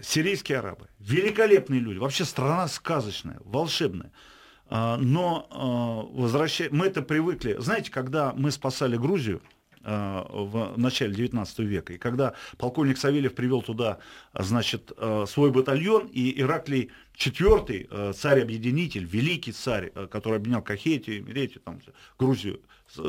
сирийские 0.00 0.58
арабы, 0.58 0.88
великолепные 0.98 1.80
люди, 1.80 1.98
вообще 1.98 2.24
страна 2.24 2.68
сказочная, 2.68 3.38
волшебная. 3.44 4.12
А, 4.68 4.96
но 4.96 5.46
а, 5.50 6.20
возвращая, 6.20 6.68
мы 6.70 6.86
это 6.86 7.02
привыкли. 7.02 7.56
Знаете, 7.58 7.90
когда 7.90 8.32
мы 8.32 8.50
спасали 8.50 8.96
Грузию 8.96 9.40
а, 9.82 10.26
в 10.28 10.76
начале 10.76 11.14
19 11.14 11.58
века, 11.60 11.92
и 11.92 11.98
когда 11.98 12.34
полковник 12.58 12.98
Савельев 12.98 13.34
привел 13.34 13.62
туда, 13.62 13.98
значит, 14.34 14.92
свой 15.28 15.52
батальон, 15.52 16.06
и 16.06 16.40
Ираклий 16.40 16.90
IV, 17.16 18.12
царь-объединитель, 18.14 19.04
великий 19.04 19.52
царь, 19.52 19.90
который 20.10 20.36
объединял 20.36 20.62
Кахетию, 20.62 21.24
Меретию, 21.24 21.60
там, 21.60 21.80
Грузию 22.18 22.60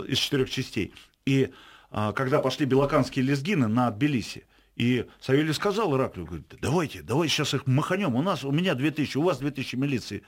из 0.08 0.18
четырех 0.18 0.50
частей, 0.50 0.94
и 1.26 1.52
когда 1.90 2.40
пошли 2.40 2.66
белоканские 2.66 3.26
лезгины 3.26 3.68
на 3.68 3.90
Тбилиси, 3.90 4.46
и 4.76 5.08
Савельев 5.20 5.56
сказал 5.56 5.96
Ираклию, 5.96 6.28
говорит, 6.28 6.54
давайте, 6.62 7.02
давайте 7.02 7.34
сейчас 7.34 7.56
их 7.56 7.66
маханем, 7.66 8.16
у 8.16 8.22
нас, 8.22 8.44
у 8.44 8.52
меня 8.52 8.76
2000, 8.76 9.18
у 9.18 9.24
вас 9.24 9.40
2000 9.40 9.76
милиции. 9.76 10.24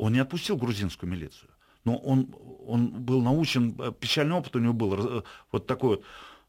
Он 0.00 0.12
не 0.14 0.20
отпустил 0.20 0.56
грузинскую 0.56 1.10
милицию. 1.10 1.50
Но 1.84 1.96
он, 1.96 2.34
он 2.66 2.88
был 2.88 3.20
научен, 3.22 3.74
э, 3.78 3.92
печальный 3.98 4.34
опыт 4.34 4.56
у 4.56 4.58
него 4.58 4.72
был, 4.72 5.18
э, 5.18 5.22
вот 5.52 5.66
такой 5.66 5.88
вот. 5.96 6.04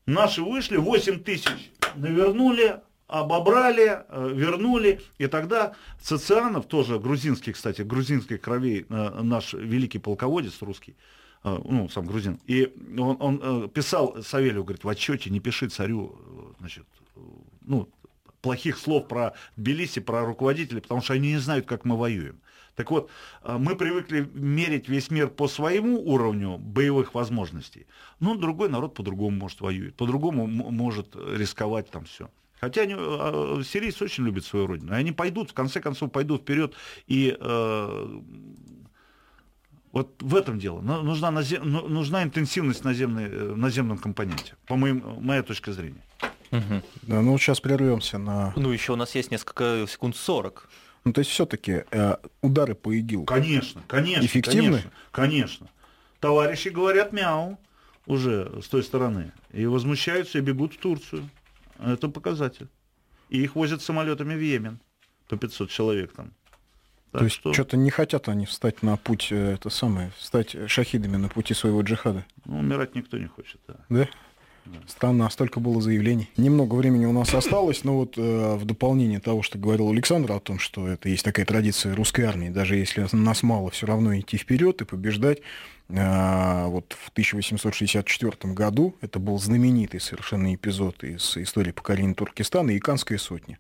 Наши 0.06 0.42
вышли, 0.42 0.78
8 0.78 1.20
тысяч 1.20 1.72
навернули, 1.96 2.82
обобрали, 3.08 4.04
э, 4.08 4.32
вернули. 4.34 5.02
И 5.18 5.28
тогда 5.28 5.74
Социанов, 6.02 6.66
тоже 6.66 6.98
грузинский, 6.98 7.52
кстати, 7.52 7.82
грузинской 7.82 8.38
кровей, 8.38 8.86
э, 8.90 9.22
наш 9.22 9.54
великий 9.54 10.00
полководец 10.00 10.62
русский, 10.62 10.96
ну, 11.44 11.90
сам 11.90 12.06
грузин, 12.06 12.40
и 12.46 12.72
он, 13.00 13.18
он, 13.20 13.70
писал 13.70 14.22
Савелью, 14.22 14.64
говорит, 14.64 14.84
в 14.84 14.90
отчете 14.90 15.32
не 15.32 15.40
пиши 15.40 15.70
царю, 15.70 16.16
значит, 16.60 16.86
ну, 17.62 17.90
плохих 18.42 18.78
слов 18.78 19.08
про 19.08 19.34
Тбилиси, 19.58 20.02
про 20.02 20.26
руководителей, 20.26 20.82
потому 20.82 21.02
что 21.02 21.14
они 21.14 21.30
не 21.30 21.38
знают, 21.38 21.66
как 21.66 21.86
мы 21.86 21.98
воюем. 21.98 22.40
Так 22.76 22.92
вот, 22.92 23.10
э, 23.44 23.58
мы 23.58 23.76
привыкли 23.76 24.30
мерить 24.34 24.90
весь 24.90 25.12
мир 25.12 25.28
по 25.28 25.48
своему 25.48 26.00
уровню 26.00 26.58
боевых 26.58 27.14
возможностей, 27.14 27.86
но 28.20 28.36
другой 28.36 28.70
народ 28.70 28.94
по-другому 28.94 29.38
может 29.38 29.62
воюет, 29.62 29.96
по-другому 29.96 30.48
может 30.48 31.16
рисковать 31.16 31.90
там 31.90 32.06
все. 32.06 32.30
Хотя 32.62 32.84
они, 32.84 32.96
э, 32.96 33.64
сирийцы 33.66 34.04
очень 34.04 34.24
любят 34.24 34.46
свою 34.46 34.68
родину, 34.68 34.94
они 34.94 35.12
пойдут, 35.12 35.50
в 35.50 35.54
конце 35.54 35.82
концов, 35.82 36.12
пойдут 36.12 36.42
вперед 36.42 36.76
и 37.08 37.36
э, 37.40 38.20
вот 39.92 40.22
в 40.22 40.36
этом 40.36 40.60
дело. 40.60 40.80
Ну, 40.82 41.02
Нужна, 41.02 41.32
ну, 41.32 41.88
нужна 41.88 42.24
интенсивность 42.24 42.84
наземной, 42.84 43.26
э, 43.26 43.56
наземном 43.56 43.98
компоненте, 43.98 44.54
по 44.68 44.76
моим, 44.76 45.04
моей 45.22 45.42
точке 45.42 45.74
зрения. 45.74 46.04
Мгм. 46.52 46.84
Да, 47.04 47.22
ну 47.22 47.38
сейчас 47.38 47.60
прервемся 47.62 48.18
на... 48.18 48.54
Ну, 48.56 48.72
еще 48.72 48.94
у 48.94 48.96
нас 48.96 49.16
есть 49.16 49.32
несколько 49.32 49.86
секунд 49.88 50.16
40. 50.16 50.70
Ну, 51.04 51.14
то 51.14 51.20
есть 51.20 51.32
все-таки 51.32 51.86
удары 52.42 52.76
по 52.76 52.94
ИГИЛ. 52.94 53.26
Конечно, 53.26 53.82
конечно. 53.88 54.26
Эффективны? 54.26 54.70
Конечно, 54.70 54.92
конечно. 55.12 55.68
Товарищи 56.20 56.68
говорят 56.68 57.12
мяу 57.12 57.58
уже 58.06 58.62
с 58.62 58.68
той 58.68 58.84
стороны. 58.84 59.32
И 59.52 59.66
возмущаются, 59.66 60.38
и 60.38 60.42
бегут 60.42 60.74
в 60.74 60.78
Турцию. 60.78 61.30
Это 61.80 62.10
показатель. 62.10 62.68
И 63.30 63.42
их 63.42 63.56
возят 63.56 63.82
самолетами 63.82 64.36
в 64.36 64.40
Йемен. 64.40 64.80
По 65.28 65.38
500 65.38 65.70
человек 65.70 66.12
там. 66.14 66.34
Так 67.12 67.20
То 67.20 67.26
есть 67.26 67.36
что, 67.38 67.54
что-то 67.54 67.78
не 67.78 67.90
хотят 67.90 68.30
они 68.30 68.46
встать 68.46 68.84
на 68.84 68.96
путь, 68.96 69.30
э, 69.32 69.54
это 69.54 69.70
самое, 69.70 70.12
стать 70.18 70.56
шахидами 70.70 71.18
на 71.18 71.28
пути 71.28 71.54
своего 71.54 71.82
джихада. 71.82 72.26
ну, 72.46 72.60
умирать 72.60 72.96
никто 72.96 73.18
не 73.18 73.28
хочет. 73.28 73.60
Да. 73.68 73.76
Да? 73.90 74.10
Странно, 74.88 75.30
столько 75.30 75.60
было 75.60 75.82
заявлений. 75.82 76.30
Немного 76.38 76.76
времени 76.76 77.06
у 77.06 77.12
нас 77.12 77.34
осталось, 77.34 77.84
но 77.84 77.98
вот 77.98 78.18
э, 78.18 78.56
в 78.56 78.66
дополнение 78.66 79.20
того, 79.20 79.42
что 79.42 79.58
говорил 79.58 79.90
Александр 79.90 80.32
о 80.34 80.40
том, 80.40 80.60
что 80.60 80.88
это 80.88 81.10
есть 81.10 81.24
такая 81.24 81.46
традиция 81.46 81.96
русской 81.96 82.22
армии, 82.22 82.50
даже 82.50 82.76
если 82.76 83.08
нас 83.12 83.44
мало, 83.44 83.72
все 83.72 83.88
равно 83.88 84.18
идти 84.18 84.38
вперед 84.38 84.82
и 84.82 84.86
побеждать. 84.86 85.40
Э, 85.90 86.68
вот 86.68 86.96
в 86.98 87.10
1864 87.10 88.54
году 88.54 88.96
это 89.02 89.20
был 89.20 89.40
знаменитый 89.40 90.00
совершенно 90.00 90.54
эпизод 90.54 91.04
из 91.04 91.38
истории 91.38 91.72
покорения 91.72 92.14
Туркестана 92.14 92.78
Иканская 92.78 93.18
сотня. 93.18 93.58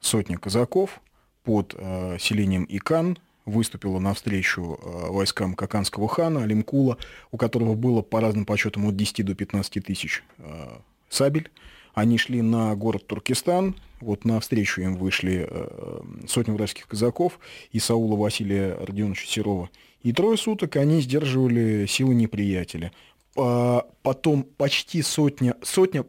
Сотня 0.00 0.38
казаков 0.38 1.00
под 1.44 1.74
э, 1.78 2.16
селением 2.18 2.66
Икан 2.68 3.18
выступила 3.44 3.98
навстречу 3.98 4.78
э, 4.80 5.10
войскам 5.10 5.54
Каканского 5.54 6.08
хана 6.08 6.42
Алимкула, 6.42 6.98
у 7.30 7.36
которого 7.36 7.74
было 7.74 8.02
по 8.02 8.20
разным 8.20 8.46
подсчетам 8.46 8.86
от 8.86 8.96
10 8.96 9.24
до 9.24 9.34
15 9.34 9.84
тысяч 9.84 10.22
э, 10.38 10.78
сабель. 11.08 11.50
Они 11.92 12.18
шли 12.18 12.42
на 12.42 12.74
город 12.74 13.06
Туркестан, 13.06 13.76
вот 14.00 14.24
навстречу 14.24 14.80
им 14.80 14.96
вышли 14.96 15.46
э, 15.48 16.00
сотни 16.26 16.52
вражеских 16.52 16.88
казаков 16.88 17.38
и 17.70 17.78
Саула 17.78 18.16
Василия 18.16 18.74
Родионовича 18.74 19.26
Серова. 19.26 19.70
И 20.02 20.12
трое 20.12 20.36
суток 20.36 20.76
они 20.76 21.00
сдерживали 21.00 21.86
силы 21.86 22.14
неприятеля. 22.14 22.92
Потом 23.34 24.44
почти 24.58 25.00
сотня, 25.02 25.56
сотня, 25.62 26.04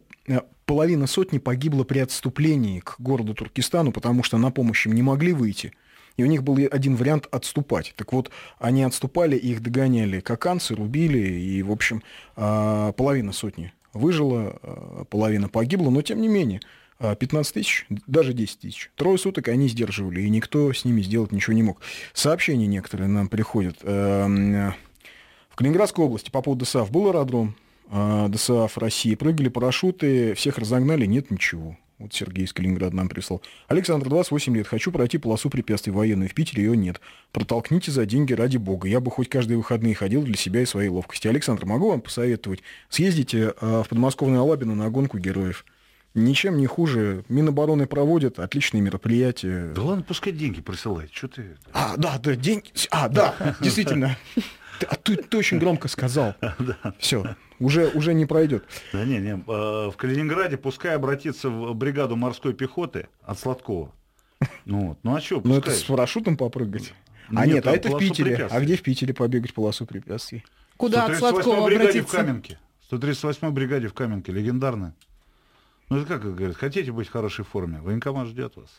половина 0.66 1.08
сотни 1.08 1.38
погибла 1.38 1.84
при 1.84 2.00
отступлении 2.00 2.82
к 2.82 2.96
городу 3.00 3.34
Туркестану, 3.34 3.92
потому 3.92 4.22
что 4.22 4.38
на 4.38 4.52
помощь 4.52 4.86
им 4.86 4.94
не 4.94 5.02
могли 5.02 5.34
выйти. 5.34 5.72
И 6.18 6.24
у 6.24 6.28
них 6.28 6.44
был 6.44 6.58
один 6.72 6.96
вариант 6.96 7.28
отступать. 7.32 7.94
Так 7.98 8.14
вот, 8.14 8.32
они 8.60 8.84
отступали, 8.84 9.36
их 9.36 9.62
догоняли 9.62 10.20
каканцы, 10.22 10.76
рубили, 10.76 11.20
и, 11.20 11.62
в 11.62 11.72
общем, 11.72 12.04
а, 12.36 12.94
половина 12.94 13.34
сотни 13.34 13.74
выжила, 13.94 14.58
а, 14.62 15.06
половина 15.06 15.50
погибла, 15.50 15.90
но 15.90 16.02
тем 16.02 16.22
не 16.22 16.28
менее, 16.28 16.62
а, 17.00 17.16
15 17.16 17.54
тысяч, 17.54 17.86
даже 18.08 18.34
10 18.34 18.60
тысяч. 18.60 18.92
Трое 18.96 19.18
суток 19.18 19.48
они 19.50 19.68
сдерживали, 19.68 20.22
и 20.22 20.30
никто 20.30 20.72
с 20.72 20.86
ними 20.86 21.02
сделать 21.02 21.32
ничего 21.32 21.54
не 21.54 21.64
мог. 21.64 21.82
Сообщения 22.14 22.68
некоторые 22.68 23.08
нам 23.08 23.28
приходят. 23.28 23.78
Эм, 23.84 24.74
В 25.50 25.58
Калининградской 25.58 26.04
области 26.04 26.30
по 26.30 26.42
поводу 26.42 26.66
ДСАФ 26.66 26.92
был 26.92 27.08
аэродром, 27.08 27.56
а, 27.90 28.28
ДСАФ 28.28 28.78
России, 28.78 29.16
прыгали 29.16 29.48
парашюты, 29.48 30.34
всех 30.34 30.58
разогнали, 30.58 31.06
нет 31.06 31.32
ничего. 31.32 31.78
Вот 31.98 32.14
Сергей 32.14 32.44
из 32.44 32.52
Калининграда 32.52 32.94
нам 32.96 33.08
прислал. 33.08 33.42
Александр, 33.70 34.10
28 34.10 34.56
лет, 34.58 34.68
хочу 34.68 34.92
пройти 34.92 35.18
полосу 35.18 35.50
препятствий 35.50 35.94
военную, 35.94 36.30
в 36.30 36.34
Питере 36.34 36.64
ее 36.64 36.76
нет. 36.76 37.00
Протолкните 37.32 37.92
за 37.92 38.06
деньги 38.06 38.34
ради 38.34 38.58
бога. 38.58 38.90
Я 38.90 39.00
бы 39.00 39.10
хоть 39.12 39.30
каждые 39.30 39.58
выходные 39.58 39.96
ходил 39.96 40.22
для 40.24 40.36
себя 40.36 40.62
и 40.62 40.66
своей 40.66 40.90
ловкости. 40.90 41.28
Александр, 41.30 41.66
могу 41.66 41.90
вам 41.90 42.02
посоветовать? 42.02 42.62
Съездите 42.90 43.54
а, 43.62 43.84
в 43.84 43.90
подмосковную 43.90 44.42
Алабину 44.42 44.76
на 44.76 44.90
гонку 44.90 45.18
героев. 45.18 45.64
Ничем 46.16 46.58
не 46.58 46.66
хуже. 46.66 47.24
Минобороны 47.30 47.88
проводят 47.88 48.40
отличные 48.40 48.82
мероприятия. 48.82 49.72
Да 49.74 49.82
ладно, 49.82 50.04
пускай 50.04 50.34
деньги 50.34 50.62
присылает. 50.62 51.14
Что 51.14 51.28
ты... 51.30 51.58
А, 51.74 51.96
да, 51.98 52.18
да, 52.20 52.36
деньги. 52.36 52.72
А, 52.90 53.08
да, 53.08 53.56
действительно. 53.62 54.18
Ты, 54.80 54.86
а 54.86 54.96
ты, 54.96 55.16
ты 55.18 55.38
очень 55.38 55.60
громко 55.60 55.88
сказал. 55.88 56.36
Все, 57.00 57.36
уже, 57.60 57.88
уже 57.90 58.14
не 58.14 58.26
пройдет. 58.26 58.66
Да 58.94 59.06
не, 59.06 59.20
не, 59.20 59.32
э, 59.32 59.90
в 59.90 59.94
Калининграде 59.98 60.58
пускай 60.58 60.96
обратиться 60.96 61.50
в 61.50 61.74
бригаду 61.74 62.16
морской 62.16 62.54
пехоты 62.54 63.08
от 63.24 63.40
Сладкова. 63.40 63.92
Ну, 64.66 64.90
вот. 64.90 65.00
ну 65.04 65.16
а 65.16 65.22
что, 65.22 65.42
Ну, 65.44 65.58
это 65.58 65.72
с 65.72 65.84
парашютом 65.84 66.38
попрыгать. 66.38 66.94
Ну, 67.30 67.40
а 67.40 67.46
нет, 67.46 67.56
нет, 67.56 67.68
а 67.68 67.72
это 67.72 67.90
в 67.90 67.98
Питере. 67.98 68.32
препятствий. 68.32 68.58
А 68.58 68.64
где 68.64 68.76
в 68.76 68.82
Питере 68.82 69.14
побегать 69.14 69.54
полосу 69.54 69.86
препятствий? 69.86 70.44
Куда 70.78 71.06
от 71.06 71.12
138-й 71.12 71.18
Сладкова 71.18 71.66
бригаде 71.66 72.02
в 72.02 72.06
обратиться? 72.06 72.18
Каменке. 72.18 72.60
138-й 72.92 73.52
бригаде 73.52 73.88
в 73.88 73.94
Каменке, 73.94 74.32
легендарная. 74.32 74.94
Ну, 75.90 75.98
это 75.98 76.08
как 76.08 76.36
говорят, 76.36 76.58
хотите 76.58 76.92
быть 76.92 77.08
в 77.08 77.12
хорошей 77.12 77.46
форме, 77.46 77.80
военкомат 77.82 78.28
ждет 78.28 78.56
вас. 78.56 78.70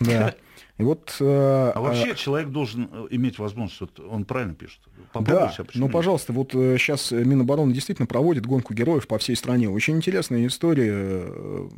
Да. 0.00 0.34
И 0.78 0.84
вот... 0.84 1.16
э, 1.18 1.72
А 1.74 1.80
вообще 1.80 2.14
человек 2.14 2.50
должен 2.50 2.88
э, 2.92 3.06
иметь 3.10 3.40
возможность, 3.40 3.80
вот 3.80 3.98
он 3.98 4.24
правильно 4.24 4.54
пишет. 4.54 4.78
Попробуй 5.12 5.46
Да, 5.46 5.52
себя, 5.52 5.64
почему 5.64 5.80
ну, 5.80 5.86
нет? 5.86 5.92
пожалуйста, 5.92 6.32
вот 6.32 6.52
сейчас 6.52 7.10
Минобороны 7.10 7.72
действительно 7.72 8.06
проводит 8.06 8.46
гонку 8.46 8.74
героев 8.74 9.08
по 9.08 9.18
всей 9.18 9.34
стране. 9.34 9.68
Очень 9.68 9.96
интересная 9.96 10.46
история, 10.46 10.92
э, 10.94 11.68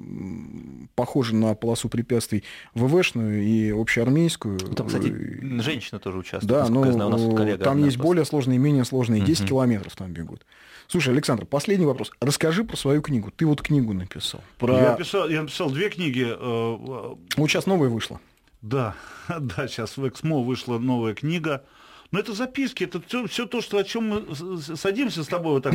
похожа 0.94 1.34
на 1.34 1.54
полосу 1.54 1.88
препятствий 1.88 2.44
ВВшную 2.74 3.42
и 3.42 3.70
общеармейскую. 3.70 4.58
Там, 4.58 4.86
кстати, 4.88 5.06
Э, 5.08 5.60
женщина 5.62 5.98
тоже 5.98 6.18
участвует. 6.18 6.50
Да, 6.52 6.64
я 6.64 6.70
ну, 6.70 6.92
знаю, 6.92 7.08
у 7.08 7.12
нас 7.12 7.34
коллега 7.36 7.64
там 7.64 7.78
есть 7.78 7.96
просто. 7.96 8.06
более 8.06 8.24
сложные 8.26 8.56
и 8.56 8.58
менее 8.58 8.84
сложные. 8.84 9.22
10 9.22 9.40
Мгм. 9.42 9.48
километров 9.48 9.96
там 9.96 10.12
бегут. 10.12 10.44
Слушай, 10.90 11.10
Александр, 11.14 11.46
последний 11.46 11.86
вопрос. 11.86 12.10
Расскажи 12.20 12.64
про 12.64 12.76
свою 12.76 13.00
книгу. 13.00 13.30
Ты 13.30 13.46
вот 13.46 13.62
книгу 13.62 13.92
написал. 13.92 14.42
Про... 14.58 14.76
Я, 14.76 14.94
писал, 14.96 15.28
я 15.28 15.42
написал 15.42 15.70
две 15.70 15.88
книги. 15.88 16.26
э, 16.26 16.32
э, 16.32 17.16
Вот 17.36 17.48
сейчас 17.48 17.66
новая 17.66 17.88
вышла. 17.88 18.20
Да, 18.60 18.96
да, 19.28 19.68
сейчас 19.68 19.96
в 19.96 20.08
Эксмо 20.08 20.42
вышла 20.42 20.78
новая 20.80 21.14
книга. 21.14 21.64
Но 22.10 22.18
это 22.18 22.32
записки, 22.32 22.82
это 22.82 23.00
все, 23.28 23.46
то, 23.46 23.60
что, 23.60 23.78
о 23.78 23.84
чем 23.84 24.08
мы 24.08 24.56
садимся 24.76 25.22
с 25.22 25.28
тобой 25.28 25.52
вот 25.52 25.62
так. 25.62 25.74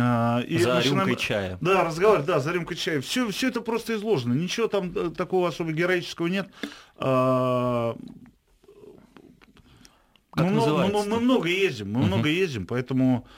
а, 0.00 0.40
и 0.48 0.58
За 0.58 0.74
начинаем- 0.74 1.06
рюмкой 1.06 1.14
чая. 1.24 1.56
Да, 1.60 1.84
разговаривать, 1.84 2.26
да, 2.26 2.40
за 2.40 2.50
рюмкой 2.50 2.76
чая. 2.76 3.00
Все, 3.02 3.30
все 3.30 3.50
это 3.50 3.60
просто 3.60 3.94
изложено. 3.94 4.32
Ничего 4.34 4.66
там 4.66 4.90
э, 4.96 5.10
такого 5.10 5.46
особо 5.46 5.70
героического 5.70 6.26
нет. 6.26 6.48
А, 6.96 7.94
Как 10.32 10.44
мы, 10.46 10.50
называется-то? 10.54 11.08
мы, 11.08 11.16
мы 11.16 11.20
много 11.20 11.48
ездим, 11.48 11.92
мы 11.92 12.02
много 12.02 12.28
ездим, 12.28 12.66
поэтому 12.66 13.28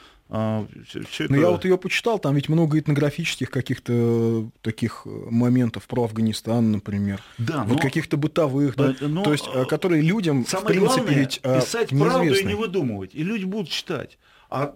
все, 0.86 1.24
это... 1.24 1.32
Ну, 1.32 1.40
я 1.40 1.50
вот 1.50 1.64
ее 1.64 1.76
почитал, 1.76 2.18
там 2.18 2.34
ведь 2.34 2.48
много 2.48 2.78
этнографических 2.78 3.50
каких-то 3.50 3.92
э, 3.92 4.44
таких 4.62 5.02
э, 5.04 5.08
моментов 5.30 5.86
про 5.86 6.04
Афганистан, 6.04 6.72
например. 6.72 7.20
Да, 7.38 7.64
вот 7.64 7.74
но- 7.74 7.78
каких-то 7.78 8.16
бытовых, 8.16 8.74
да, 8.76 8.94
Э, 8.98 9.06
но, 9.06 9.22
то 9.22 9.32
есть, 9.32 9.44
которые 9.68 10.00
людям, 10.02 10.44
в 10.44 10.48
Самое 10.48 10.78
принципе, 10.78 11.02
главное, 11.02 11.18
ведь 11.20 11.40
писать 11.40 11.88
правду 11.90 12.18
и 12.20 12.26
неизвестны. 12.28 12.48
не 12.48 12.54
выдумывать. 12.54 13.14
И 13.14 13.22
люди 13.22 13.44
будут 13.44 13.68
читать. 13.68 14.18
А 14.48 14.74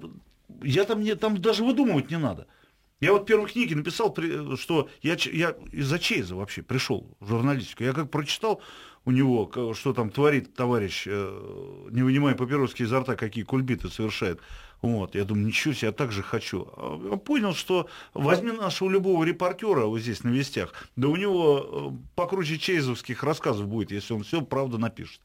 я 0.63 0.85
там, 0.85 1.03
не, 1.03 1.15
там 1.15 1.41
даже 1.41 1.65
выдумывать 1.65 2.11
не 2.11 2.19
надо. 2.19 2.47
Я 3.01 3.13
вот 3.13 3.23
в 3.23 3.25
первой 3.27 3.49
книге 3.49 3.77
написал, 3.77 4.15
что 4.57 4.89
я, 5.03 5.17
я 5.33 5.55
из-за 5.73 5.99
Чейза 5.99 6.35
вообще 6.35 6.63
пришел 6.63 7.07
в 7.21 7.29
журналистику. 7.29 7.85
Я 7.85 7.93
как 7.93 8.11
прочитал 8.11 8.61
у 9.05 9.11
него, 9.11 9.51
что 9.75 9.93
там 9.93 10.11
творит 10.11 10.55
товарищ, 10.55 11.07
не 11.07 12.03
вынимая 12.03 12.35
папироски 12.35 12.83
изо 12.83 13.01
рта, 13.01 13.15
какие 13.15 13.45
кульбиты 13.45 13.89
совершает. 13.89 14.41
Вот, 14.83 15.15
я 15.15 15.25
думаю, 15.25 15.47
ничего 15.47 15.75
себе, 15.75 15.89
я 15.89 15.93
так 15.93 16.13
же 16.13 16.23
хочу. 16.23 16.69
А 16.77 17.01
я 17.11 17.17
понял, 17.17 17.55
что 17.55 17.89
возьми 18.15 18.53
нашего 18.53 18.91
любого 18.91 19.25
репортера 19.25 19.87
вот 19.87 20.01
здесь 20.01 20.23
на 20.23 20.29
вестях, 20.29 20.75
да 20.97 21.09
у 21.09 21.17
него 21.17 21.93
э, 21.93 22.15
покруче 22.15 22.59
чейзовских 22.59 23.23
рассказов 23.23 23.69
будет, 23.69 23.91
если 23.91 24.15
он 24.15 24.23
все 24.23 24.43
правду 24.43 24.79
напишет. 24.79 25.21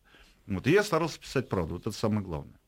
Вот, 0.48 0.68
и 0.68 0.72
я 0.72 0.84
старался 0.84 1.20
писать 1.20 1.50
правду, 1.50 1.76
вот 1.76 1.82
это 1.88 1.96
самое 1.96 2.22
главное. 2.22 2.60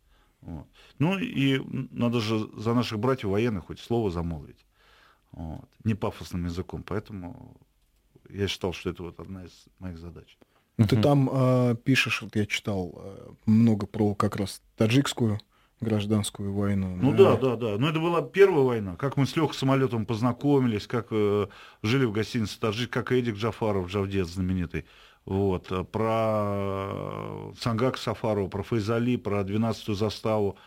Вот. 0.41 0.67
Ну 0.99 1.17
и 1.17 1.61
надо 1.91 2.19
же 2.19 2.49
за 2.57 2.73
наших 2.73 2.99
братьев 2.99 3.29
военных 3.29 3.65
хоть 3.65 3.79
слово 3.79 4.11
замолвить. 4.11 4.65
Вот. 5.31 5.67
Не 5.83 5.95
пафосным 5.95 6.45
языком. 6.45 6.83
Поэтому 6.83 7.57
я 8.29 8.47
считал, 8.47 8.73
что 8.73 8.89
это 8.89 9.03
вот 9.03 9.19
одна 9.19 9.45
из 9.45 9.65
моих 9.79 9.97
задач. 9.97 10.37
Ну, 10.77 10.87
ты 10.87 11.01
там 11.01 11.29
э, 11.31 11.75
пишешь, 11.83 12.21
вот 12.21 12.35
я 12.35 12.45
читал 12.45 12.93
э, 12.95 13.31
много 13.45 13.85
про 13.85 14.15
как 14.15 14.35
раз 14.35 14.61
таджикскую 14.75 15.39
гражданскую 15.83 16.53
войну. 16.53 16.95
Ну 16.95 17.13
да, 17.13 17.35
да, 17.37 17.55
да. 17.55 17.77
Но 17.77 17.89
это 17.89 17.99
была 17.99 18.21
первая 18.21 18.63
война. 18.63 18.95
Как 18.95 19.17
мы 19.17 19.25
с 19.25 19.35
Лехой 19.35 19.55
самолетом 19.55 20.05
познакомились, 20.05 20.87
как 20.87 21.07
э, 21.11 21.47
жили 21.81 22.05
в 22.05 22.11
гостинице 22.11 22.59
Таджик, 22.59 22.89
как 22.91 23.11
Эдик 23.11 23.35
Джафаров, 23.35 23.89
Джавдет 23.89 24.27
знаменитый. 24.27 24.85
Вот. 25.25 25.71
э, 25.71 25.83
Про 25.83 27.53
Сангак 27.59 27.97
Сафарова, 27.97 28.47
про 28.47 28.63
Файзали, 28.63 29.17
про 29.17 29.41
12-ю 29.41 29.93
заставу. 29.93 30.57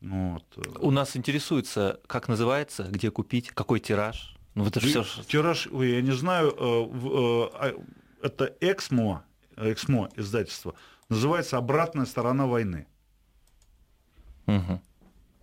Вот. 0.00 0.44
У 0.80 0.90
нас 0.90 1.16
интересуется, 1.16 2.00
как 2.06 2.28
называется, 2.28 2.84
где 2.90 3.10
купить, 3.10 3.50
какой 3.50 3.80
тираж. 3.80 4.36
Ну, 4.54 4.66
это 4.66 4.80
все... 4.80 5.04
Тираж, 5.26 5.68
ой, 5.70 5.92
я 5.92 6.02
не 6.02 6.12
знаю, 6.12 6.48
э, 6.48 6.52
э, 6.54 7.48
а, 7.54 7.74
это 8.22 8.54
Эксмо, 8.60 9.24
Эксмо 9.56 10.08
издательство, 10.16 10.74
называется 11.08 11.58
«Обратная 11.58 12.06
сторона 12.06 12.46
войны». 12.46 12.86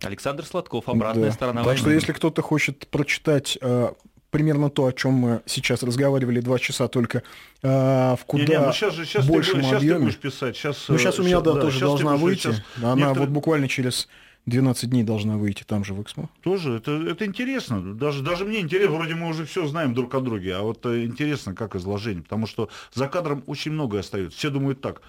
Александр 0.02 0.44
Сладков, 0.44 0.88
обратная 0.88 1.26
Да. 1.26 1.32
сторона 1.32 1.60
Так 1.60 1.66
войны. 1.66 1.80
что 1.80 1.90
если 1.90 2.12
кто-то 2.12 2.42
хочет 2.42 2.86
прочитать 2.88 3.56
э, 3.60 3.92
примерно 4.30 4.68
то, 4.68 4.86
о 4.86 4.92
чем 4.92 5.14
мы 5.14 5.42
сейчас 5.46 5.82
разговаривали 5.82 6.40
два 6.40 6.58
часа, 6.58 6.88
только 6.88 7.22
э, 7.62 7.68
в 8.16 8.20
куда 8.26 8.44
Не-не, 8.44 8.60
ну 8.60 8.72
щас 8.72 8.92
же- 8.94 9.06
ты 9.06 9.22
большем 9.22 9.62
ты 9.62 9.76
объеме. 9.76 10.00
будешь 10.00 10.18
писать. 10.18 10.56
Щас, 10.56 10.88
Ну, 10.88 10.96
э, 10.96 10.98
сейчас 10.98 11.18
у 11.18 11.22
меня, 11.22 11.36
щас- 11.36 11.42
да, 11.44 11.52
тоже 11.54 11.70
щас 11.70 11.80
ты 11.80 11.86
должна 11.86 12.16
выйти. 12.16 12.40
щас 12.42 12.62
Она 12.78 12.94
некоторые- 12.96 13.20
вот 13.20 13.28
буквально 13.30 13.68
через 13.68 14.08
12 14.46 14.90
дней 14.90 15.04
должна 15.04 15.38
выйти 15.38 15.62
там 15.62 15.84
же 15.86 15.94
в 15.94 16.02
Эксмо. 16.02 16.28
Тоже, 16.42 16.74
это, 16.76 16.90
это 16.90 17.24
интересно. 17.24 17.94
Даже, 17.94 18.22
даже 18.22 18.44
мне 18.44 18.60
интересно, 18.60 18.96
вроде 18.96 19.14
мы 19.14 19.28
уже 19.28 19.46
все 19.46 19.66
знаем 19.66 19.94
друг 19.94 20.14
о 20.14 20.20
друге, 20.20 20.54
а 20.56 20.60
вот 20.62 20.84
э, 20.84 21.04
интересно, 21.04 21.54
как 21.54 21.76
изложение. 21.76 22.22
Потому 22.22 22.46
что 22.46 22.68
за 22.92 23.08
кадром 23.08 23.42
очень 23.46 23.72
многое 23.72 24.00
остается. 24.00 24.36
Все 24.36 24.50
думают 24.50 24.82
так. 24.82 25.00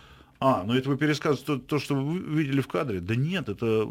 А, 0.47 0.63
ну 0.63 0.73
это 0.75 0.89
вы 0.89 0.97
пересказываете 0.97 1.45
то, 1.45 1.57
то, 1.57 1.79
что 1.79 1.95
вы 1.95 2.19
видели 2.19 2.61
в 2.61 2.67
кадре. 2.67 2.99
Да 2.99 3.15
нет, 3.15 3.49
это 3.49 3.87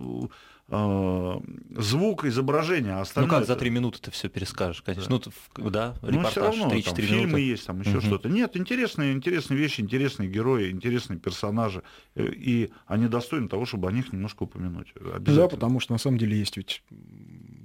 э, 0.68 1.40
звук, 1.76 2.24
изображение, 2.24 2.92
а 2.92 2.96
Ну 2.96 3.02
остальное... 3.02 3.30
как 3.38 3.46
за 3.46 3.56
три 3.56 3.70
минуты 3.70 3.98
ты 4.00 4.10
все 4.10 4.28
перескажешь, 4.28 4.82
конечно. 4.82 5.10
Ну, 5.10 5.18
т- 5.18 5.30
в- 5.30 5.70
да, 5.70 5.96
Ну, 6.02 6.08
репортаж 6.10 6.30
все 6.32 6.40
равно, 6.42 6.68
3-4 6.70 6.82
там 6.84 6.96
фильмы 6.96 7.16
минуты. 7.26 7.40
есть, 7.40 7.66
там 7.66 7.80
еще 7.80 7.90
Мгм. 7.98 8.00
что-то. 8.02 8.28
Нет, 8.28 8.56
интересные, 8.56 9.12
интересные 9.12 9.58
вещи, 9.58 9.80
интересные 9.80 10.28
герои, 10.28 10.70
интересные 10.70 11.18
персонажи. 11.18 11.82
Э, 12.14 12.24
И 12.26 12.70
они 12.86 13.08
достойны 13.08 13.48
того, 13.48 13.66
чтобы 13.66 13.88
о 13.88 13.92
них 13.92 14.12
немножко 14.12 14.44
упомянуть. 14.44 14.92
Да, 15.20 15.48
потому 15.48 15.80
что 15.80 15.92
на 15.92 15.98
самом 15.98 16.18
деле 16.18 16.38
есть 16.38 16.56
ведь, 16.56 16.82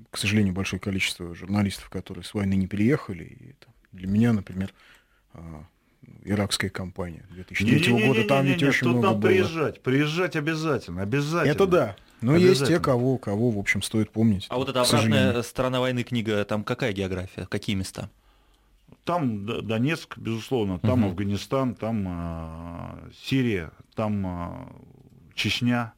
к 0.09 0.17
сожалению, 0.17 0.53
большое 0.53 0.79
количество 0.79 1.35
журналистов, 1.35 1.89
которые 1.89 2.23
с 2.23 2.33
войны 2.33 2.55
не 2.55 2.67
переехали. 2.67 3.23
И 3.23 3.49
это 3.51 3.67
для 3.91 4.07
меня, 4.07 4.33
например, 4.33 4.73
а, 5.33 5.65
иракская 6.23 6.69
кампания 6.69 7.25
2003 7.31 8.07
года, 8.07 8.23
там 8.25 8.45
ведь 8.45 8.63
очень 8.63 8.79
тут 8.87 8.87
много 8.97 9.07
надо 9.07 9.19
было. 9.19 9.29
приезжать, 9.29 9.81
приезжать 9.81 10.35
обязательно, 10.35 11.01
обязательно. 11.01 11.51
Это 11.51 11.65
да. 11.67 11.95
Но 12.21 12.35
есть 12.35 12.65
те, 12.67 12.79
кого, 12.79 13.17
кого, 13.17 13.49
в 13.51 13.57
общем, 13.57 13.81
стоит 13.81 14.11
помнить. 14.11 14.45
А 14.49 14.57
вот 14.57 14.67
эта 14.69 14.81
обратная 14.81 15.41
сторона 15.41 15.79
войны 15.79 16.03
книга, 16.03 16.43
там 16.45 16.63
какая 16.63 16.91
география, 16.91 17.45
какие 17.45 17.75
места? 17.75 18.09
Там 19.05 19.45
Донецк, 19.65 20.17
безусловно, 20.17 20.79
там 20.79 20.99
Мгм. 20.99 21.09
Афганистан, 21.09 21.75
там 21.75 22.05
а, 22.07 22.99
Сирия, 23.23 23.71
там 23.95 24.25
а, 24.27 24.75
Чечня. 25.33 25.93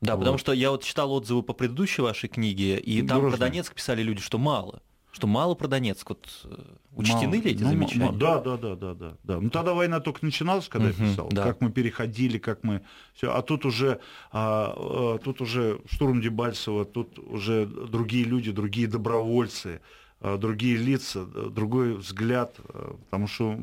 Да, 0.00 0.12
Вот. 0.14 0.20
потому 0.20 0.38
что 0.38 0.52
я 0.52 0.70
вот 0.70 0.84
читал 0.84 1.12
отзывы 1.12 1.42
по 1.42 1.52
предыдущей 1.54 2.02
вашей 2.02 2.28
книге, 2.28 2.78
и 2.78 3.02
там 3.02 3.30
про. 3.30 3.36
Донецк 3.36 3.74
писали 3.74 4.02
люди, 4.02 4.20
что 4.20 4.38
мало. 4.38 4.82
Что 5.14 5.28
мало 5.28 5.54
про 5.54 5.68
Донецк. 5.68 6.08
Вот 6.08 6.26
э, 6.44 6.56
учтены 6.96 7.36
Мало. 7.36 7.42
ли 7.44 7.50
эти 7.52 7.62
Ну, 7.62 7.68
замечания? 7.68 8.10
Да, 8.18 8.40
да, 8.40 8.56
да, 8.56 8.74
да, 8.74 8.94
да, 8.94 9.16
да. 9.22 9.40
Ну 9.40 9.48
тогда 9.48 9.72
война 9.72 10.00
только 10.00 10.24
начиналась, 10.24 10.68
когда 10.68 10.88
Мгм, 10.88 11.04
я 11.04 11.10
писал. 11.10 11.28
да. 11.30 11.44
Как 11.44 11.60
мы 11.60 11.70
переходили, 11.70 12.38
как 12.38 12.64
мы 12.64 12.82
все. 13.14 13.32
А 13.32 13.40
тут 13.42 13.64
уже, 13.64 14.00
а, 14.32 14.74
а, 14.76 15.18
тут 15.18 15.40
уже 15.40 15.80
штурм 15.88 16.20
Дебальцева, 16.20 16.84
тут 16.84 17.20
уже 17.20 17.64
другие 17.64 18.24
люди, 18.24 18.50
другие 18.50 18.88
добровольцы, 18.88 19.80
а, 20.20 20.36
другие 20.36 20.76
лица, 20.76 21.24
другой 21.24 21.94
взгляд, 21.94 22.56
потому 23.04 23.28
что 23.28 23.56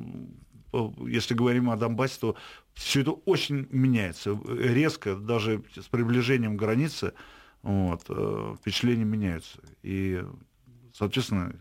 если 1.05 1.33
говорим 1.33 1.69
о 1.69 1.75
Донбассе, 1.75 2.17
то 2.21 2.35
все 2.75 3.01
это 3.01 3.11
очень 3.11 3.67
меняется 3.71 4.39
резко, 4.47 5.17
даже 5.17 5.63
с 5.75 5.83
приближением 5.89 6.55
границы, 6.55 7.11
вот, 7.61 8.03
э, 8.07 8.55
впечатления 8.57 9.03
меняются. 9.03 9.59
И, 9.83 10.23
соответственно, 11.01 11.55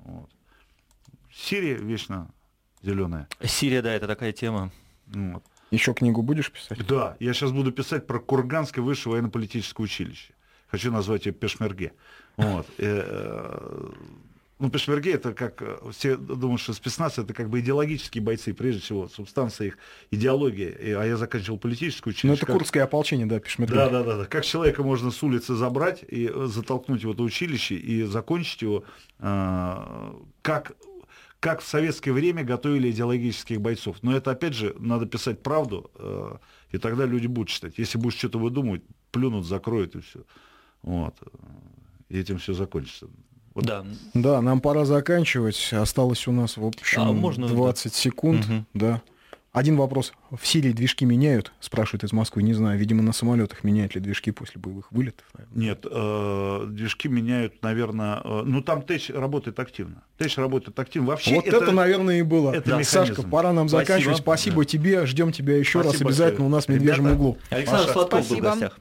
вот. 0.00 0.28
Сирия 1.32 1.76
вечно 1.76 2.30
зеленая. 2.82 3.28
Сирия, 3.42 3.80
да, 3.80 3.90
это 3.94 4.06
такая 4.06 4.32
тема. 4.32 4.70
Вот. 5.06 5.42
Еще 5.70 5.94
книгу 5.94 6.20
будешь 6.20 6.52
писать? 6.52 6.86
Да, 6.86 7.16
я 7.18 7.32
сейчас 7.32 7.50
буду 7.50 7.72
писать 7.72 8.06
про 8.06 8.20
Курганское 8.20 8.84
высшее 8.84 9.14
военно-политическое 9.14 9.82
училище. 9.82 10.34
Хочу 10.68 10.92
назвать 10.92 11.24
ее 11.24 11.32
Пешмерге. 11.32 11.94
Вот. 12.36 12.66
Ну, 14.60 14.70
Пешмерге 14.70 15.12
это 15.14 15.34
как 15.34 15.60
э, 15.62 15.78
все 15.90 16.16
думают, 16.16 16.60
что 16.60 16.72
спецназ 16.74 17.18
это 17.18 17.34
как 17.34 17.50
бы 17.50 17.58
идеологические 17.58 18.22
бойцы, 18.22 18.54
прежде 18.54 18.80
всего, 18.82 19.08
субстанция 19.08 19.66
их 19.68 19.78
идеология. 20.12 20.70
И- 20.70 20.92
А 20.92 21.04
я 21.04 21.16
заканчивал 21.16 21.58
политическое 21.58 22.10
училище. 22.10 22.28
Ну, 22.28 22.34
это 22.34 22.46
как- 22.46 22.54
курдское 22.54 22.84
ополчение, 22.84 23.26
да, 23.26 23.40
Пешмерга. 23.40 23.74
Да, 23.74 23.88
да, 23.90 24.02
да, 24.04 24.16
да. 24.18 24.24
Как 24.26 24.44
человека 24.44 24.84
можно 24.84 25.10
с 25.10 25.20
улицы 25.24 25.54
забрать 25.56 26.04
и 26.08 26.30
э, 26.32 26.46
затолкнуть 26.46 27.04
в 27.04 27.10
это 27.10 27.22
училище 27.24 27.74
и 27.74 28.04
закончить 28.04 28.62
его, 28.62 28.84
э, 29.18 30.12
как, 30.42 30.76
как 31.40 31.60
в 31.60 31.66
советское 31.66 32.12
время 32.12 32.44
готовили 32.44 32.90
идеологических 32.92 33.60
бойцов. 33.60 33.96
Но 34.02 34.16
это, 34.16 34.30
опять 34.30 34.54
же, 34.54 34.74
надо 34.78 35.06
писать 35.06 35.42
правду, 35.42 35.90
э, 35.96 36.36
и 36.70 36.78
тогда 36.78 37.06
люди 37.06 37.26
будут 37.26 37.48
читать. 37.48 37.74
Если 37.76 37.98
будешь 37.98 38.16
что-то 38.18 38.38
выдумывать, 38.38 38.82
плюнут, 39.10 39.44
закроют 39.46 39.96
и 39.96 40.00
все. 40.00 40.20
Вот. 40.82 41.16
И 42.08 42.18
этим 42.18 42.38
все 42.38 42.52
закончится. 42.54 43.08
Вот. 43.54 43.64
Да. 43.66 43.84
Да, 44.14 44.40
нам 44.42 44.60
пора 44.60 44.84
заканчивать. 44.84 45.70
Осталось 45.72 46.26
у 46.26 46.32
нас, 46.32 46.56
в 46.56 46.64
общем, 46.66 47.02
А, 47.02 47.12
можно, 47.12 47.46
да. 47.48 47.54
20 47.54 47.94
секунд. 47.94 48.46
Мгм. 48.48 48.66
Да. 48.74 49.02
Один 49.52 49.76
вопрос. 49.76 50.12
В 50.36 50.44
Сирии 50.44 50.72
движки 50.72 51.04
меняют? 51.04 51.52
Спрашивают 51.60 52.02
из 52.02 52.12
Москвы. 52.12 52.42
Не 52.42 52.54
знаю. 52.54 52.76
Видимо, 52.76 53.04
на 53.04 53.12
самолетах 53.12 53.62
меняют 53.62 53.94
ли 53.94 54.00
движки 54.00 54.32
после 54.32 54.60
боевых 54.60 54.90
вылетов. 54.90 55.24
Нет, 55.54 55.86
э, 55.88 56.66
движки 56.70 57.06
меняют, 57.06 57.62
наверное, 57.62 58.20
э, 58.24 58.42
ну 58.44 58.62
там 58.62 58.82
ТЭЧ 58.82 59.10
работает 59.10 59.60
активно. 59.60 60.02
ТЭЧ 60.18 60.38
работает 60.38 60.76
активно. 60.80 61.06
Вообще 61.10 61.36
Вот 61.36 61.46
это, 61.46 61.70
наверное, 61.70 62.18
и 62.18 62.22
было. 62.22 62.50
это 62.50 62.70
Да. 62.70 62.78
механизм. 62.80 63.14
Сашка, 63.14 63.22
пора 63.22 63.52
нам 63.52 63.68
Спасибо. 63.68 63.86
заканчивать. 63.86 64.16
Спасибо 64.18 64.56
Да. 64.56 64.64
тебе. 64.64 65.06
Ждем 65.06 65.30
тебя 65.30 65.56
еще 65.56 65.78
раз 65.82 65.90
Спасибо 65.90 66.10
обязательно 66.10 66.30
большое. 66.30 66.48
у 66.48 66.50
нас 66.50 66.64
в 66.64 66.68
медвежьем 66.70 67.04
Ребята, 67.06 67.14
углу. 67.20 67.38
Александр 67.50 67.80
Маша, 67.82 67.92
Сладков 67.92 68.18
был 68.18 68.24
в 68.24 68.26
спасибо. 68.26 68.50
гостях. 68.50 68.72